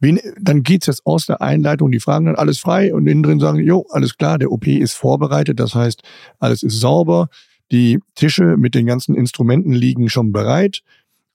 Wen, 0.00 0.18
dann 0.40 0.62
geht's 0.62 0.86
jetzt 0.86 1.06
aus 1.06 1.19
der 1.26 1.42
Einleitung, 1.42 1.90
die 1.90 2.00
fragen 2.00 2.26
dann 2.26 2.36
alles 2.36 2.58
frei 2.58 2.94
und 2.94 3.06
innen 3.06 3.22
drin 3.22 3.40
sagen, 3.40 3.58
jo, 3.58 3.86
alles 3.90 4.16
klar, 4.16 4.38
der 4.38 4.50
OP 4.50 4.66
ist 4.66 4.94
vorbereitet, 4.94 5.60
das 5.60 5.74
heißt, 5.74 6.02
alles 6.38 6.62
ist 6.62 6.80
sauber, 6.80 7.28
die 7.70 8.00
Tische 8.14 8.56
mit 8.56 8.74
den 8.74 8.86
ganzen 8.86 9.14
Instrumenten 9.14 9.72
liegen 9.72 10.08
schon 10.08 10.32
bereit. 10.32 10.82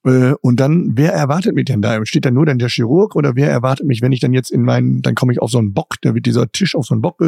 Äh, 0.05 0.33
und 0.41 0.59
dann, 0.59 0.91
wer 0.95 1.13
erwartet 1.13 1.55
mich 1.55 1.65
denn 1.65 1.81
da? 1.81 2.05
Steht 2.05 2.25
da 2.25 2.31
nur 2.31 2.45
dann 2.45 2.59
der 2.59 2.69
Chirurg 2.69 3.15
oder 3.15 3.35
wer 3.35 3.49
erwartet 3.49 3.87
mich, 3.87 4.01
wenn 4.01 4.11
ich 4.11 4.19
dann 4.19 4.33
jetzt 4.33 4.51
in 4.51 4.61
meinen, 4.61 5.01
dann 5.01 5.15
komme 5.15 5.33
ich 5.33 5.41
auf 5.41 5.49
so 5.49 5.57
einen 5.57 5.73
Bock, 5.73 5.95
da 6.01 6.13
wird 6.13 6.25
dieser 6.25 6.51
Tisch 6.51 6.75
auf 6.75 6.85
so 6.85 6.93
einen 6.93 7.01
Bock 7.01 7.21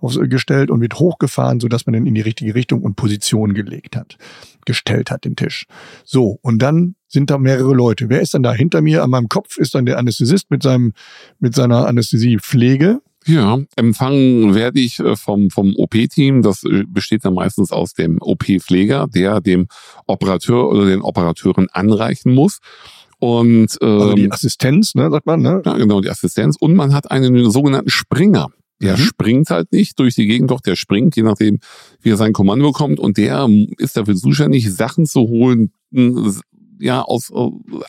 gestellt 0.00 0.70
und 0.70 0.80
wird 0.80 0.98
hochgefahren, 0.98 1.60
sodass 1.60 1.86
man 1.86 1.94
dann 1.94 2.06
in 2.06 2.14
die 2.14 2.20
richtige 2.20 2.54
Richtung 2.54 2.82
und 2.82 2.96
Position 2.96 3.54
gelegt 3.54 3.96
hat, 3.96 4.18
gestellt 4.66 5.10
hat, 5.10 5.24
den 5.24 5.36
Tisch. 5.36 5.66
So, 6.04 6.38
und 6.42 6.60
dann 6.60 6.94
sind 7.08 7.30
da 7.30 7.38
mehrere 7.38 7.74
Leute. 7.74 8.08
Wer 8.08 8.20
ist 8.20 8.34
dann 8.34 8.42
da 8.42 8.52
hinter 8.52 8.82
mir? 8.82 9.02
An 9.02 9.10
meinem 9.10 9.28
Kopf 9.28 9.56
ist 9.56 9.74
dann 9.74 9.86
der 9.86 9.98
Anästhesist 9.98 10.50
mit 10.50 10.62
seinem, 10.62 10.92
mit 11.38 11.54
seiner 11.54 11.86
Anästhesiepflege. 11.86 13.00
Ja, 13.28 13.58
empfangen 13.76 14.54
werde 14.54 14.80
ich 14.80 14.98
äh, 15.00 15.14
vom, 15.14 15.50
vom 15.50 15.74
OP-Team. 15.76 16.40
Das 16.40 16.64
äh, 16.64 16.84
besteht 16.88 17.26
dann 17.26 17.34
meistens 17.34 17.70
aus 17.70 17.92
dem 17.92 18.16
OP-Pfleger, 18.22 19.06
der 19.06 19.42
dem 19.42 19.68
Operateur 20.06 20.66
oder 20.68 20.86
den 20.86 21.02
Operateuren 21.02 21.68
anreichen 21.70 22.34
muss. 22.34 22.58
Und 23.18 23.76
ähm, 23.82 24.00
also 24.00 24.14
die 24.14 24.32
Assistenz, 24.32 24.94
ne, 24.94 25.10
sagt 25.10 25.26
man, 25.26 25.42
ne? 25.42 25.60
Ja, 25.64 25.76
genau, 25.76 26.00
die 26.00 26.08
Assistenz. 26.08 26.56
Und 26.58 26.74
man 26.74 26.94
hat 26.94 27.10
einen 27.10 27.50
sogenannten 27.50 27.90
Springer. 27.90 28.48
Der 28.80 28.96
mhm. 28.96 29.02
springt 29.02 29.50
halt 29.50 29.72
nicht 29.72 29.98
durch 29.98 30.14
die 30.14 30.26
Gegend, 30.26 30.50
doch 30.50 30.60
der 30.60 30.76
springt, 30.76 31.16
je 31.16 31.22
nachdem, 31.22 31.58
wie 32.00 32.10
er 32.10 32.16
sein 32.16 32.32
Kommando 32.32 32.68
bekommt. 32.68 32.98
Und 32.98 33.18
der 33.18 33.46
ist 33.76 33.96
dafür 33.96 34.14
zuständig, 34.14 34.72
Sachen 34.72 35.04
zu 35.04 35.20
holen, 35.20 35.72
ja, 36.80 37.02
aus 37.02 37.32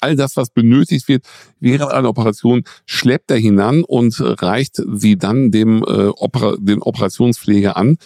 all 0.01 0.15
das, 0.15 0.37
was 0.37 0.49
benötigt 0.49 1.07
wird 1.07 1.25
während 1.59 1.91
einer 1.91 2.09
Operation, 2.09 2.63
schleppt 2.85 3.31
er 3.31 3.37
hinan 3.37 3.83
und 3.83 4.15
reicht 4.19 4.81
sie 4.93 5.17
dann 5.17 5.51
dem, 5.51 5.83
äh, 5.83 6.07
Opera 6.07 6.55
dem 6.59 6.81
Operationspfleger 6.81 7.77
an. 7.77 7.97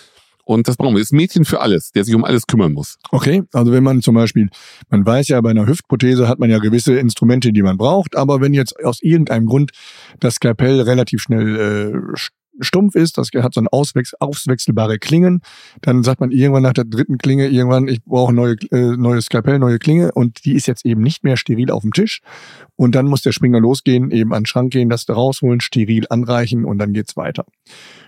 Und 0.46 0.68
das 0.68 0.76
brauchen 0.76 0.94
wir. 0.94 1.00
Das 1.00 1.08
ist 1.08 1.14
Mädchen 1.14 1.46
für 1.46 1.62
alles, 1.62 1.92
der 1.92 2.04
sich 2.04 2.14
um 2.14 2.26
alles 2.26 2.48
kümmern 2.48 2.74
muss. 2.74 2.98
Okay, 3.12 3.44
also 3.54 3.72
wenn 3.72 3.84
man 3.84 4.02
zum 4.02 4.16
Beispiel, 4.16 4.50
man 4.90 5.06
weiß 5.06 5.30
ja, 5.30 5.40
bei 5.40 5.52
einer 5.52 5.68
Hüftprothese 5.68 6.28
hat 6.28 6.40
man 6.40 6.50
ja 6.50 6.60
gewisse 6.60 6.96
Instrumente, 6.96 7.54
die 7.54 7.62
man 7.62 7.78
braucht, 7.78 8.16
aber 8.18 8.42
wenn 8.42 8.54
jetzt 8.54 8.84
aus 8.84 9.02
irgendeinem 9.02 9.46
Grund 9.46 9.72
das 10.20 10.36
Skalpell 10.36 10.82
relativ 10.82 11.22
schnell 11.22 11.56
äh, 12.14 12.18
stumpf 12.60 12.96
ist, 12.96 13.18
das 13.18 13.30
hat 13.34 13.54
so 13.54 13.62
ein 13.62 13.68
auswechsel 13.68 14.18
auswechselbare 14.20 15.00
Klingen. 15.00 15.42
Dann 15.82 16.04
sagt 16.04 16.20
man 16.20 16.32
irgendwann 16.32 16.64
nach 16.64 16.74
der 16.74 16.86
dritten 16.86 17.18
Klinge, 17.18 17.48
irgendwann, 17.48 17.88
ich 17.88 18.04
brauche 18.04 18.34
neue, 18.34 18.56
äh, 18.72 18.96
neues 18.98 19.26
Skalpell, 19.26 19.60
neue 19.60 19.80
Klinge 19.80 20.12
und 20.12 20.46
die 20.46 20.54
ist 20.54 20.68
jetzt 20.68 20.86
eben 20.86 21.02
nicht 21.02 21.24
mehr 21.24 21.38
steril 21.38 21.72
auf 21.72 21.82
dem 21.82 21.94
Tisch. 21.94 22.22
Und 22.76 22.96
dann 22.96 23.08
muss 23.08 23.22
der 23.22 23.32
Springer 23.32 23.60
losgehen, 23.60 24.12
eben 24.12 24.34
an 24.34 24.42
den 24.42 24.46
Schrank 24.48 24.72
gehen, 24.72 24.90
das 24.90 25.06
da 25.06 25.14
rausholen, 25.14 25.62
steril 25.62 26.06
anreichen 26.10 26.66
und 26.66 26.78
dann 26.78 26.94
geht's 26.94 27.18
weiter. 27.18 27.46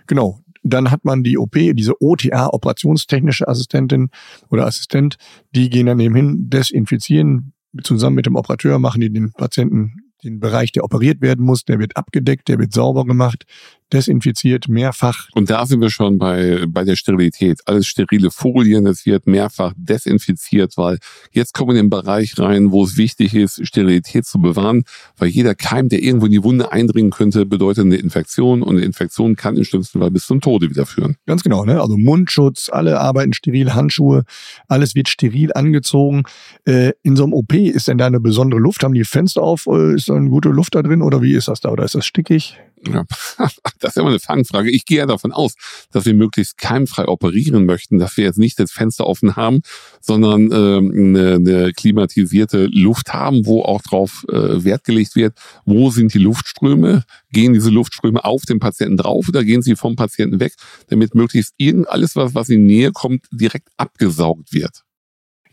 Genau. 0.07 0.39
Dann 0.67 0.89
hat 0.89 1.05
man 1.05 1.23
die 1.23 1.37
OP, 1.37 1.53
diese 1.53 2.01
OTA, 2.01 2.47
operationstechnische 2.47 3.47
Assistentin 3.47 4.09
oder 4.49 4.65
Assistent, 4.65 5.17
die 5.53 5.69
gehen 5.69 5.85
dann 5.85 5.99
eben 5.99 6.15
hin, 6.15 6.49
desinfizieren, 6.49 7.53
zusammen 7.83 8.15
mit 8.15 8.25
dem 8.25 8.35
Operateur 8.35 8.79
machen 8.79 9.01
die 9.01 9.11
den 9.11 9.31
Patienten 9.33 10.05
den 10.23 10.39
Bereich, 10.39 10.71
der 10.71 10.83
operiert 10.83 11.21
werden 11.21 11.45
muss, 11.45 11.65
der 11.65 11.79
wird 11.79 11.95
abgedeckt, 11.95 12.47
der 12.47 12.57
wird 12.59 12.73
sauber 12.73 13.05
gemacht, 13.05 13.45
desinfiziert, 13.93 14.67
mehrfach. 14.67 15.29
Und 15.33 15.49
da 15.49 15.65
sind 15.65 15.81
wir 15.81 15.89
schon 15.89 16.17
bei, 16.17 16.65
bei 16.67 16.83
der 16.83 16.95
Sterilität. 16.95 17.59
Alles 17.65 17.87
sterile 17.87 18.31
Folien, 18.31 18.87
es 18.87 19.05
wird 19.05 19.27
mehrfach 19.27 19.73
desinfiziert, 19.77 20.73
weil 20.77 20.97
jetzt 21.31 21.53
kommen 21.53 21.69
wir 21.69 21.79
in 21.79 21.85
den 21.85 21.89
Bereich 21.89 22.37
rein, 22.39 22.71
wo 22.71 22.83
es 22.83 22.97
wichtig 22.97 23.35
ist, 23.35 23.65
Sterilität 23.65 24.25
zu 24.25 24.39
bewahren, 24.39 24.83
weil 25.17 25.29
jeder 25.29 25.55
Keim, 25.55 25.89
der 25.89 26.01
irgendwo 26.01 26.25
in 26.25 26.31
die 26.31 26.43
Wunde 26.43 26.71
eindringen 26.71 27.11
könnte, 27.11 27.45
bedeutet 27.45 27.85
eine 27.85 27.97
Infektion 27.97 28.63
und 28.63 28.77
eine 28.77 28.85
Infektion 28.85 29.35
kann 29.35 29.55
im 29.55 29.63
schlimmsten 29.63 29.99
Fall 29.99 30.11
bis 30.11 30.25
zum 30.25 30.41
Tode 30.41 30.69
wieder 30.69 30.85
führen. 30.85 31.15
Ganz 31.25 31.43
genau, 31.43 31.63
ne? 31.65 31.81
Also 31.81 31.97
Mundschutz, 31.97 32.69
alle 32.69 32.99
arbeiten 32.99 33.33
steril, 33.33 33.73
Handschuhe, 33.73 34.23
alles 34.67 34.95
wird 34.95 35.09
steril 35.09 35.53
angezogen. 35.53 36.23
Äh, 36.65 36.93
in 37.03 37.15
so 37.15 37.23
einem 37.23 37.33
OP 37.33 37.53
ist 37.53 37.87
denn 37.87 37.97
da 37.97 38.07
eine 38.07 38.19
besondere 38.19 38.59
Luft? 38.59 38.83
Haben 38.83 38.93
die 38.93 39.03
Fenster 39.03 39.41
auf? 39.41 39.67
Äh, 39.67 39.95
ist 39.95 40.09
da 40.09 40.15
eine 40.15 40.29
gute 40.29 40.49
Luft 40.49 40.75
da 40.75 40.81
drin 40.81 41.01
oder 41.01 41.21
wie 41.21 41.33
ist 41.33 41.47
das 41.47 41.61
da? 41.61 41.69
Oder 41.69 41.85
ist 41.85 41.95
das 41.95 42.05
stickig? 42.05 42.57
Ja, 42.87 43.05
das 43.79 43.91
ist 43.91 43.97
immer 43.97 44.09
eine 44.09 44.19
Fangfrage. 44.19 44.69
Ich 44.69 44.85
gehe 44.85 44.99
ja 44.99 45.05
davon 45.05 45.31
aus, 45.31 45.55
dass 45.91 46.05
wir 46.05 46.13
möglichst 46.13 46.57
keimfrei 46.57 47.07
operieren 47.07 47.65
möchten, 47.65 47.99
dass 47.99 48.17
wir 48.17 48.23
jetzt 48.23 48.37
nicht 48.37 48.59
das 48.59 48.71
Fenster 48.71 49.07
offen 49.07 49.35
haben, 49.35 49.61
sondern 50.01 50.51
ähm, 50.51 50.91
eine, 50.95 51.35
eine 51.35 51.73
klimatisierte 51.73 52.67
Luft 52.71 53.13
haben, 53.13 53.45
wo 53.45 53.63
auch 53.63 53.81
drauf 53.81 54.25
äh, 54.29 54.63
Wert 54.63 54.83
gelegt 54.83 55.15
wird, 55.15 55.37
wo 55.65 55.89
sind 55.89 56.13
die 56.13 56.19
Luftströme, 56.19 57.03
gehen 57.31 57.53
diese 57.53 57.69
Luftströme 57.69 58.23
auf 58.23 58.43
den 58.43 58.59
Patienten 58.59 58.97
drauf 58.97 59.27
oder 59.27 59.43
gehen 59.43 59.61
sie 59.61 59.75
vom 59.75 59.95
Patienten 59.95 60.39
weg, 60.39 60.53
damit 60.87 61.15
möglichst 61.15 61.53
irgend 61.57 61.89
alles, 61.89 62.15
was, 62.15 62.35
was 62.35 62.49
in 62.49 62.65
Nähe 62.65 62.91
kommt, 62.91 63.25
direkt 63.31 63.69
abgesaugt 63.77 64.53
wird. 64.53 64.84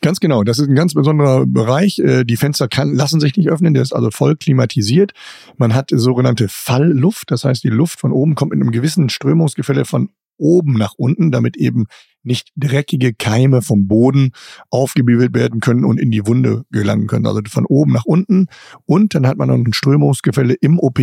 Ganz 0.03 0.19
genau, 0.19 0.43
das 0.43 0.59
ist 0.59 0.69
ein 0.69 0.75
ganz 0.75 0.95
besonderer 0.95 1.47
Bereich. 1.47 2.01
Äh, 2.01 2.25
die 2.25 2.37
Fenster 2.37 2.67
kann, 2.67 2.93
lassen 2.93 3.21
sich 3.21 3.37
nicht 3.37 3.49
öffnen, 3.49 3.73
der 3.73 3.85
ist 3.85 3.93
also 3.93 4.11
voll 4.11 4.35
klimatisiert. 4.35 5.13
Man 5.59 5.77
hat 5.77 5.91
sogenannte 5.93 6.49
Fallluft, 6.49 7.31
das 7.31 7.45
heißt, 7.45 7.63
die 7.63 7.69
Luft 7.69 8.01
von 8.01 8.11
oben 8.11 8.35
kommt 8.35 8.51
mit 8.51 8.61
einem 8.61 8.73
gewissen 8.73 9.09
Strömungsgefälle 9.09 9.85
von 9.85 10.11
oben 10.39 10.73
nach 10.73 10.95
unten, 10.97 11.31
damit 11.31 11.57
eben 11.57 11.87
nicht 12.25 12.51
dreckige 12.57 13.15
Keime 13.15 13.63
vom 13.63 13.87
Boden 13.87 14.33
aufgebiebelt 14.71 15.35
werden 15.35 15.61
können 15.61 15.85
und 15.85 16.01
in 16.01 16.11
die 16.11 16.27
Wunde 16.27 16.65
gelangen 16.73 17.07
können. 17.07 17.27
Also 17.27 17.41
von 17.49 17.65
oben 17.67 17.93
nach 17.93 18.05
unten. 18.05 18.47
Und 18.85 19.15
dann 19.15 19.27
hat 19.27 19.39
man 19.39 19.49
noch 19.49 19.55
ein 19.55 19.73
Strömungsgefälle 19.73 20.55
im 20.55 20.81
OP, 20.81 21.01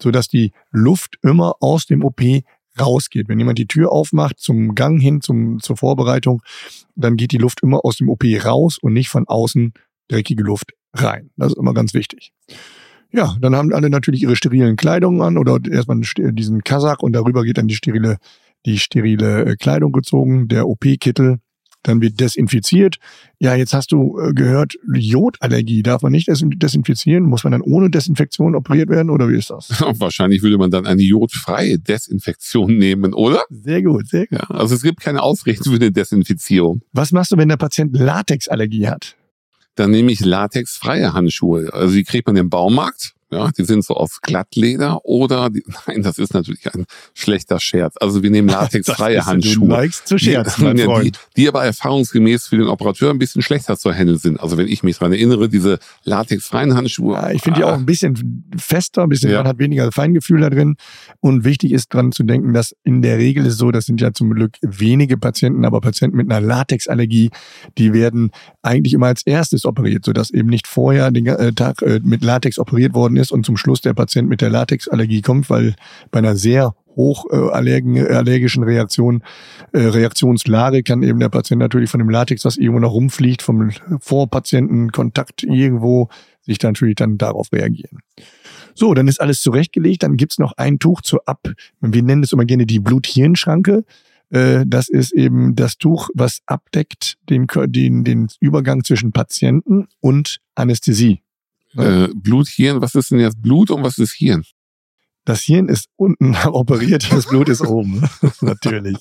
sodass 0.00 0.28
die 0.28 0.52
Luft 0.70 1.18
immer 1.22 1.56
aus 1.60 1.84
dem 1.84 2.02
OP 2.02 2.22
rausgeht. 2.80 3.28
Wenn 3.28 3.38
jemand 3.38 3.58
die 3.58 3.66
Tür 3.66 3.92
aufmacht 3.92 4.38
zum 4.38 4.74
Gang 4.74 5.00
hin, 5.00 5.20
zum, 5.20 5.60
zur 5.60 5.76
Vorbereitung, 5.76 6.42
dann 6.94 7.16
geht 7.16 7.32
die 7.32 7.38
Luft 7.38 7.62
immer 7.62 7.84
aus 7.84 7.96
dem 7.96 8.08
OP 8.08 8.24
raus 8.44 8.78
und 8.80 8.92
nicht 8.92 9.08
von 9.08 9.26
außen 9.26 9.72
dreckige 10.08 10.42
Luft 10.42 10.72
rein. 10.94 11.30
Das 11.36 11.52
ist 11.52 11.58
immer 11.58 11.74
ganz 11.74 11.94
wichtig. 11.94 12.32
Ja, 13.10 13.36
dann 13.40 13.56
haben 13.56 13.72
alle 13.72 13.88
natürlich 13.88 14.22
ihre 14.22 14.36
sterilen 14.36 14.76
Kleidungen 14.76 15.22
an 15.22 15.38
oder 15.38 15.58
erstmal 15.70 16.00
diesen 16.00 16.62
Kasach 16.62 16.98
und 17.00 17.12
darüber 17.14 17.42
geht 17.42 17.56
dann 17.56 17.68
die 17.68 17.74
sterile, 17.74 18.18
die 18.66 18.78
sterile 18.78 19.44
äh, 19.46 19.56
Kleidung 19.56 19.92
gezogen, 19.92 20.48
der 20.48 20.68
OP-Kittel 20.68 21.38
dann 21.88 22.00
wird 22.00 22.20
desinfiziert. 22.20 22.96
Ja, 23.38 23.54
jetzt 23.54 23.72
hast 23.72 23.92
du 23.92 24.18
äh, 24.18 24.32
gehört, 24.32 24.74
Jodallergie 24.92 25.82
darf 25.82 26.02
man 26.02 26.12
nicht 26.12 26.28
desinfizieren. 26.28 27.24
Muss 27.24 27.44
man 27.44 27.52
dann 27.52 27.62
ohne 27.62 27.90
Desinfektion 27.90 28.54
operiert 28.54 28.88
werden 28.88 29.10
oder 29.10 29.28
wie 29.28 29.36
ist 29.36 29.50
das? 29.50 29.68
Wahrscheinlich 29.80 30.42
würde 30.42 30.58
man 30.58 30.70
dann 30.70 30.86
eine 30.86 31.02
jodfreie 31.02 31.78
Desinfektion 31.78 32.76
nehmen, 32.76 33.14
oder? 33.14 33.42
Sehr 33.50 33.82
gut, 33.82 34.08
sehr 34.08 34.26
gut. 34.26 34.38
Ja, 34.38 34.50
also 34.50 34.74
es 34.74 34.82
gibt 34.82 35.00
keine 35.00 35.22
Ausrichtung 35.22 35.72
für 35.72 35.80
eine 35.80 35.92
Desinfizierung. 35.92 36.82
Was 36.92 37.12
machst 37.12 37.32
du, 37.32 37.36
wenn 37.36 37.48
der 37.48 37.56
Patient 37.56 37.96
Latexallergie 37.96 38.88
hat? 38.88 39.16
Dann 39.74 39.92
nehme 39.92 40.10
ich 40.10 40.20
latexfreie 40.20 41.12
Handschuhe. 41.12 41.72
Also 41.72 41.94
die 41.94 42.02
kriegt 42.02 42.26
man 42.26 42.36
im 42.36 42.50
Baumarkt 42.50 43.14
ja, 43.30 43.50
die 43.50 43.64
sind 43.64 43.84
so 43.84 43.94
aus 43.94 44.20
Glattleder 44.22 45.04
oder, 45.04 45.50
die, 45.50 45.62
nein, 45.86 46.02
das 46.02 46.18
ist 46.18 46.32
natürlich 46.34 46.72
ein 46.74 46.86
schlechter 47.14 47.60
Scherz. 47.60 47.94
Also 48.00 48.22
wir 48.22 48.30
nehmen 48.30 48.48
latexfreie 48.68 49.24
Handschuhe. 49.26 49.68
Du 49.68 49.90
zu 50.04 50.18
scherzen, 50.18 50.78
Freund. 50.78 51.18
Die, 51.36 51.42
die 51.42 51.48
aber 51.48 51.64
erfahrungsgemäß 51.64 52.46
für 52.46 52.56
den 52.56 52.68
Operateur 52.68 53.10
ein 53.10 53.18
bisschen 53.18 53.42
schlechter 53.42 53.76
zu 53.76 53.92
handeln 53.92 54.18
sind. 54.18 54.40
Also 54.40 54.56
wenn 54.56 54.66
ich 54.66 54.82
mich 54.82 54.98
dran 54.98 55.12
erinnere, 55.12 55.48
diese 55.48 55.78
latexfreien 56.04 56.74
Handschuhe. 56.74 57.16
Ja, 57.16 57.30
ich 57.30 57.42
finde 57.42 57.58
ah, 57.58 57.60
die 57.60 57.64
auch 57.64 57.74
ein 57.74 57.86
bisschen 57.86 58.44
fester, 58.56 59.02
ein 59.02 59.08
bisschen, 59.08 59.30
ja. 59.30 59.38
man 59.38 59.48
hat 59.48 59.58
weniger 59.58 59.92
Feingefühl 59.92 60.40
da 60.40 60.50
drin. 60.50 60.76
Und 61.20 61.44
wichtig 61.44 61.72
ist 61.72 61.92
dran 61.92 62.12
zu 62.12 62.22
denken, 62.22 62.54
dass 62.54 62.74
in 62.84 63.02
der 63.02 63.18
Regel 63.18 63.44
ist 63.46 63.58
so, 63.58 63.70
das 63.70 63.84
sind 63.84 64.00
ja 64.00 64.12
zum 64.12 64.30
Glück 64.30 64.56
wenige 64.62 65.18
Patienten, 65.18 65.64
aber 65.64 65.80
Patienten 65.80 66.16
mit 66.16 66.30
einer 66.30 66.44
Latexallergie, 66.44 67.30
die 67.76 67.92
werden 67.92 68.30
eigentlich 68.62 68.94
immer 68.94 69.06
als 69.06 69.22
erstes 69.26 69.64
operiert, 69.64 70.04
sodass 70.04 70.30
eben 70.30 70.48
nicht 70.48 70.66
vorher 70.66 71.10
den 71.10 71.26
äh, 71.26 71.52
Tag 71.52 71.82
äh, 71.82 72.00
mit 72.02 72.22
Latex 72.22 72.58
operiert 72.58 72.94
worden 72.94 73.17
ist 73.18 73.32
und 73.32 73.44
zum 73.44 73.56
Schluss 73.56 73.80
der 73.80 73.94
Patient 73.94 74.28
mit 74.28 74.40
der 74.40 74.50
Latexallergie 74.50 75.22
kommt, 75.22 75.50
weil 75.50 75.74
bei 76.10 76.20
einer 76.20 76.36
sehr 76.36 76.74
hoch 76.98 77.26
äh, 77.30 77.36
allergischen 77.36 78.62
Reaktion, 78.64 79.22
äh, 79.72 79.78
Reaktionslage 79.78 80.82
kann 80.82 81.02
eben 81.02 81.20
der 81.20 81.28
Patient 81.28 81.60
natürlich 81.60 81.90
von 81.90 82.00
dem 82.00 82.10
Latex, 82.10 82.44
was 82.44 82.56
irgendwo 82.56 82.80
noch 82.80 82.92
rumfliegt, 82.92 83.40
vom 83.40 83.70
Vorpatientenkontakt 84.00 85.44
irgendwo, 85.44 86.08
sich 86.42 86.58
dann 86.58 86.72
natürlich 86.72 86.96
dann 86.96 87.16
darauf 87.16 87.52
reagieren. 87.52 88.00
So, 88.74 88.94
dann 88.94 89.08
ist 89.08 89.20
alles 89.20 89.40
zurechtgelegt, 89.42 90.02
dann 90.02 90.16
gibt's 90.16 90.38
noch 90.38 90.52
ein 90.56 90.78
Tuch 90.78 91.00
zur 91.00 91.22
Ab, 91.26 91.48
wir 91.80 92.02
nennen 92.02 92.22
es 92.22 92.32
immer 92.32 92.44
gerne 92.44 92.66
die 92.66 92.80
Blut-Hirn-Schranke. 92.80 93.84
Äh, 94.30 94.64
das 94.66 94.88
ist 94.88 95.12
eben 95.12 95.54
das 95.54 95.78
Tuch, 95.78 96.10
was 96.14 96.40
abdeckt 96.46 97.16
den, 97.30 97.46
den, 97.66 98.04
den 98.04 98.28
Übergang 98.40 98.84
zwischen 98.84 99.12
Patienten 99.12 99.88
und 100.00 100.38
Anästhesie. 100.54 101.22
Äh, 101.78 102.08
Blut, 102.14 102.48
Hirn, 102.48 102.80
was 102.80 102.94
ist 102.94 103.10
denn 103.10 103.20
jetzt 103.20 103.40
Blut 103.40 103.70
und 103.70 103.82
was 103.82 103.98
ist 103.98 104.14
Hirn? 104.14 104.44
Das 105.28 105.42
Hirn 105.42 105.68
ist 105.68 105.88
unten 105.96 106.34
operiert, 106.46 107.12
das 107.12 107.26
Blut 107.26 107.50
ist 107.50 107.60
oben. 107.60 108.02
Natürlich. 108.40 108.96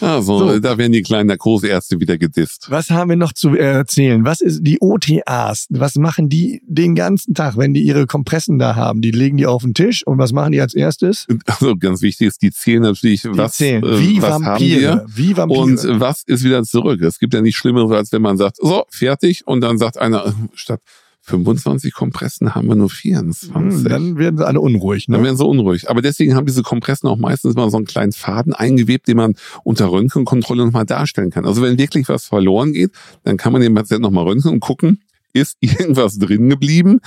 Also, 0.00 0.38
so. 0.38 0.58
da 0.60 0.78
werden 0.78 0.92
die 0.92 1.02
kleinen 1.02 1.26
Narkoseärzte 1.26 2.00
wieder 2.00 2.16
gedisst. 2.16 2.68
Was 2.70 2.88
haben 2.88 3.10
wir 3.10 3.16
noch 3.16 3.34
zu 3.34 3.54
erzählen? 3.54 4.24
Was 4.24 4.40
ist 4.40 4.62
die 4.62 4.78
OTAs? 4.80 5.66
Was 5.68 5.96
machen 5.96 6.30
die 6.30 6.62
den 6.66 6.94
ganzen 6.94 7.34
Tag, 7.34 7.58
wenn 7.58 7.74
die 7.74 7.82
ihre 7.82 8.06
Kompressen 8.06 8.58
da 8.58 8.76
haben? 8.76 9.02
Die 9.02 9.10
legen 9.10 9.36
die 9.36 9.44
auf 9.44 9.60
den 9.60 9.74
Tisch 9.74 10.06
und 10.06 10.16
was 10.16 10.32
machen 10.32 10.52
die 10.52 10.60
als 10.62 10.72
erstes? 10.72 11.26
Also 11.44 11.76
ganz 11.76 12.00
wichtig 12.00 12.28
ist, 12.28 12.40
die 12.40 12.50
zählen 12.50 12.80
natürlich, 12.80 13.20
die 13.20 13.36
was, 13.36 13.58
zählen. 13.58 13.84
Äh, 13.84 14.00
Wie 14.00 14.22
was 14.22 14.40
Vampire. 14.40 14.90
haben 14.90 15.00
wir 15.00 15.16
Wie 15.16 15.36
Vampire. 15.36 15.60
und 15.60 16.00
was 16.00 16.22
ist 16.24 16.44
wieder 16.44 16.62
zurück. 16.62 17.02
Es 17.02 17.18
gibt 17.18 17.34
ja 17.34 17.42
nicht 17.42 17.56
Schlimmeres, 17.58 17.92
als 17.94 18.10
wenn 18.10 18.22
man 18.22 18.38
sagt, 18.38 18.56
so, 18.56 18.84
fertig 18.88 19.46
und 19.46 19.60
dann 19.60 19.76
sagt 19.76 19.98
einer, 19.98 20.24
äh, 20.28 20.32
statt 20.54 20.80
25 21.28 21.92
Kompressen 21.92 22.54
haben 22.54 22.68
wir 22.68 22.74
nur 22.74 22.90
24. 22.90 23.54
Hm, 23.54 23.84
dann 23.84 24.18
werden 24.18 24.38
sie 24.38 24.46
alle 24.46 24.60
unruhig. 24.60 25.08
Ne? 25.08 25.16
Dann 25.16 25.24
werden 25.24 25.36
sie 25.36 25.44
unruhig. 25.44 25.90
Aber 25.90 26.00
deswegen 26.02 26.34
haben 26.34 26.46
diese 26.46 26.62
Kompressen 26.62 27.08
auch 27.08 27.18
meistens 27.18 27.54
mal 27.54 27.70
so 27.70 27.76
einen 27.76 27.86
kleinen 27.86 28.12
Faden 28.12 28.54
eingewebt, 28.54 29.08
den 29.08 29.18
man 29.18 29.34
unter 29.62 29.90
Röntgenkontrolle 29.90 30.64
nochmal 30.64 30.86
darstellen 30.86 31.30
kann. 31.30 31.44
Also 31.44 31.62
wenn 31.62 31.78
wirklich 31.78 32.08
was 32.08 32.26
verloren 32.26 32.72
geht, 32.72 32.92
dann 33.24 33.36
kann 33.36 33.52
man 33.52 33.60
den 33.60 33.74
Patienten 33.74 34.02
nochmal 34.02 34.24
röntgen 34.24 34.52
und 34.52 34.60
gucken, 34.60 35.02
ist 35.38 35.56
irgendwas 35.60 36.18
drin 36.18 36.48
geblieben 36.48 37.00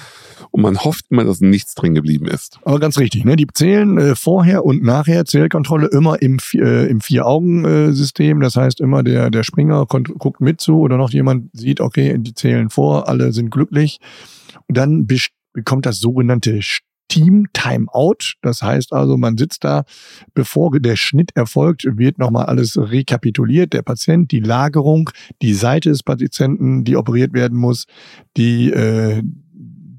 und 0.52 0.62
man 0.62 0.78
hofft 0.78 1.06
immer, 1.10 1.24
dass 1.24 1.42
nichts 1.42 1.76
drin 1.76 1.96
geblieben 1.96 2.28
ist. 2.28 2.60
Aber 2.64 2.80
ganz 2.80 2.98
richtig, 2.98 3.26
ne? 3.26 3.36
Die 3.36 3.48
zählen 3.54 3.98
äh, 3.98 4.16
vorher 4.16 4.66
und 4.66 4.84
nachher 4.84 5.26
Zählkontrolle 5.26 5.88
immer 5.88 6.22
im, 6.22 6.38
äh, 6.54 6.88
im 6.88 7.02
Vier-Augen-System. 7.02 8.42
Das 8.42 8.56
heißt, 8.56 8.82
immer 8.82 9.04
der, 9.04 9.30
der 9.30 9.44
Springer 9.44 9.86
guckt 9.86 10.42
mit 10.42 10.62
zu 10.62 10.80
oder 10.80 10.98
noch 10.98 11.12
jemand 11.12 11.50
sieht, 11.54 11.80
okay, 11.80 12.16
die 12.18 12.34
zählen 12.34 12.70
vor, 12.70 13.08
alle 13.08 13.32
sind 13.32 13.52
glücklich. 13.52 14.00
Und 14.68 14.78
dann 14.78 15.08
bekommt 15.54 15.86
das 15.86 16.00
sogenannte 16.00 16.62
Team 17.12 17.47
Timeout. 17.51 18.36
Das 18.41 18.62
heißt 18.62 18.93
also, 18.93 19.18
man 19.18 19.38
sitzt 19.38 19.66
da, 19.66 19.84
bevor 20.34 20.80
der 20.80 20.95
Schnitt 20.95 21.32
erfolgt, 21.36 21.86
wird 21.86 22.18
nochmal 22.18 22.45
alles 22.45 22.78
rekapituliert. 22.78 23.74
Der 23.74 23.82
Patient, 23.82 24.32
die 24.32 24.39
Lagerung, 24.39 25.09
die 25.41 25.53
Seite 25.53 25.89
des 25.89 26.03
Patienten, 26.03 26.86
die 26.86 26.95
operiert 26.95 27.34
werden 27.34 27.57
muss, 27.57 27.86
die, 28.38 28.72
äh, 28.72 29.24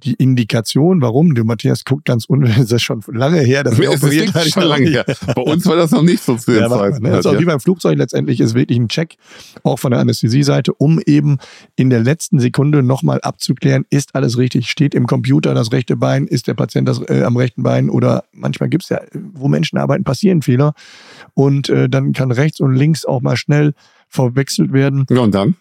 die 0.04 0.14
Indikation, 0.14 1.00
warum. 1.00 1.34
Der 1.34 1.44
Matthias 1.44 1.84
guckt 1.84 2.04
ganz 2.04 2.28
un, 2.28 2.42
das 2.56 2.70
ist 2.72 2.82
schon 2.82 3.02
lange 3.08 3.40
her, 3.40 3.64
dass 3.64 3.78
wir 3.78 3.90
Es 3.90 4.02
operiert 4.02 4.34
wirklich 4.34 4.52
schon 4.52 4.64
lange 4.64 4.88
her. 4.88 5.04
Bei 5.34 5.42
uns 5.42 5.64
war 5.66 5.76
das 5.76 5.90
noch 5.90 6.02
nicht 6.02 6.22
so 6.22 6.36
zu 6.36 6.52
Ja, 6.52 6.68
Zeit. 6.68 7.00
ne? 7.00 7.20
Auch 7.24 7.38
wie 7.38 7.44
beim 7.44 7.60
Flugzeug 7.60 7.96
letztendlich 7.96 8.40
ist 8.40 8.54
wirklich 8.54 8.78
ein 8.78 8.88
Check, 8.88 9.16
auch 9.62 9.78
von 9.78 9.90
der 9.92 10.00
Anästhesieseite, 10.00 10.72
um 10.74 11.00
eben 11.06 11.38
in 11.76 11.90
der 11.90 12.00
letzten 12.00 12.38
Sekunde 12.40 12.82
nochmal 12.82 13.20
abzuklären, 13.22 13.84
ist 13.90 14.14
alles 14.14 14.38
richtig, 14.38 14.70
steht 14.70 14.94
im 14.94 15.06
Computer 15.06 15.54
das 15.54 15.72
rechte 15.72 15.96
Bein, 15.96 16.26
ist 16.26 16.46
der 16.48 16.54
Patient 16.54 16.88
das, 16.88 17.00
äh, 17.08 17.22
am 17.24 17.36
rechten 17.36 17.62
Bein 17.62 17.90
oder 17.90 18.24
manchmal 18.32 18.68
gibt 18.68 18.84
es 18.84 18.88
ja, 18.90 19.00
wo 19.12 19.48
Menschen 19.48 19.78
arbeiten, 19.78 20.04
passieren 20.04 20.42
Fehler 20.42 20.74
und 21.34 21.68
äh, 21.68 21.88
dann 21.88 22.12
kann 22.12 22.30
rechts 22.30 22.60
und 22.60 22.74
links 22.74 23.04
auch 23.04 23.22
mal 23.22 23.36
schnell 23.36 23.74
verwechselt 24.08 24.72
werden. 24.72 25.06
ja, 25.10 25.20
und 25.20 25.34
dann? 25.34 25.56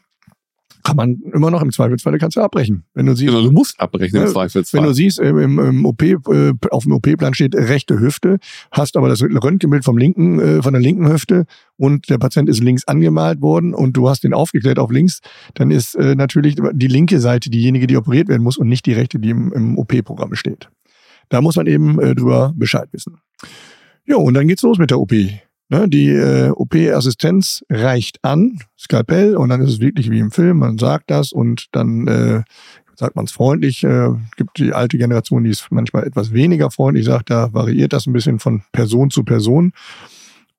Kann 0.84 0.96
man 0.96 1.20
immer 1.34 1.52
noch 1.52 1.62
im 1.62 1.72
Zweifelsfalle 1.72 2.18
kannst 2.18 2.38
du 2.38 2.42
abbrechen. 2.42 2.84
Wenn 2.94 3.06
du 3.06 3.16
siehst, 3.16 3.30
Genau, 3.32 3.44
du 3.44 3.52
musst 3.52 3.80
abrechnen 3.80 4.22
im 4.22 4.28
Ja, 4.28 4.34
Zweifelsfall. 4.34 4.80
wenn 4.82 4.88
du 4.88 4.94
siehst, 4.94 5.20
im, 5.20 5.38
im, 5.38 5.60
im 5.60 5.86
OP, 5.86 6.02
äh, 6.02 6.18
auf 6.72 6.84
dem 6.84 6.94
OP-Plan 6.94 7.34
steht 7.34 7.56
rechte 7.56 8.00
Hüfte, 8.00 8.40
hast 8.72 8.98
aber 8.98 9.10
das 9.10 9.22
Röntgenbild 9.22 9.84
vom 9.86 9.98
linken, 9.98 10.40
äh, 10.40 10.62
von 10.62 10.74
der 10.74 10.82
linken 10.82 11.08
Hüfte 11.12 11.46
und 11.78 12.10
der 12.10 12.18
Patient 12.18 12.50
ist 12.50 12.62
links 12.64 12.88
angemalt 12.88 13.42
worden 13.42 13.74
und 13.74 13.94
du 13.98 14.10
hast 14.10 14.24
den 14.24 14.34
aufgeklärt 14.34 14.80
auf 14.80 14.92
links, 14.92 15.20
dann 15.56 15.72
ist 15.72 15.96
äh, 15.96 16.16
natürlich 16.16 16.56
die 16.74 16.88
linke 16.88 17.20
Seite 17.20 17.50
diejenige, 17.50 17.88
die 17.88 17.98
operiert 17.98 18.28
werden 18.28 18.44
muss 18.44 18.58
und 18.58 18.68
nicht 18.68 18.86
die 18.86 18.94
rechte, 18.94 19.20
die 19.20 19.30
im, 19.30 19.52
im 19.54 19.78
OP-Programm 19.78 20.36
steht. 20.36 20.70
Da 21.30 21.42
muss 21.42 21.56
man 21.56 21.68
eben 21.68 22.00
äh, 22.00 22.14
drüber 22.16 22.54
Bescheid 22.56 22.90
wissen. 22.92 23.18
Jo, 24.06 24.20
und 24.20 24.34
dann 24.34 24.48
geht's 24.48 24.64
los 24.64 24.78
mit 24.78 24.90
der 24.90 25.00
OP. 25.00 25.14
Ne, 25.72 25.88
die 25.88 26.10
äh, 26.10 26.50
OP-Assistenz 26.50 27.64
reicht 27.70 28.20
an, 28.26 28.60
Skalpell, 28.78 29.38
und 29.38 29.48
dann 29.48 29.62
ist 29.62 29.70
es 29.70 29.80
wirklich 29.80 30.12
wie 30.12 30.20
im 30.20 30.30
Film, 30.30 30.58
man 30.58 30.78
sagt 30.78 31.10
das 31.10 31.32
und 31.32 31.68
dann 31.72 32.08
äh, 32.08 32.44
sagt 32.96 33.16
man 33.16 33.24
es 33.24 33.32
freundlich. 33.32 33.82
Äh, 33.86 34.10
gibt 34.36 34.58
die 34.58 34.74
alte 34.74 34.98
Generation, 34.98 35.46
die 35.46 35.50
ist 35.50 35.68
manchmal 35.72 36.06
etwas 36.06 36.34
weniger 36.34 36.72
freundlich, 36.72 37.06
sagt, 37.06 37.30
da 37.30 37.54
variiert 37.54 37.94
das 37.94 38.06
ein 38.06 38.12
bisschen 38.12 38.40
von 38.40 38.64
Person 38.74 39.12
zu 39.12 39.24
Person. 39.24 39.72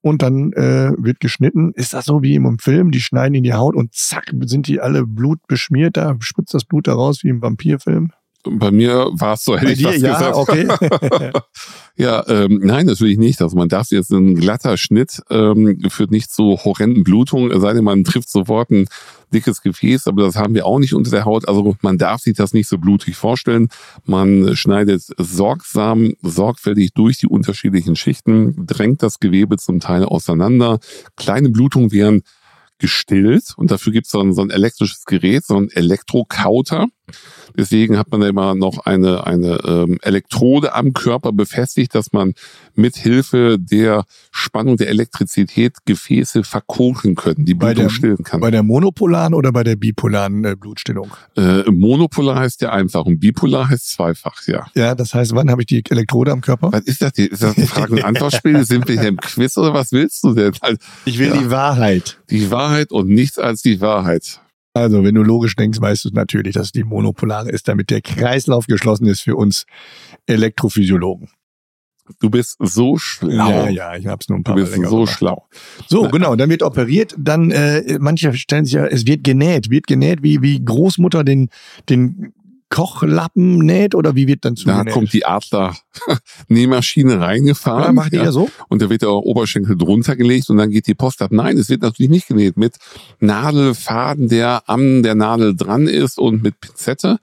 Und 0.00 0.22
dann 0.22 0.54
äh, 0.54 0.92
wird 0.96 1.20
geschnitten. 1.20 1.72
Ist 1.74 1.92
das 1.92 2.06
so 2.06 2.22
wie 2.22 2.34
im 2.34 2.58
Film? 2.58 2.90
Die 2.90 3.00
schneiden 3.00 3.34
in 3.34 3.44
die 3.44 3.52
Haut 3.52 3.76
und 3.76 3.94
zack, 3.94 4.32
sind 4.46 4.66
die 4.66 4.80
alle 4.80 5.06
blutbeschmiert. 5.06 5.98
Da 5.98 6.16
spritzt 6.20 6.54
das 6.54 6.64
Blut 6.64 6.88
da 6.88 6.94
raus 6.94 7.22
wie 7.22 7.28
im 7.28 7.42
Vampirfilm. 7.42 8.12
Bei 8.44 8.70
mir 8.70 9.08
war 9.12 9.34
es 9.34 9.44
so, 9.44 9.56
hätte 9.56 9.66
Bei 9.66 9.72
ich 9.72 9.78
dir, 9.78 9.88
fast 9.88 10.02
ja, 10.02 10.12
gesagt. 10.12 10.36
okay. 10.36 11.30
Ja, 11.96 12.26
ähm, 12.26 12.60
nein, 12.62 12.86
natürlich 12.86 13.18
nicht. 13.18 13.42
Also 13.42 13.54
man 13.56 13.68
darf 13.68 13.90
jetzt 13.90 14.10
ein 14.10 14.34
glatter 14.34 14.78
Schnitt 14.78 15.20
ähm, 15.28 15.78
führt 15.88 16.10
nicht 16.10 16.32
zu 16.32 16.58
horrenden 16.64 17.04
Blutungen, 17.04 17.52
es 17.52 17.60
sei 17.60 17.74
denn, 17.74 17.84
man 17.84 18.02
trifft 18.02 18.30
sofort 18.30 18.70
ein 18.70 18.86
dickes 19.32 19.60
Gefäß, 19.60 20.06
aber 20.06 20.22
das 20.22 20.36
haben 20.36 20.54
wir 20.54 20.66
auch 20.66 20.78
nicht 20.78 20.94
unter 20.94 21.10
der 21.10 21.26
Haut. 21.26 21.46
Also 21.48 21.76
man 21.82 21.98
darf 21.98 22.22
sich 22.22 22.34
das 22.34 22.54
nicht 22.54 22.68
so 22.68 22.78
blutig 22.78 23.16
vorstellen. 23.16 23.68
Man 24.04 24.56
schneidet 24.56 25.02
sorgsam, 25.18 26.14
sorgfältig 26.22 26.94
durch 26.94 27.18
die 27.18 27.26
unterschiedlichen 27.26 27.94
Schichten, 27.94 28.66
drängt 28.66 29.02
das 29.02 29.20
Gewebe 29.20 29.58
zum 29.58 29.80
Teil 29.80 30.04
auseinander. 30.04 30.80
Kleine 31.16 31.50
Blutungen 31.50 31.92
werden 31.92 32.22
gestillt 32.78 33.54
und 33.56 33.70
dafür 33.70 33.92
gibt 33.92 34.06
es 34.06 34.12
dann 34.12 34.32
so 34.32 34.42
ein 34.42 34.50
elektrisches 34.50 35.04
Gerät, 35.04 35.44
so 35.46 35.56
ein 35.56 35.70
Elektrokauter. 35.70 36.88
Deswegen 37.56 37.98
hat 37.98 38.10
man 38.10 38.20
da 38.20 38.28
immer 38.28 38.54
noch 38.54 38.78
eine, 38.86 39.26
eine 39.26 39.58
ähm, 39.66 39.98
Elektrode 40.02 40.74
am 40.74 40.92
Körper 40.92 41.32
befestigt, 41.32 41.94
dass 41.94 42.12
man 42.12 42.34
mit 42.74 42.96
Hilfe 42.96 43.56
der 43.58 44.04
Spannung 44.30 44.76
der 44.76 44.88
Elektrizität 44.88 45.76
Gefäße 45.84 46.44
verkochen 46.44 47.14
können, 47.14 47.44
die 47.44 47.54
Bei 47.54 47.68
Blutung 47.74 47.84
der- 47.84 47.90
stillen 47.90 48.24
kann. 48.24 48.40
bei 48.40 48.50
der 48.50 48.62
monopolaren 48.62 49.34
oder 49.34 49.52
bei 49.52 49.64
der 49.64 49.76
bipolaren 49.76 50.44
äh, 50.44 50.56
Blutstillung? 50.58 51.10
Äh, 51.36 51.70
monopolar 51.70 52.40
heißt 52.40 52.60
ja 52.62 52.70
einfach 52.70 53.04
und 53.04 53.18
bipolar 53.20 53.68
heißt 53.68 53.90
zweifach, 53.90 54.40
ja. 54.46 54.66
Ja, 54.74 54.94
das 54.94 55.14
heißt, 55.14 55.34
wann 55.34 55.50
habe 55.50 55.62
ich 55.62 55.66
die 55.66 55.82
Elektrode 55.88 56.32
am 56.32 56.40
Körper? 56.40 56.72
Was 56.72 56.82
ist 56.82 57.02
das 57.02 57.12
hier? 57.16 57.30
Ist 57.30 57.42
das 57.42 57.56
ein 57.56 57.66
Frage- 57.66 57.92
und 57.92 58.04
Antwortspiel? 58.04 58.64
Sind 58.72 58.88
wir 58.88 58.98
hier 58.98 59.08
im 59.08 59.16
Quiz 59.18 59.56
oder 59.58 59.74
was 59.74 59.92
willst 59.92 60.22
du 60.24 60.34
denn? 60.34 60.52
Also, 60.60 60.78
Ich 61.04 61.18
will 61.18 61.28
Ja. 61.28 61.36
die 61.36 61.50
Wahrheit. 61.50 62.18
die 62.30 62.50
Wahrheit 62.50 62.90
und 62.92 63.08
nichts 63.08 63.38
als 63.38 63.62
die 63.62 63.80
Wahrheit. 63.80 64.40
Also, 64.74 65.04
wenn 65.04 65.14
du 65.14 65.22
logisch 65.22 65.54
denkst, 65.54 65.80
weißt 65.80 66.06
du 66.06 66.10
natürlich, 66.12 66.54
dass 66.54 66.72
die 66.72 66.84
monopolare 66.84 67.50
ist, 67.50 67.68
damit 67.68 67.90
der 67.90 68.00
Kreislauf 68.00 68.66
geschlossen 68.66 69.06
ist 69.06 69.20
für 69.20 69.36
uns 69.36 69.66
Elektrophysiologen. 70.26 71.28
Du 72.20 72.30
bist 72.30 72.56
so 72.58 72.96
schlau. 72.98 73.48
Ja, 73.48 73.68
ja, 73.68 73.96
ich 73.96 74.06
hab's 74.06 74.28
nur 74.28 74.38
ein 74.38 74.42
Du 74.42 74.50
paar 74.50 74.56
Mal 74.56 74.62
bist 74.62 74.76
länger 74.76 74.88
so 74.88 74.96
gemacht. 75.00 75.12
schlau. 75.12 75.46
So, 75.86 76.08
genau, 76.08 76.34
dann 76.36 76.50
wird 76.50 76.62
operiert, 76.62 77.14
dann 77.18 77.50
äh, 77.50 77.98
manche 78.00 78.32
stellen 78.34 78.64
sich 78.64 78.74
ja, 78.74 78.86
es 78.86 79.06
wird 79.06 79.24
genäht, 79.24 79.70
wird 79.70 79.86
genäht, 79.86 80.22
wie 80.22 80.42
wie 80.42 80.62
Großmutter 80.64 81.22
den 81.22 81.48
den 81.88 82.32
Kochlappen 82.72 83.58
näht 83.58 83.94
oder 83.94 84.16
wie 84.16 84.26
wird 84.26 84.44
dann 84.46 84.54
Da 84.54 84.62
zugenäht? 84.62 84.94
kommt 84.94 85.12
die 85.12 85.26
Adler-Nähmaschine 85.26 87.20
reingefahren. 87.20 87.84
ja, 87.84 87.92
macht 87.92 88.12
ja 88.14 88.32
so? 88.32 88.50
Und 88.68 88.80
da 88.80 88.88
wird 88.88 89.02
der 89.02 89.12
Oberschenkel 89.12 89.76
drunter 89.76 90.16
gelegt 90.16 90.48
und 90.48 90.56
dann 90.56 90.70
geht 90.70 90.86
die 90.86 90.94
Post 90.94 91.20
ab. 91.20 91.32
Nein, 91.32 91.58
es 91.58 91.68
wird 91.68 91.82
natürlich 91.82 92.10
nicht 92.10 92.28
genäht 92.28 92.56
mit 92.56 92.76
Nadelfaden, 93.20 94.28
der 94.28 94.62
am 94.66 95.02
der 95.02 95.14
Nadel 95.14 95.54
dran 95.54 95.86
ist 95.86 96.18
und 96.18 96.42
mit 96.42 96.60
Pinzette. 96.60 97.18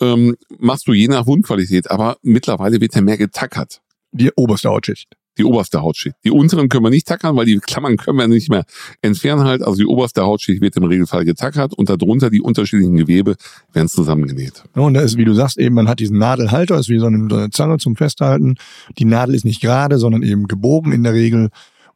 Ähm, 0.00 0.36
machst 0.58 0.86
du 0.88 0.92
je 0.92 1.08
nach 1.08 1.26
Wundqualität, 1.26 1.90
aber 1.90 2.18
mittlerweile 2.22 2.80
wird 2.80 2.94
ja 2.94 3.00
mehr 3.00 3.16
getackert. 3.18 3.80
Die 4.12 4.30
oberste 4.36 4.68
Hautschicht. 4.68 5.08
Die 5.38 5.44
oberste 5.44 5.80
Hautschicht. 5.80 6.16
Die 6.24 6.30
unteren 6.30 6.68
können 6.68 6.84
wir 6.84 6.90
nicht 6.90 7.08
tackern, 7.08 7.36
weil 7.36 7.46
die 7.46 7.58
Klammern 7.58 7.96
können 7.96 8.18
wir 8.18 8.28
nicht 8.28 8.50
mehr 8.50 8.64
entfernen 9.00 9.44
halt. 9.44 9.62
Also 9.62 9.78
die 9.78 9.86
oberste 9.86 10.22
Hautschicht 10.22 10.60
wird 10.60 10.76
im 10.76 10.84
Regelfall 10.84 11.24
getackert 11.24 11.72
und 11.72 11.88
darunter 11.88 12.28
die 12.28 12.42
unterschiedlichen 12.42 12.96
Gewebe 12.96 13.36
werden 13.72 13.88
zusammengenäht. 13.88 14.62
Und 14.74 14.94
da 14.94 15.00
ist, 15.00 15.16
wie 15.16 15.24
du 15.24 15.32
sagst, 15.34 15.58
eben, 15.58 15.74
man 15.74 15.88
hat 15.88 16.00
diesen 16.00 16.18
Nadelhalter, 16.18 16.78
ist 16.78 16.88
wie 16.88 16.98
so 16.98 17.06
eine, 17.06 17.28
so 17.30 17.36
eine 17.36 17.50
Zange 17.50 17.78
zum 17.78 17.96
Festhalten. 17.96 18.56
Die 18.98 19.04
Nadel 19.04 19.34
ist 19.34 19.44
nicht 19.44 19.62
gerade, 19.62 19.98
sondern 19.98 20.22
eben 20.22 20.48
gebogen 20.48 20.92
in 20.92 21.02
der 21.02 21.14
Regel. 21.14 21.48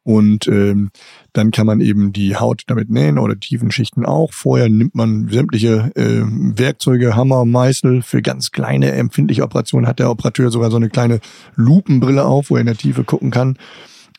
Und 0.07 0.47
ähm, 0.47 0.89
dann 1.33 1.51
kann 1.51 1.67
man 1.67 1.81
eben 1.81 2.13
die 2.13 2.37
Haut 2.37 2.63
damit 2.67 2.89
nähen 2.89 3.19
oder 3.19 3.37
tiefen 3.37 3.71
Schichten 3.71 4.05
auch. 4.05 4.31
Vorher 4.31 4.69
nimmt 4.69 4.95
man 4.95 5.27
sämtliche 5.27 5.91
äh, 5.95 6.21
Werkzeuge, 6.23 7.17
Hammer, 7.17 7.43
Meißel. 7.43 8.03
Für 8.03 8.21
ganz 8.21 8.53
kleine, 8.53 8.93
empfindliche 8.93 9.43
Operationen 9.43 9.85
hat 9.85 9.99
der 9.99 10.09
Operateur 10.09 10.49
sogar 10.49 10.71
so 10.71 10.77
eine 10.77 10.87
kleine 10.87 11.19
Lupenbrille 11.57 12.23
auf, 12.23 12.49
wo 12.49 12.55
er 12.55 12.61
in 12.61 12.67
der 12.67 12.77
Tiefe 12.77 13.03
gucken 13.03 13.31
kann. 13.31 13.57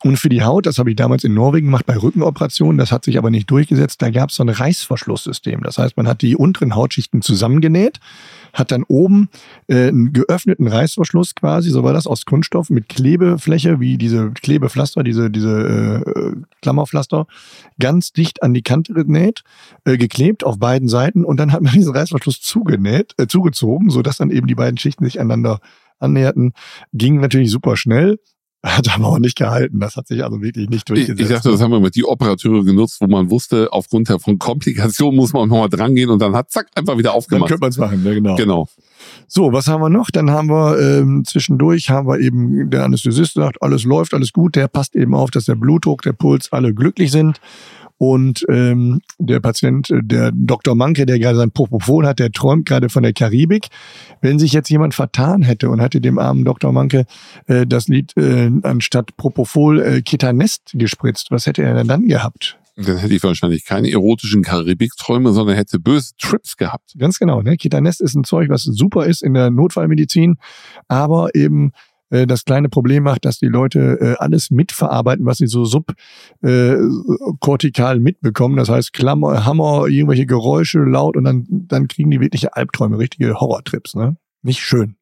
Und 0.05 0.19
für 0.19 0.29
die 0.29 0.43
Haut, 0.43 0.67
das 0.67 0.79
habe 0.79 0.91
ich 0.91 0.97
damals 0.97 1.25
in 1.25 1.33
Norwegen 1.33 1.69
gemacht 1.69 1.87
bei 1.87 1.97
Rückenoperationen, 1.97 2.77
das 2.77 2.93
hat 2.93 3.07
sich 3.07 3.17
aber 3.17 3.31
nicht 3.31 3.51
durchgesetzt, 3.51 4.03
da 4.03 4.11
gab 4.11 4.29
es 4.29 4.37
so 4.37 4.45
ein 4.45 4.51
Reißverschlusssystem. 4.51 5.63
Das 5.63 5.79
heißt, 5.79 5.97
man 5.97 6.07
hat 6.07 6.21
die 6.21 6.37
unteren 6.37 6.77
Hautschichten 6.77 7.23
zusammengenäht, 7.23 7.99
hat 8.53 8.71
dann 8.73 8.85
oben 8.85 9.29
äh, 9.67 9.89
einen 9.89 10.13
geöffneten 10.13 10.67
Reißverschluss 10.67 11.35
quasi, 11.35 11.71
so 11.71 11.83
war 11.83 11.93
das, 11.93 12.07
aus 12.07 12.25
Kunststoff 12.25 12.71
mit 12.71 12.89
Klebefläche, 12.89 13.81
wie 13.81 13.99
diese 13.99 14.31
Klebepflaster, 14.31 15.03
diese, 15.03 15.31
diese 15.31 16.05
äh, 16.05 16.37
Klammerpflaster, 16.63 17.27
ganz 17.79 18.13
dicht 18.13 18.43
an 18.43 18.55
die 18.55 18.63
Kante 18.63 18.95
genäht, 18.95 19.43
äh, 19.85 19.97
geklebt 19.97 20.45
auf 20.45 20.59
beiden 20.59 20.89
Seiten 20.89 21.25
und 21.25 21.39
dann 21.39 21.53
hat 21.53 21.63
man 21.63 21.73
diesen 21.75 21.95
Reißverschluss 21.95 22.41
zugenäht, 22.41 23.15
äh, 23.19 23.27
zugezogen, 23.27 23.91
sodass 23.91 24.19
dann 24.19 24.31
eben 24.31 24.47
die 24.47 24.55
beiden 24.55 24.79
Schichten 24.79 25.05
sich 25.05 25.21
aneinander 25.21 25.61
annäherten. 25.99 26.53
Ging 26.93 27.21
natürlich 27.21 27.51
super 27.51 27.77
schnell, 27.77 28.19
hat 28.65 28.93
aber 28.93 29.07
auch 29.07 29.19
nicht 29.19 29.37
gehalten. 29.37 29.79
Das 29.79 29.97
hat 29.97 30.09
sich 30.09 30.25
also 30.25 30.43
wirklich 30.43 30.69
nicht 30.69 30.81
Ich, 30.81 30.85
durchgesetzt. 30.85 31.21
ich 31.21 31.29
dachte, 31.29 31.51
das 31.51 31.61
haben 31.61 31.71
wir 31.71 31.81
mit 31.81 31.95
die 31.95 32.05
Operateure 32.05 32.65
genutzt, 32.65 33.01
wo 33.01 33.07
man 33.07 33.31
wusste, 33.31 33.73
aufgrund 33.73 34.09
der 34.09 34.19
von 34.19 34.39
Komplikationen 34.39 35.17
muss 35.17 35.33
man 35.33 35.49
nochmal 35.49 35.69
dran 35.69 35.95
gehen 35.95 36.11
und 36.11 36.21
dann 36.21 36.35
hat 36.35 36.51
zack 36.51 36.67
einfach 36.75 36.99
wieder 36.99 37.11
dann 37.11 37.19
aufgemacht. 37.19 37.49
könnte 37.49 37.61
man 37.61 37.71
es 37.71 37.79
machen, 37.79 38.05
ja, 38.05 38.15
genau. 38.15 38.35
Genau. 38.37 38.69
So, 39.29 39.53
was 39.53 39.69
haben 39.69 39.81
wir 39.81 39.91
noch? 39.91 40.11
Dann 40.11 40.31
haben 40.31 40.49
wir 40.49 40.79
ähm, 40.79 41.25
zwischendurch 41.25 41.91
haben 41.91 42.09
wir 42.09 42.19
eben, 42.19 42.69
der 42.71 42.85
Anästhesist 42.85 43.35
sagt, 43.35 43.63
alles 43.63 43.85
läuft, 43.85 44.13
alles 44.13 44.33
gut. 44.33 44.57
Der 44.57 44.67
passt 44.67 44.97
eben 44.97 45.15
auf, 45.15 45.31
dass 45.31 45.45
der 45.45 45.55
Blutdruck, 45.55 46.03
der 46.03 46.13
Puls 46.13 46.53
alle 46.53 46.75
glücklich 46.75 47.13
sind. 47.13 47.41
Und 47.99 48.45
ähm, 48.49 49.01
der 49.19 49.41
Patient, 49.41 49.91
äh, 49.91 50.01
der 50.03 50.31
Dr. 50.33 50.75
Manke, 50.75 51.05
der 51.05 51.19
gerade 51.19 51.37
sein 51.37 51.51
Propofol 51.51 52.07
hat, 52.07 52.21
der 52.21 52.31
träumt 52.31 52.67
gerade 52.67 52.89
von 52.89 53.03
der 53.03 53.13
Karibik. 53.13 53.69
Wenn 54.21 54.39
sich 54.39 54.53
jetzt 54.53 54.71
jemand 54.71 54.95
vertan 54.95 55.43
hätte 55.43 55.69
und 55.69 55.81
hätte 55.81 56.01
dem 56.01 56.19
armen 56.19 56.45
Dr. 56.45 56.73
Manke 56.73 57.05
äh, 57.47 57.67
das 57.67 57.89
Lied 57.89 58.17
äh, 58.17 58.51
anstatt 58.63 59.17
Propofol 59.17 59.81
äh, 59.81 60.03
Ketanest 60.03 60.71
gespritzt, 60.75 61.31
was 61.31 61.47
hätte 61.47 61.63
er 61.63 61.75
denn 61.75 61.89
dann 61.89 62.07
gehabt? 62.07 62.59
Dann 62.77 62.99
hätte 62.99 63.13
ich 63.13 63.23
wahrscheinlich 63.25 63.65
keine 63.65 63.91
erotischen 63.91 64.43
Karibikträume, 64.43 65.33
sondern 65.33 65.57
hätte 65.57 65.81
böse 65.81 66.13
Trips 66.17 66.57
gehabt. 66.57 66.95
Ganz 66.97 67.19
genau. 67.19 67.43
Ne? 67.43 67.57
Ketanest 67.57 68.01
ist 68.01 68.15
ein 68.15 68.23
Zeug, 68.23 68.51
was 68.51 68.63
super 68.63 69.07
ist 69.07 69.21
in 69.21 69.35
der 69.35 69.51
Notfallmedizin, 69.51 70.37
aber 70.87 71.35
eben 71.35 71.73
äh, 72.11 72.27
das 72.27 72.45
kleine 72.45 72.69
Problem 72.69 73.05
macht, 73.05 73.25
dass 73.25 73.39
die 73.39 73.47
Leute 73.47 73.99
äh, 74.01 74.17
alles 74.19 74.51
mitverarbeiten, 74.51 75.25
was 75.27 75.39
sie 75.39 75.47
so 75.47 75.65
subkortikal 75.65 78.01
mitbekommen. 78.01 78.57
Das 78.57 78.69
heißt 78.69 78.93
Klammer, 78.93 79.45
Hammer, 79.45 79.87
irgendwelche 79.87 80.27
Geräusche 80.27 80.81
laut 80.81 81.17
und 81.17 81.23
dann, 81.25 81.47
dann 81.49 81.87
kriegen 81.89 82.11
die 82.11 82.21
wirkliche 82.21 82.57
Albträume, 82.57 82.99
richtige 82.99 83.41
Horrortrips. 83.41 83.95
Ne? 83.95 84.17
Nicht 84.43 84.61
schön. 84.61 84.97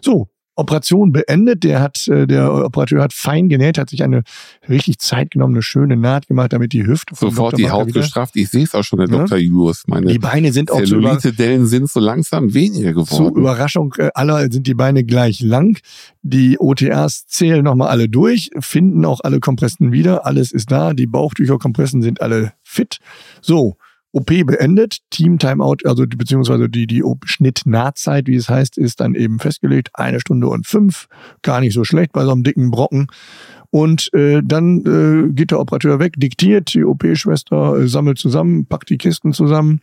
So, 0.00 0.28
Operation 0.60 1.12
beendet. 1.12 1.64
Der 1.64 1.80
hat, 1.80 2.06
äh, 2.08 2.26
der 2.26 2.52
Operateur 2.52 3.02
hat 3.02 3.12
fein 3.12 3.48
genäht, 3.48 3.78
hat 3.78 3.90
sich 3.90 4.02
eine 4.02 4.22
richtig 4.68 4.98
zeitgenommene 4.98 5.62
schöne 5.62 5.96
Naht 5.96 6.28
gemacht, 6.28 6.52
damit 6.52 6.72
die 6.72 6.86
Hüfte 6.86 7.14
sofort 7.14 7.58
die 7.58 7.70
Haut 7.70 7.92
gestrafft. 7.92 8.36
Ich 8.36 8.50
sehe 8.50 8.64
es 8.64 8.74
auch 8.74 8.84
schon, 8.84 8.98
der 8.98 9.08
ja? 9.08 9.18
Dr. 9.18 9.38
Julius. 9.38 9.84
Meine 9.86 10.06
die 10.06 10.18
Beine 10.18 10.52
sind 10.52 10.70
auch 10.70 10.84
so 10.84 11.30
Dellen 11.30 11.66
sind 11.66 11.90
so 11.90 12.00
langsam 12.00 12.54
weniger 12.54 12.90
geworden. 12.90 13.08
Zur 13.08 13.36
Überraschung 13.36 13.94
äh, 13.98 14.10
aller 14.14 14.50
sind 14.50 14.66
die 14.66 14.74
Beine 14.74 15.04
gleich 15.04 15.40
lang. 15.40 15.78
Die 16.22 16.58
OTRs 16.58 17.26
zählen 17.26 17.64
nochmal 17.64 17.88
alle 17.88 18.08
durch, 18.08 18.50
finden 18.58 19.04
auch 19.04 19.20
alle 19.22 19.40
Kompressen 19.40 19.92
wieder. 19.92 20.26
Alles 20.26 20.52
ist 20.52 20.70
da. 20.70 20.92
Die 20.92 21.06
Bauchtücherkompressen 21.06 22.02
sind 22.02 22.20
alle 22.20 22.52
fit. 22.62 22.98
So. 23.40 23.76
OP 24.12 24.26
beendet, 24.26 24.98
Team 25.10 25.38
Timeout, 25.38 25.78
also 25.84 26.04
beziehungsweise 26.06 26.68
die, 26.68 26.86
die 26.86 27.04
Schnitt-Nahtzeit, 27.24 28.26
wie 28.26 28.34
es 28.34 28.48
heißt, 28.48 28.76
ist 28.76 29.00
dann 29.00 29.14
eben 29.14 29.38
festgelegt. 29.38 29.90
Eine 29.94 30.20
Stunde 30.20 30.48
und 30.48 30.66
fünf. 30.66 31.06
Gar 31.42 31.60
nicht 31.60 31.74
so 31.74 31.84
schlecht 31.84 32.12
bei 32.12 32.24
so 32.24 32.32
einem 32.32 32.42
dicken 32.42 32.70
Brocken. 32.70 33.06
Und 33.70 34.12
äh, 34.14 34.42
dann 34.44 34.84
äh, 34.84 35.32
geht 35.32 35.52
der 35.52 35.60
Operateur 35.60 36.00
weg, 36.00 36.14
diktiert, 36.16 36.74
die 36.74 36.84
OP-Schwester 36.84 37.76
äh, 37.76 37.86
sammelt 37.86 38.18
zusammen, 38.18 38.66
packt 38.66 38.90
die 38.90 38.98
Kisten 38.98 39.32
zusammen. 39.32 39.80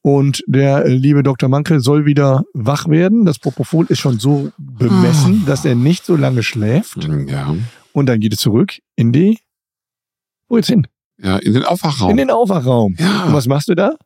Und 0.00 0.42
der 0.46 0.86
äh, 0.86 0.94
liebe 0.94 1.22
Dr. 1.22 1.50
Manke 1.50 1.80
soll 1.80 2.06
wieder 2.06 2.44
wach 2.54 2.88
werden. 2.88 3.26
Das 3.26 3.38
Propofol 3.38 3.84
ist 3.90 3.98
schon 3.98 4.18
so 4.18 4.50
bemessen, 4.56 5.42
oh. 5.42 5.46
dass 5.46 5.66
er 5.66 5.74
nicht 5.74 6.06
so 6.06 6.16
lange 6.16 6.42
schläft. 6.42 7.06
Ja. 7.26 7.54
Und 7.92 8.06
dann 8.06 8.20
geht 8.20 8.32
es 8.32 8.40
zurück 8.40 8.78
in 8.96 9.12
die. 9.12 9.38
Wo 10.48 10.56
geht's 10.56 10.68
hin? 10.68 10.86
Ja, 11.20 11.36
in 11.38 11.54
den 11.54 11.64
Aufwachraum. 11.64 12.10
In 12.10 12.16
den 12.16 12.30
Aufwachraum. 12.30 12.94
Ja. 12.98 13.24
Und 13.24 13.32
was 13.32 13.46
machst 13.46 13.68
du 13.68 13.74
da? 13.74 13.96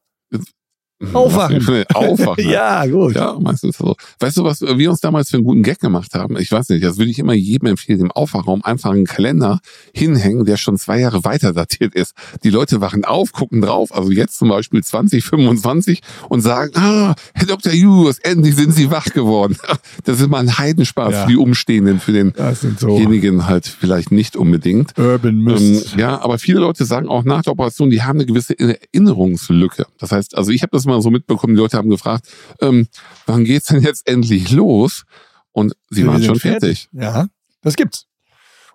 Aufwachen. 1.13 1.85
Aufwachen. 1.95 2.49
ja, 2.49 2.87
gut. 2.87 3.15
Ja, 3.15 3.37
meistens 3.41 3.77
so. 3.79 3.97
Weißt 4.21 4.37
du, 4.37 4.45
was 4.45 4.61
wir 4.61 4.91
uns 4.91 5.01
damals 5.01 5.31
für 5.31 5.37
einen 5.37 5.45
guten 5.45 5.63
Gag 5.63 5.81
gemacht 5.81 6.15
haben? 6.15 6.37
Ich 6.39 6.51
weiß 6.51 6.69
nicht, 6.71 6.85
das 6.85 6.99
würde 6.99 7.11
ich 7.11 7.19
immer 7.19 7.35
jedem 7.35 7.69
empfehlen, 7.69 8.01
im 8.01 8.11
Aufwachraum 8.11 8.63
einfach 8.65 8.91
einen 8.91 9.05
Kalender 9.05 9.61
hinhängen, 9.95 10.45
der 10.45 10.57
schon 10.57 10.77
zwei 10.77 11.01
Jahre 11.01 11.25
weiter 11.25 11.53
datiert 11.53 11.95
ist. 11.95 12.15
Die 12.45 12.51
Leute 12.51 12.81
wachen 12.81 13.05
auf, 13.05 13.33
gucken 13.33 13.61
drauf, 13.61 13.95
also 13.95 14.11
jetzt 14.11 14.39
zum 14.39 14.49
Beispiel 14.49 14.83
2025 14.83 16.01
und 16.29 16.41
sagen, 16.41 16.73
ah, 16.77 17.15
Herr 17.35 17.47
Dr. 17.47 17.73
Julius, 17.73 18.19
endlich 18.19 18.57
sind 18.57 18.73
Sie 18.73 18.91
wach 18.91 19.07
geworden. 19.07 19.57
Das 20.05 20.21
ist 20.21 20.29
mal 20.29 20.39
ein 20.39 20.59
Heidenspaß 20.59 21.13
ja. 21.13 21.23
für 21.23 21.29
die 21.29 21.37
Umstehenden, 21.37 22.01
für 22.01 22.13
denjenigen 22.13 23.41
so. 23.41 23.47
halt 23.47 23.67
vielleicht 23.67 24.11
nicht 24.11 24.37
unbedingt. 24.37 24.99
Urban 24.99 25.39
Mist. 25.39 25.93
Ähm, 25.93 26.01
ja, 26.01 26.21
aber 26.21 26.39
viele 26.39 26.61
Leute 26.61 26.85
sagen 26.85 27.09
auch 27.09 27.25
nach 27.25 27.43
der 27.43 27.53
Operation, 27.53 27.91
die 27.91 28.03
haben 28.03 28.19
eine 28.19 28.27
gewisse 28.27 28.59
Erinnerungslücke. 28.59 29.87
Das 29.99 30.13
heißt, 30.13 30.37
also 30.37 30.51
ich 30.51 30.63
habe 30.63 30.71
das 30.73 30.87
mal 30.87 30.92
mal 30.93 31.03
so 31.03 31.11
mitbekommen, 31.11 31.55
die 31.55 31.61
Leute 31.61 31.77
haben 31.77 31.91
gefragt, 31.91 32.29
ähm, 32.61 32.87
wann 33.27 33.45
geht's 33.45 33.67
denn 33.67 33.83
jetzt 33.83 34.09
endlich 34.09 34.51
los? 34.51 35.05
Und 35.53 35.75
sie 35.91 36.07
waren 36.07 36.23
schon 36.23 36.39
fertig. 36.39 36.89
fertig. 36.91 37.15
Ja, 37.15 37.27
das 37.63 37.77
gibt's. 37.77 38.07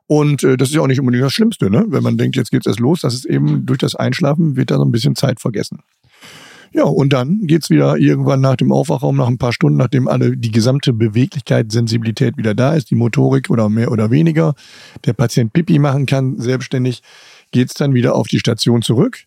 Und 0.05 0.43
äh, 0.43 0.55
das 0.55 0.69
ist 0.69 0.75
ja 0.75 0.81
auch 0.81 0.87
nicht 0.87 0.99
unbedingt 0.99 1.23
das 1.23 1.33
Schlimmste, 1.33 1.69
ne? 1.69 1.85
Wenn 1.87 2.03
man 2.03 2.17
denkt, 2.17 2.37
jetzt 2.37 2.51
geht's 2.51 2.65
erst 2.65 2.79
los, 2.79 3.01
das 3.01 3.13
ist 3.13 3.25
eben 3.25 3.65
durch 3.65 3.79
das 3.79 3.95
Einschlafen 3.95 4.55
wird 4.55 4.71
da 4.71 4.77
so 4.77 4.85
ein 4.85 4.91
bisschen 4.91 5.15
Zeit 5.15 5.41
vergessen. 5.41 5.79
Ja, 6.73 6.83
und 6.83 7.13
dann 7.13 7.47
geht's 7.47 7.69
wieder 7.69 7.97
irgendwann 7.97 8.41
nach 8.41 8.55
dem 8.55 8.71
Aufwachraum, 8.71 9.17
nach 9.17 9.27
ein 9.27 9.37
paar 9.37 9.53
Stunden, 9.53 9.77
nachdem 9.77 10.07
alle 10.07 10.37
die 10.37 10.51
gesamte 10.51 10.93
Beweglichkeit, 10.93 11.71
Sensibilität 11.71 12.37
wieder 12.37 12.53
da 12.53 12.73
ist, 12.73 12.89
die 12.89 12.95
Motorik 12.95 13.49
oder 13.49 13.69
mehr 13.69 13.91
oder 13.91 14.11
weniger, 14.11 14.53
der 15.05 15.13
Patient 15.13 15.53
Pipi 15.53 15.79
machen 15.79 16.05
kann, 16.05 16.39
selbstständig, 16.39 17.01
geht's 17.51 17.73
dann 17.73 17.93
wieder 17.93 18.15
auf 18.15 18.27
die 18.27 18.39
Station 18.39 18.81
zurück. 18.81 19.19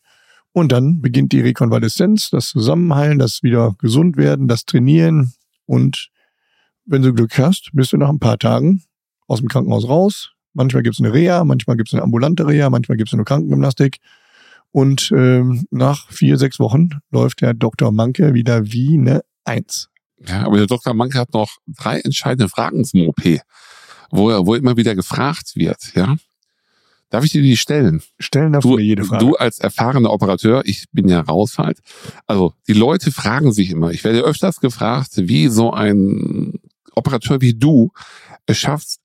Und 0.52 0.72
dann 0.72 1.00
beginnt 1.00 1.32
die 1.32 1.40
Rekonvaleszenz, 1.40 2.30
das 2.30 2.48
Zusammenheilen, 2.48 3.18
das 3.18 3.42
wieder 3.42 3.76
gesund 3.78 4.16
werden, 4.16 4.48
das 4.48 4.64
Trainieren. 4.64 5.32
Und 5.66 6.10
wenn 6.84 7.02
du 7.02 7.14
Glück 7.14 7.38
hast, 7.38 7.70
bist 7.72 7.92
du 7.92 7.96
nach 7.96 8.08
ein 8.08 8.18
paar 8.18 8.38
Tagen 8.38 8.82
aus 9.28 9.38
dem 9.38 9.48
Krankenhaus 9.48 9.88
raus. 9.88 10.32
Manchmal 10.52 10.82
gibt 10.82 10.96
es 10.96 11.04
eine 11.04 11.12
Reha, 11.12 11.44
manchmal 11.44 11.76
gibt 11.76 11.88
es 11.88 11.94
eine 11.94 12.02
ambulante 12.02 12.46
Reha, 12.46 12.68
manchmal 12.68 12.96
gibt 12.98 13.10
es 13.10 13.14
eine 13.14 13.24
Krankengymnastik. 13.24 13.98
Und 14.72 15.12
ähm, 15.16 15.66
nach 15.70 16.10
vier, 16.10 16.36
sechs 16.36 16.58
Wochen 16.58 16.90
läuft 17.10 17.40
der 17.40 17.54
Dr. 17.54 17.92
Manke 17.92 18.34
wieder 18.34 18.72
wie 18.72 18.98
eine 18.98 19.22
Eins. 19.44 19.88
Ja, 20.26 20.44
aber 20.46 20.58
der 20.58 20.66
Dr. 20.66 20.94
Manke 20.94 21.18
hat 21.18 21.32
noch 21.32 21.50
drei 21.66 22.00
entscheidende 22.00 22.48
Fragen 22.48 22.84
zum 22.84 23.08
OP, 23.08 23.22
wo 24.10 24.30
er, 24.30 24.46
wo 24.46 24.54
immer 24.54 24.76
wieder 24.76 24.94
gefragt 24.94 25.52
wird, 25.54 25.92
ja. 25.94 26.16
Darf 27.10 27.24
ich 27.24 27.32
dir 27.32 27.42
die 27.42 27.56
stellen? 27.56 28.02
Stellen 28.18 28.52
darfst 28.52 28.64
du 28.64 28.76
mir 28.76 28.82
jede 28.82 29.04
Frage. 29.04 29.24
Du 29.24 29.34
als 29.34 29.58
erfahrener 29.58 30.12
Operateur, 30.12 30.62
ich 30.64 30.86
bin 30.92 31.08
ja 31.08 31.20
raus 31.20 31.58
halt. 31.58 31.80
Also 32.26 32.54
die 32.68 32.72
Leute 32.72 33.10
fragen 33.10 33.52
sich 33.52 33.70
immer, 33.70 33.90
ich 33.90 34.04
werde 34.04 34.22
öfters 34.22 34.60
gefragt, 34.60 35.12
wie 35.16 35.48
so 35.48 35.72
ein 35.72 36.60
Operateur 36.94 37.40
wie 37.40 37.54
du 37.54 37.90
es 38.46 38.58
schaffst, 38.58 39.00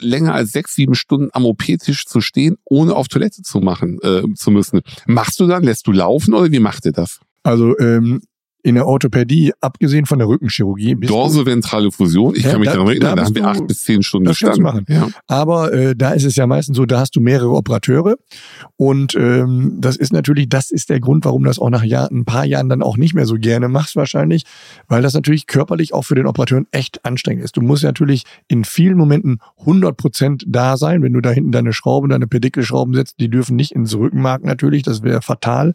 länger 0.00 0.34
als 0.34 0.52
sechs, 0.52 0.74
sieben 0.74 0.94
Stunden 0.94 1.30
am 1.32 1.46
OP-Tisch 1.46 2.06
zu 2.06 2.20
stehen, 2.20 2.56
ohne 2.64 2.94
auf 2.94 3.08
Toilette 3.08 3.42
zu 3.42 3.60
machen 3.60 3.98
äh, 4.02 4.22
zu 4.34 4.50
müssen. 4.50 4.82
Machst 5.06 5.40
du 5.40 5.46
dann, 5.46 5.62
lässt 5.62 5.86
du 5.86 5.92
laufen 5.92 6.34
oder 6.34 6.50
wie 6.50 6.58
macht 6.58 6.84
ihr 6.84 6.92
das? 6.92 7.20
Also 7.42 7.78
ähm, 7.78 8.22
in 8.64 8.76
der 8.76 8.86
Orthopädie, 8.86 9.52
abgesehen 9.60 10.06
von 10.06 10.18
der 10.18 10.26
Rückenchirurgie. 10.26 10.96
Dorsoventrale 10.96 11.92
Fusion, 11.92 12.34
ich 12.34 12.44
ja, 12.44 12.52
kann 12.52 12.60
mich 12.60 12.70
da, 12.70 12.76
daran 12.76 12.88
erinnern, 12.88 13.10
da, 13.10 13.16
da 13.16 13.26
haben 13.26 13.34
wir 13.34 13.46
acht 13.46 13.66
bis 13.66 13.84
zehn 13.84 14.02
Stunden 14.02 14.28
gestanden. 14.28 14.62
Machen. 14.62 14.86
Ja. 14.88 15.08
Aber 15.26 15.72
äh, 15.74 15.94
da 15.94 16.12
ist 16.12 16.24
es 16.24 16.34
ja 16.36 16.46
meistens 16.46 16.78
so, 16.78 16.86
da 16.86 17.00
hast 17.00 17.14
du 17.14 17.20
mehrere 17.20 17.50
Operateure 17.50 18.16
und 18.76 19.14
ähm, 19.16 19.76
das 19.78 19.96
ist 19.96 20.14
natürlich, 20.14 20.48
das 20.48 20.70
ist 20.70 20.88
der 20.88 20.98
Grund, 20.98 21.26
warum 21.26 21.42
du 21.42 21.48
das 21.48 21.58
auch 21.58 21.68
nach 21.68 21.84
Jahr, 21.84 22.10
ein 22.10 22.24
paar 22.24 22.46
Jahren 22.46 22.70
dann 22.70 22.82
auch 22.82 22.96
nicht 22.96 23.12
mehr 23.12 23.26
so 23.26 23.34
gerne 23.34 23.68
machst 23.68 23.96
wahrscheinlich, 23.96 24.44
weil 24.88 25.02
das 25.02 25.12
natürlich 25.12 25.46
körperlich 25.46 25.92
auch 25.92 26.06
für 26.06 26.14
den 26.14 26.26
Operateuren 26.26 26.66
echt 26.70 27.04
anstrengend 27.04 27.44
ist. 27.44 27.58
Du 27.58 27.60
musst 27.60 27.84
natürlich 27.84 28.24
in 28.48 28.64
vielen 28.64 28.96
Momenten 28.96 29.40
100 29.60 29.94
Prozent 29.94 30.44
da 30.48 30.78
sein, 30.78 31.02
wenn 31.02 31.12
du 31.12 31.20
da 31.20 31.32
hinten 31.32 31.52
deine 31.52 31.74
Schrauben, 31.74 32.08
deine 32.08 32.26
Pedikelschrauben 32.26 32.94
setzt, 32.94 33.20
die 33.20 33.28
dürfen 33.28 33.56
nicht 33.56 33.72
ins 33.72 33.94
Rückenmark 33.94 34.42
natürlich, 34.42 34.82
das 34.82 35.02
wäre 35.02 35.20
fatal. 35.20 35.74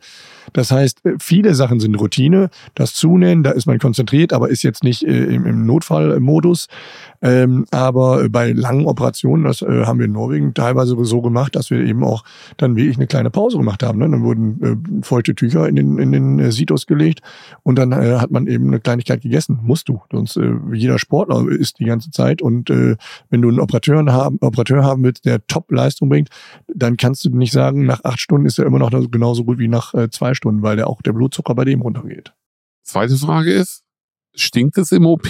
Das 0.54 0.72
heißt, 0.72 1.06
äh, 1.06 1.14
viele 1.20 1.54
Sachen 1.54 1.80
sind 1.80 1.94
Routine 1.94 2.50
das 2.80 2.93
Zunähen, 2.93 3.43
da 3.43 3.51
ist 3.51 3.65
man 3.65 3.77
konzentriert, 3.77 4.32
aber 4.32 4.49
ist 4.49 4.63
jetzt 4.63 4.86
nicht 4.86 5.03
äh, 5.03 5.25
im, 5.25 5.45
im 5.45 5.65
Notfallmodus. 5.65 6.67
Ähm, 7.21 7.65
aber 7.71 8.30
bei 8.30 8.53
langen 8.53 8.86
Operationen, 8.86 9.43
das 9.43 9.61
äh, 9.61 9.86
haben 9.86 9.99
wir 9.99 10.05
in 10.05 10.13
Norwegen 10.13 10.53
teilweise 10.53 10.95
so 11.03 11.21
gemacht, 11.21 11.57
dass 11.57 11.69
wir 11.69 11.80
eben 11.80 12.05
auch 12.05 12.23
dann 12.55 12.77
wirklich 12.77 12.95
eine 12.95 13.07
kleine 13.07 13.32
Pause 13.32 13.57
gemacht 13.57 13.84
haben. 13.84 13.99
Ne? 13.99 14.09
Dann 14.09 14.23
wurden 14.23 15.01
äh, 15.01 15.03
feuchte 15.03 15.36
Tücher 15.36 15.67
in 15.67 15.75
den, 15.75 15.97
in 15.97 16.13
den 16.13 16.39
äh, 16.39 16.53
Situs 16.53 16.88
gelegt 16.88 17.19
und 17.63 17.77
dann 17.77 17.91
äh, 17.91 18.15
hat 18.17 18.32
man 18.32 18.47
eben 18.47 18.67
eine 18.67 18.80
Kleinigkeit 18.80 19.21
gegessen. 19.21 19.59
Musst 19.61 19.89
du. 19.89 20.01
Sonst 20.09 20.38
äh, 20.38 20.53
jeder 20.71 20.99
Sportler 20.99 21.45
isst 21.49 21.80
die 21.80 21.86
ganze 21.86 22.11
Zeit 22.11 22.41
und 22.41 22.69
äh, 22.69 22.95
wenn 23.30 23.41
du 23.41 23.49
einen 23.49 23.59
Operateur 23.59 24.05
haben, 24.05 24.38
Operateur 24.39 24.86
haben 24.86 25.03
willst, 25.03 25.25
der 25.25 25.45
Top-Leistung 25.47 26.07
bringt, 26.07 26.30
dann 26.73 26.95
kannst 26.95 27.25
du 27.25 27.30
nicht 27.30 27.51
sagen, 27.51 27.86
nach 27.86 28.05
acht 28.05 28.21
Stunden 28.21 28.45
ist 28.45 28.57
er 28.57 28.65
immer 28.65 28.80
noch 28.80 28.91
genauso 29.11 29.43
gut 29.43 29.59
wie 29.59 29.67
nach 29.67 29.93
äh, 29.93 30.09
zwei 30.09 30.34
Stunden, 30.34 30.61
weil 30.61 30.77
der 30.77 30.88
auch 30.88 31.01
der 31.01 31.11
Blutzucker 31.11 31.53
bei 31.55 31.65
dem 31.65 31.82
runtergeht. 31.82 32.32
Zweite 32.84 33.15
Frage 33.17 33.53
ist, 33.53 33.84
stinkt 34.36 34.77
es 34.77 34.91
im 34.91 35.05
OP? 35.05 35.30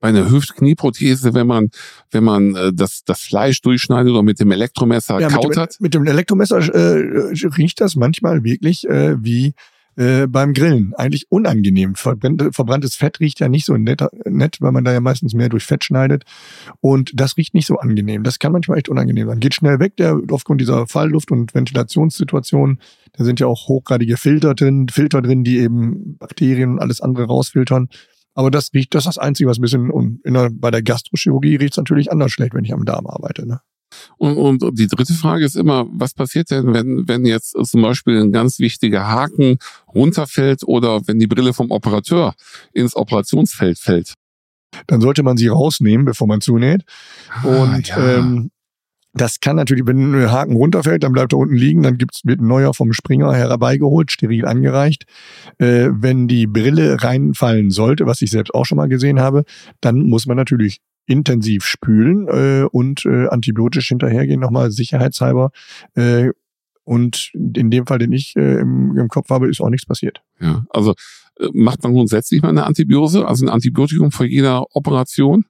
Bei 0.00 0.08
einer 0.08 0.30
Hüft-Knieprothese, 0.30 1.32
wenn 1.32 1.46
man, 1.46 1.70
wenn 2.10 2.24
man 2.24 2.54
äh, 2.54 2.72
das, 2.74 3.04
das 3.04 3.22
Fleisch 3.22 3.62
durchschneidet 3.62 4.12
oder 4.12 4.22
mit 4.22 4.38
dem 4.38 4.50
Elektromesser 4.50 5.18
ja, 5.18 5.28
kaut 5.28 5.44
mit 5.44 5.56
dem, 5.56 5.62
hat? 5.62 5.76
Mit 5.80 5.94
dem 5.94 6.06
Elektromesser 6.06 6.58
äh, 6.58 7.32
riecht 7.56 7.80
das 7.80 7.96
manchmal 7.96 8.44
wirklich 8.44 8.86
äh, 8.86 9.16
wie 9.24 9.54
äh, 9.96 10.26
beim 10.26 10.52
Grillen. 10.52 10.92
Eigentlich 10.94 11.30
unangenehm. 11.30 11.94
Verbrannt, 11.94 12.42
verbranntes 12.52 12.96
Fett 12.96 13.20
riecht 13.20 13.40
ja 13.40 13.48
nicht 13.48 13.66
so 13.66 13.76
nett, 13.76 14.02
nett, 14.24 14.58
weil 14.60 14.72
man 14.72 14.84
da 14.84 14.92
ja 14.92 15.00
meistens 15.00 15.34
mehr 15.34 15.48
durch 15.48 15.64
Fett 15.64 15.84
schneidet. 15.84 16.24
Und 16.80 17.12
das 17.14 17.36
riecht 17.36 17.54
nicht 17.54 17.66
so 17.66 17.76
angenehm. 17.76 18.22
Das 18.22 18.38
kann 18.38 18.52
manchmal 18.52 18.78
echt 18.78 18.88
unangenehm 18.88 19.28
sein. 19.28 19.40
Geht 19.40 19.54
schnell 19.54 19.78
weg, 19.78 19.96
der 19.96 20.20
aufgrund 20.30 20.60
dieser 20.60 20.86
Fallluft- 20.86 21.30
und 21.30 21.54
Ventilationssituation. 21.54 22.78
Da 23.12 23.24
sind 23.24 23.40
ja 23.40 23.46
auch 23.46 23.68
hochgradige 23.68 24.16
Filter 24.16 24.54
drin, 24.54 24.88
Filter 24.88 25.22
drin, 25.22 25.44
die 25.44 25.58
eben 25.58 26.16
Bakterien 26.18 26.72
und 26.72 26.78
alles 26.80 27.00
andere 27.00 27.26
rausfiltern. 27.26 27.88
Aber 28.34 28.50
das 28.50 28.70
riecht, 28.74 28.94
das 28.94 29.02
ist 29.02 29.16
das 29.16 29.18
Einzige, 29.18 29.48
was 29.48 29.58
ein 29.58 29.62
bisschen, 29.62 29.90
und 29.90 30.20
der, 30.26 30.50
bei 30.52 30.70
der 30.72 30.82
Gastrochirurgie 30.82 31.56
riecht 31.56 31.74
es 31.74 31.76
natürlich 31.76 32.10
anders 32.10 32.32
schlecht, 32.32 32.54
wenn 32.54 32.64
ich 32.64 32.72
am 32.72 32.84
Darm 32.84 33.06
arbeite. 33.06 33.46
Ne? 33.46 33.60
Und, 34.16 34.36
und 34.36 34.78
die 34.78 34.86
dritte 34.86 35.14
Frage 35.14 35.44
ist 35.44 35.56
immer, 35.56 35.86
was 35.90 36.14
passiert 36.14 36.50
denn, 36.50 36.72
wenn, 36.72 37.08
wenn 37.08 37.24
jetzt 37.24 37.50
zum 37.50 37.82
Beispiel 37.82 38.20
ein 38.20 38.32
ganz 38.32 38.58
wichtiger 38.58 39.08
Haken 39.08 39.58
runterfällt 39.94 40.62
oder 40.64 41.06
wenn 41.06 41.18
die 41.18 41.26
Brille 41.26 41.52
vom 41.52 41.70
Operateur 41.70 42.34
ins 42.72 42.96
Operationsfeld 42.96 43.78
fällt? 43.78 44.14
Dann 44.86 45.00
sollte 45.00 45.22
man 45.22 45.36
sie 45.36 45.48
rausnehmen, 45.48 46.04
bevor 46.04 46.26
man 46.26 46.40
zunäht. 46.40 46.82
Ah, 47.30 47.46
und 47.46 47.88
ja. 47.88 48.18
ähm, 48.18 48.50
das 49.14 49.38
kann 49.38 49.54
natürlich, 49.56 49.86
wenn 49.86 50.12
ein 50.12 50.30
Haken 50.32 50.56
runterfällt, 50.56 51.04
dann 51.04 51.12
bleibt 51.12 51.32
er 51.32 51.38
unten 51.38 51.54
liegen, 51.54 51.84
dann 51.84 51.98
gibt's, 51.98 52.22
wird 52.24 52.40
ein 52.40 52.48
neuer 52.48 52.74
vom 52.74 52.92
Springer 52.92 53.32
herbeigeholt, 53.32 54.10
steril 54.10 54.44
angereicht. 54.44 55.04
Äh, 55.58 55.90
wenn 55.92 56.26
die 56.26 56.48
Brille 56.48 57.02
reinfallen 57.02 57.70
sollte, 57.70 58.06
was 58.06 58.22
ich 58.22 58.30
selbst 58.30 58.52
auch 58.52 58.66
schon 58.66 58.76
mal 58.76 58.88
gesehen 58.88 59.20
habe, 59.20 59.44
dann 59.80 60.02
muss 60.02 60.26
man 60.26 60.36
natürlich 60.36 60.80
intensiv 61.06 61.64
spülen 61.64 62.28
äh, 62.28 62.66
und 62.70 63.04
äh, 63.06 63.28
antibiotisch 63.28 63.88
hinterhergehen, 63.88 64.40
nochmal 64.40 64.70
sicherheitshalber. 64.70 65.50
Äh, 65.94 66.30
und 66.84 67.30
in 67.34 67.70
dem 67.70 67.86
Fall, 67.86 67.98
den 67.98 68.12
ich 68.12 68.36
äh, 68.36 68.60
im, 68.60 68.96
im 68.96 69.08
Kopf 69.08 69.30
habe, 69.30 69.48
ist 69.48 69.60
auch 69.60 69.70
nichts 69.70 69.86
passiert. 69.86 70.22
Ja, 70.40 70.64
also 70.70 70.94
äh, 71.40 71.48
macht 71.52 71.82
man 71.82 71.92
grundsätzlich 71.92 72.42
mal 72.42 72.50
eine 72.50 72.64
Antibiose, 72.64 73.26
also 73.26 73.44
ein 73.44 73.48
Antibiotikum 73.48 74.10
vor 74.10 74.26
jeder 74.26 74.64
Operation? 74.74 75.44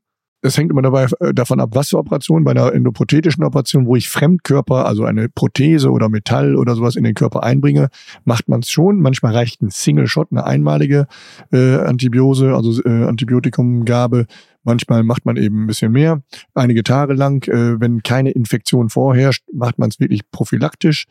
Das 0.44 0.58
hängt 0.58 0.70
immer 0.70 0.82
dabei, 0.82 1.06
äh, 1.20 1.32
davon 1.32 1.58
ab, 1.58 1.70
was 1.72 1.88
für 1.88 1.96
Operationen. 1.96 2.44
Bei 2.44 2.50
einer 2.50 2.70
endoprothetischen 2.72 3.42
Operation, 3.44 3.86
wo 3.86 3.96
ich 3.96 4.10
Fremdkörper, 4.10 4.84
also 4.84 5.04
eine 5.04 5.30
Prothese 5.30 5.90
oder 5.90 6.10
Metall 6.10 6.56
oder 6.56 6.74
sowas 6.74 6.96
in 6.96 7.04
den 7.04 7.14
Körper 7.14 7.42
einbringe, 7.42 7.88
macht 8.24 8.46
man 8.48 8.60
es 8.60 8.70
schon. 8.70 9.00
Manchmal 9.00 9.32
reicht 9.32 9.62
ein 9.62 9.70
Single-Shot, 9.70 10.28
eine 10.32 10.44
einmalige 10.44 11.06
äh, 11.50 11.76
Antibiose, 11.76 12.54
also 12.54 12.82
äh, 12.84 13.04
Antibiotikumgabe. 13.04 14.26
Manchmal 14.64 15.02
macht 15.02 15.24
man 15.24 15.36
eben 15.36 15.64
ein 15.64 15.66
bisschen 15.66 15.92
mehr. 15.92 16.22
Einige 16.54 16.82
Tage 16.82 17.14
lang, 17.14 17.46
äh, 17.48 17.80
wenn 17.80 18.02
keine 18.02 18.30
Infektion 18.30 18.88
vorherrscht, 18.88 19.44
macht 19.52 19.78
man 19.78 19.90
es 19.90 20.00
wirklich 20.00 20.30
prophylaktisch. 20.30 21.06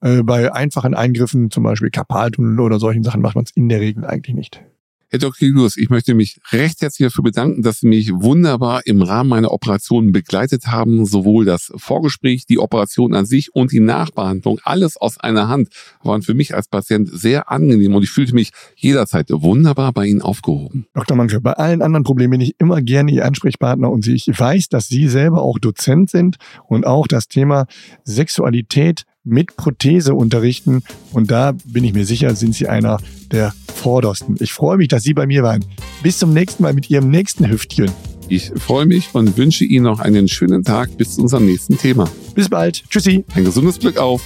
Äh, 0.00 0.22
bei 0.22 0.52
einfachen 0.52 0.94
Eingriffen, 0.94 1.50
zum 1.50 1.62
Beispiel 1.62 1.90
Karpaltunnel 1.90 2.60
oder 2.60 2.78
solchen 2.78 3.02
Sachen, 3.02 3.22
macht 3.22 3.36
man 3.36 3.44
es 3.44 3.52
in 3.52 3.68
der 3.68 3.80
Regel 3.80 4.04
eigentlich 4.04 4.34
nicht. 4.34 4.62
Herr 5.08 5.20
Dr. 5.20 5.46
Julius, 5.46 5.76
ich 5.76 5.88
möchte 5.88 6.14
mich 6.14 6.40
recht 6.50 6.82
herzlich 6.82 7.06
dafür 7.06 7.22
bedanken, 7.22 7.62
dass 7.62 7.78
Sie 7.78 7.86
mich 7.86 8.10
wunderbar 8.12 8.84
im 8.86 9.02
Rahmen 9.02 9.30
meiner 9.30 9.52
Operation 9.52 10.10
begleitet 10.10 10.66
haben. 10.66 11.06
Sowohl 11.06 11.44
das 11.44 11.72
Vorgespräch, 11.76 12.44
die 12.46 12.58
Operation 12.58 13.14
an 13.14 13.24
sich 13.24 13.54
und 13.54 13.70
die 13.70 13.78
Nachbehandlung, 13.78 14.58
alles 14.64 14.96
aus 14.96 15.16
einer 15.20 15.46
Hand, 15.46 15.68
waren 16.02 16.22
für 16.22 16.34
mich 16.34 16.56
als 16.56 16.66
Patient 16.66 17.08
sehr 17.08 17.52
angenehm 17.52 17.94
und 17.94 18.02
ich 18.02 18.10
fühlte 18.10 18.34
mich 18.34 18.50
jederzeit 18.74 19.28
wunderbar 19.30 19.92
bei 19.92 20.06
Ihnen 20.06 20.22
aufgehoben. 20.22 20.86
Dr. 20.94 21.16
Manke, 21.16 21.40
bei 21.40 21.52
allen 21.52 21.82
anderen 21.82 22.02
Problemen 22.02 22.32
bin 22.32 22.40
ich 22.40 22.56
immer 22.58 22.82
gerne 22.82 23.12
Ihr 23.12 23.26
Ansprechpartner 23.26 23.88
und 23.88 24.08
ich 24.08 24.26
weiß, 24.26 24.70
dass 24.70 24.88
Sie 24.88 25.06
selber 25.06 25.40
auch 25.40 25.60
Dozent 25.60 26.10
sind 26.10 26.38
und 26.66 26.84
auch 26.84 27.06
das 27.06 27.28
Thema 27.28 27.66
Sexualität 28.02 29.04
mit 29.26 29.56
Prothese 29.56 30.14
unterrichten. 30.14 30.82
Und 31.12 31.30
da 31.30 31.52
bin 31.64 31.84
ich 31.84 31.92
mir 31.92 32.06
sicher, 32.06 32.34
sind 32.34 32.54
Sie 32.54 32.68
einer 32.68 32.98
der 33.30 33.52
vordersten. 33.74 34.36
Ich 34.40 34.52
freue 34.52 34.78
mich, 34.78 34.88
dass 34.88 35.02
Sie 35.02 35.12
bei 35.12 35.26
mir 35.26 35.42
waren. 35.42 35.64
Bis 36.02 36.18
zum 36.18 36.32
nächsten 36.32 36.62
Mal 36.62 36.72
mit 36.72 36.88
Ihrem 36.88 37.10
nächsten 37.10 37.50
Hüftchen. 37.50 37.90
Ich 38.28 38.52
freue 38.56 38.86
mich 38.86 39.10
und 39.12 39.36
wünsche 39.36 39.64
Ihnen 39.64 39.84
noch 39.84 40.00
einen 40.00 40.28
schönen 40.28 40.64
Tag 40.64 40.96
bis 40.96 41.14
zu 41.14 41.22
unserem 41.22 41.46
nächsten 41.46 41.76
Thema. 41.76 42.08
Bis 42.34 42.48
bald. 42.48 42.84
Tschüssi. 42.88 43.24
Ein 43.34 43.44
gesundes 43.44 43.78
Glück 43.78 43.98
auf. 43.98 44.22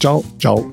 Ciao, 0.00 0.24
ciao. 0.38 0.70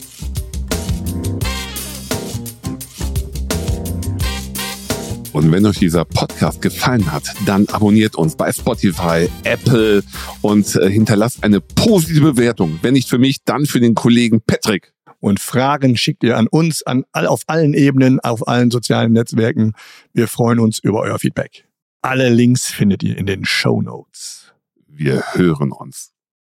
Und 5.33 5.51
wenn 5.51 5.65
euch 5.65 5.79
dieser 5.79 6.05
Podcast 6.05 6.61
gefallen 6.61 7.11
hat, 7.11 7.23
dann 7.45 7.67
abonniert 7.69 8.15
uns 8.15 8.35
bei 8.35 8.51
Spotify, 8.51 9.27
Apple 9.43 10.03
und 10.41 10.75
äh, 10.75 10.89
hinterlasst 10.89 11.43
eine 11.43 11.59
positive 11.59 12.33
Bewertung. 12.33 12.79
Wenn 12.83 12.93
nicht 12.93 13.09
für 13.09 13.17
mich, 13.17 13.43
dann 13.43 13.65
für 13.65 13.79
den 13.79 13.95
Kollegen 13.95 14.41
Patrick. 14.41 14.93
Und 15.19 15.39
Fragen 15.39 15.97
schickt 15.97 16.23
ihr 16.23 16.37
an 16.37 16.47
uns, 16.47 16.83
an 16.83 17.05
auf 17.13 17.41
allen 17.47 17.73
Ebenen, 17.73 18.19
auf 18.19 18.47
allen 18.47 18.69
sozialen 18.69 19.13
Netzwerken. 19.13 19.73
Wir 20.13 20.27
freuen 20.27 20.59
uns 20.59 20.79
über 20.79 20.99
euer 21.01 21.17
Feedback. 21.17 21.65
Alle 22.01 22.29
Links 22.29 22.67
findet 22.67 23.01
ihr 23.01 23.17
in 23.17 23.25
den 23.25 23.43
Show 23.43 23.81
Notes. 23.81 24.53
Wir 24.87 25.23
hören 25.33 25.71
uns. 25.71 26.12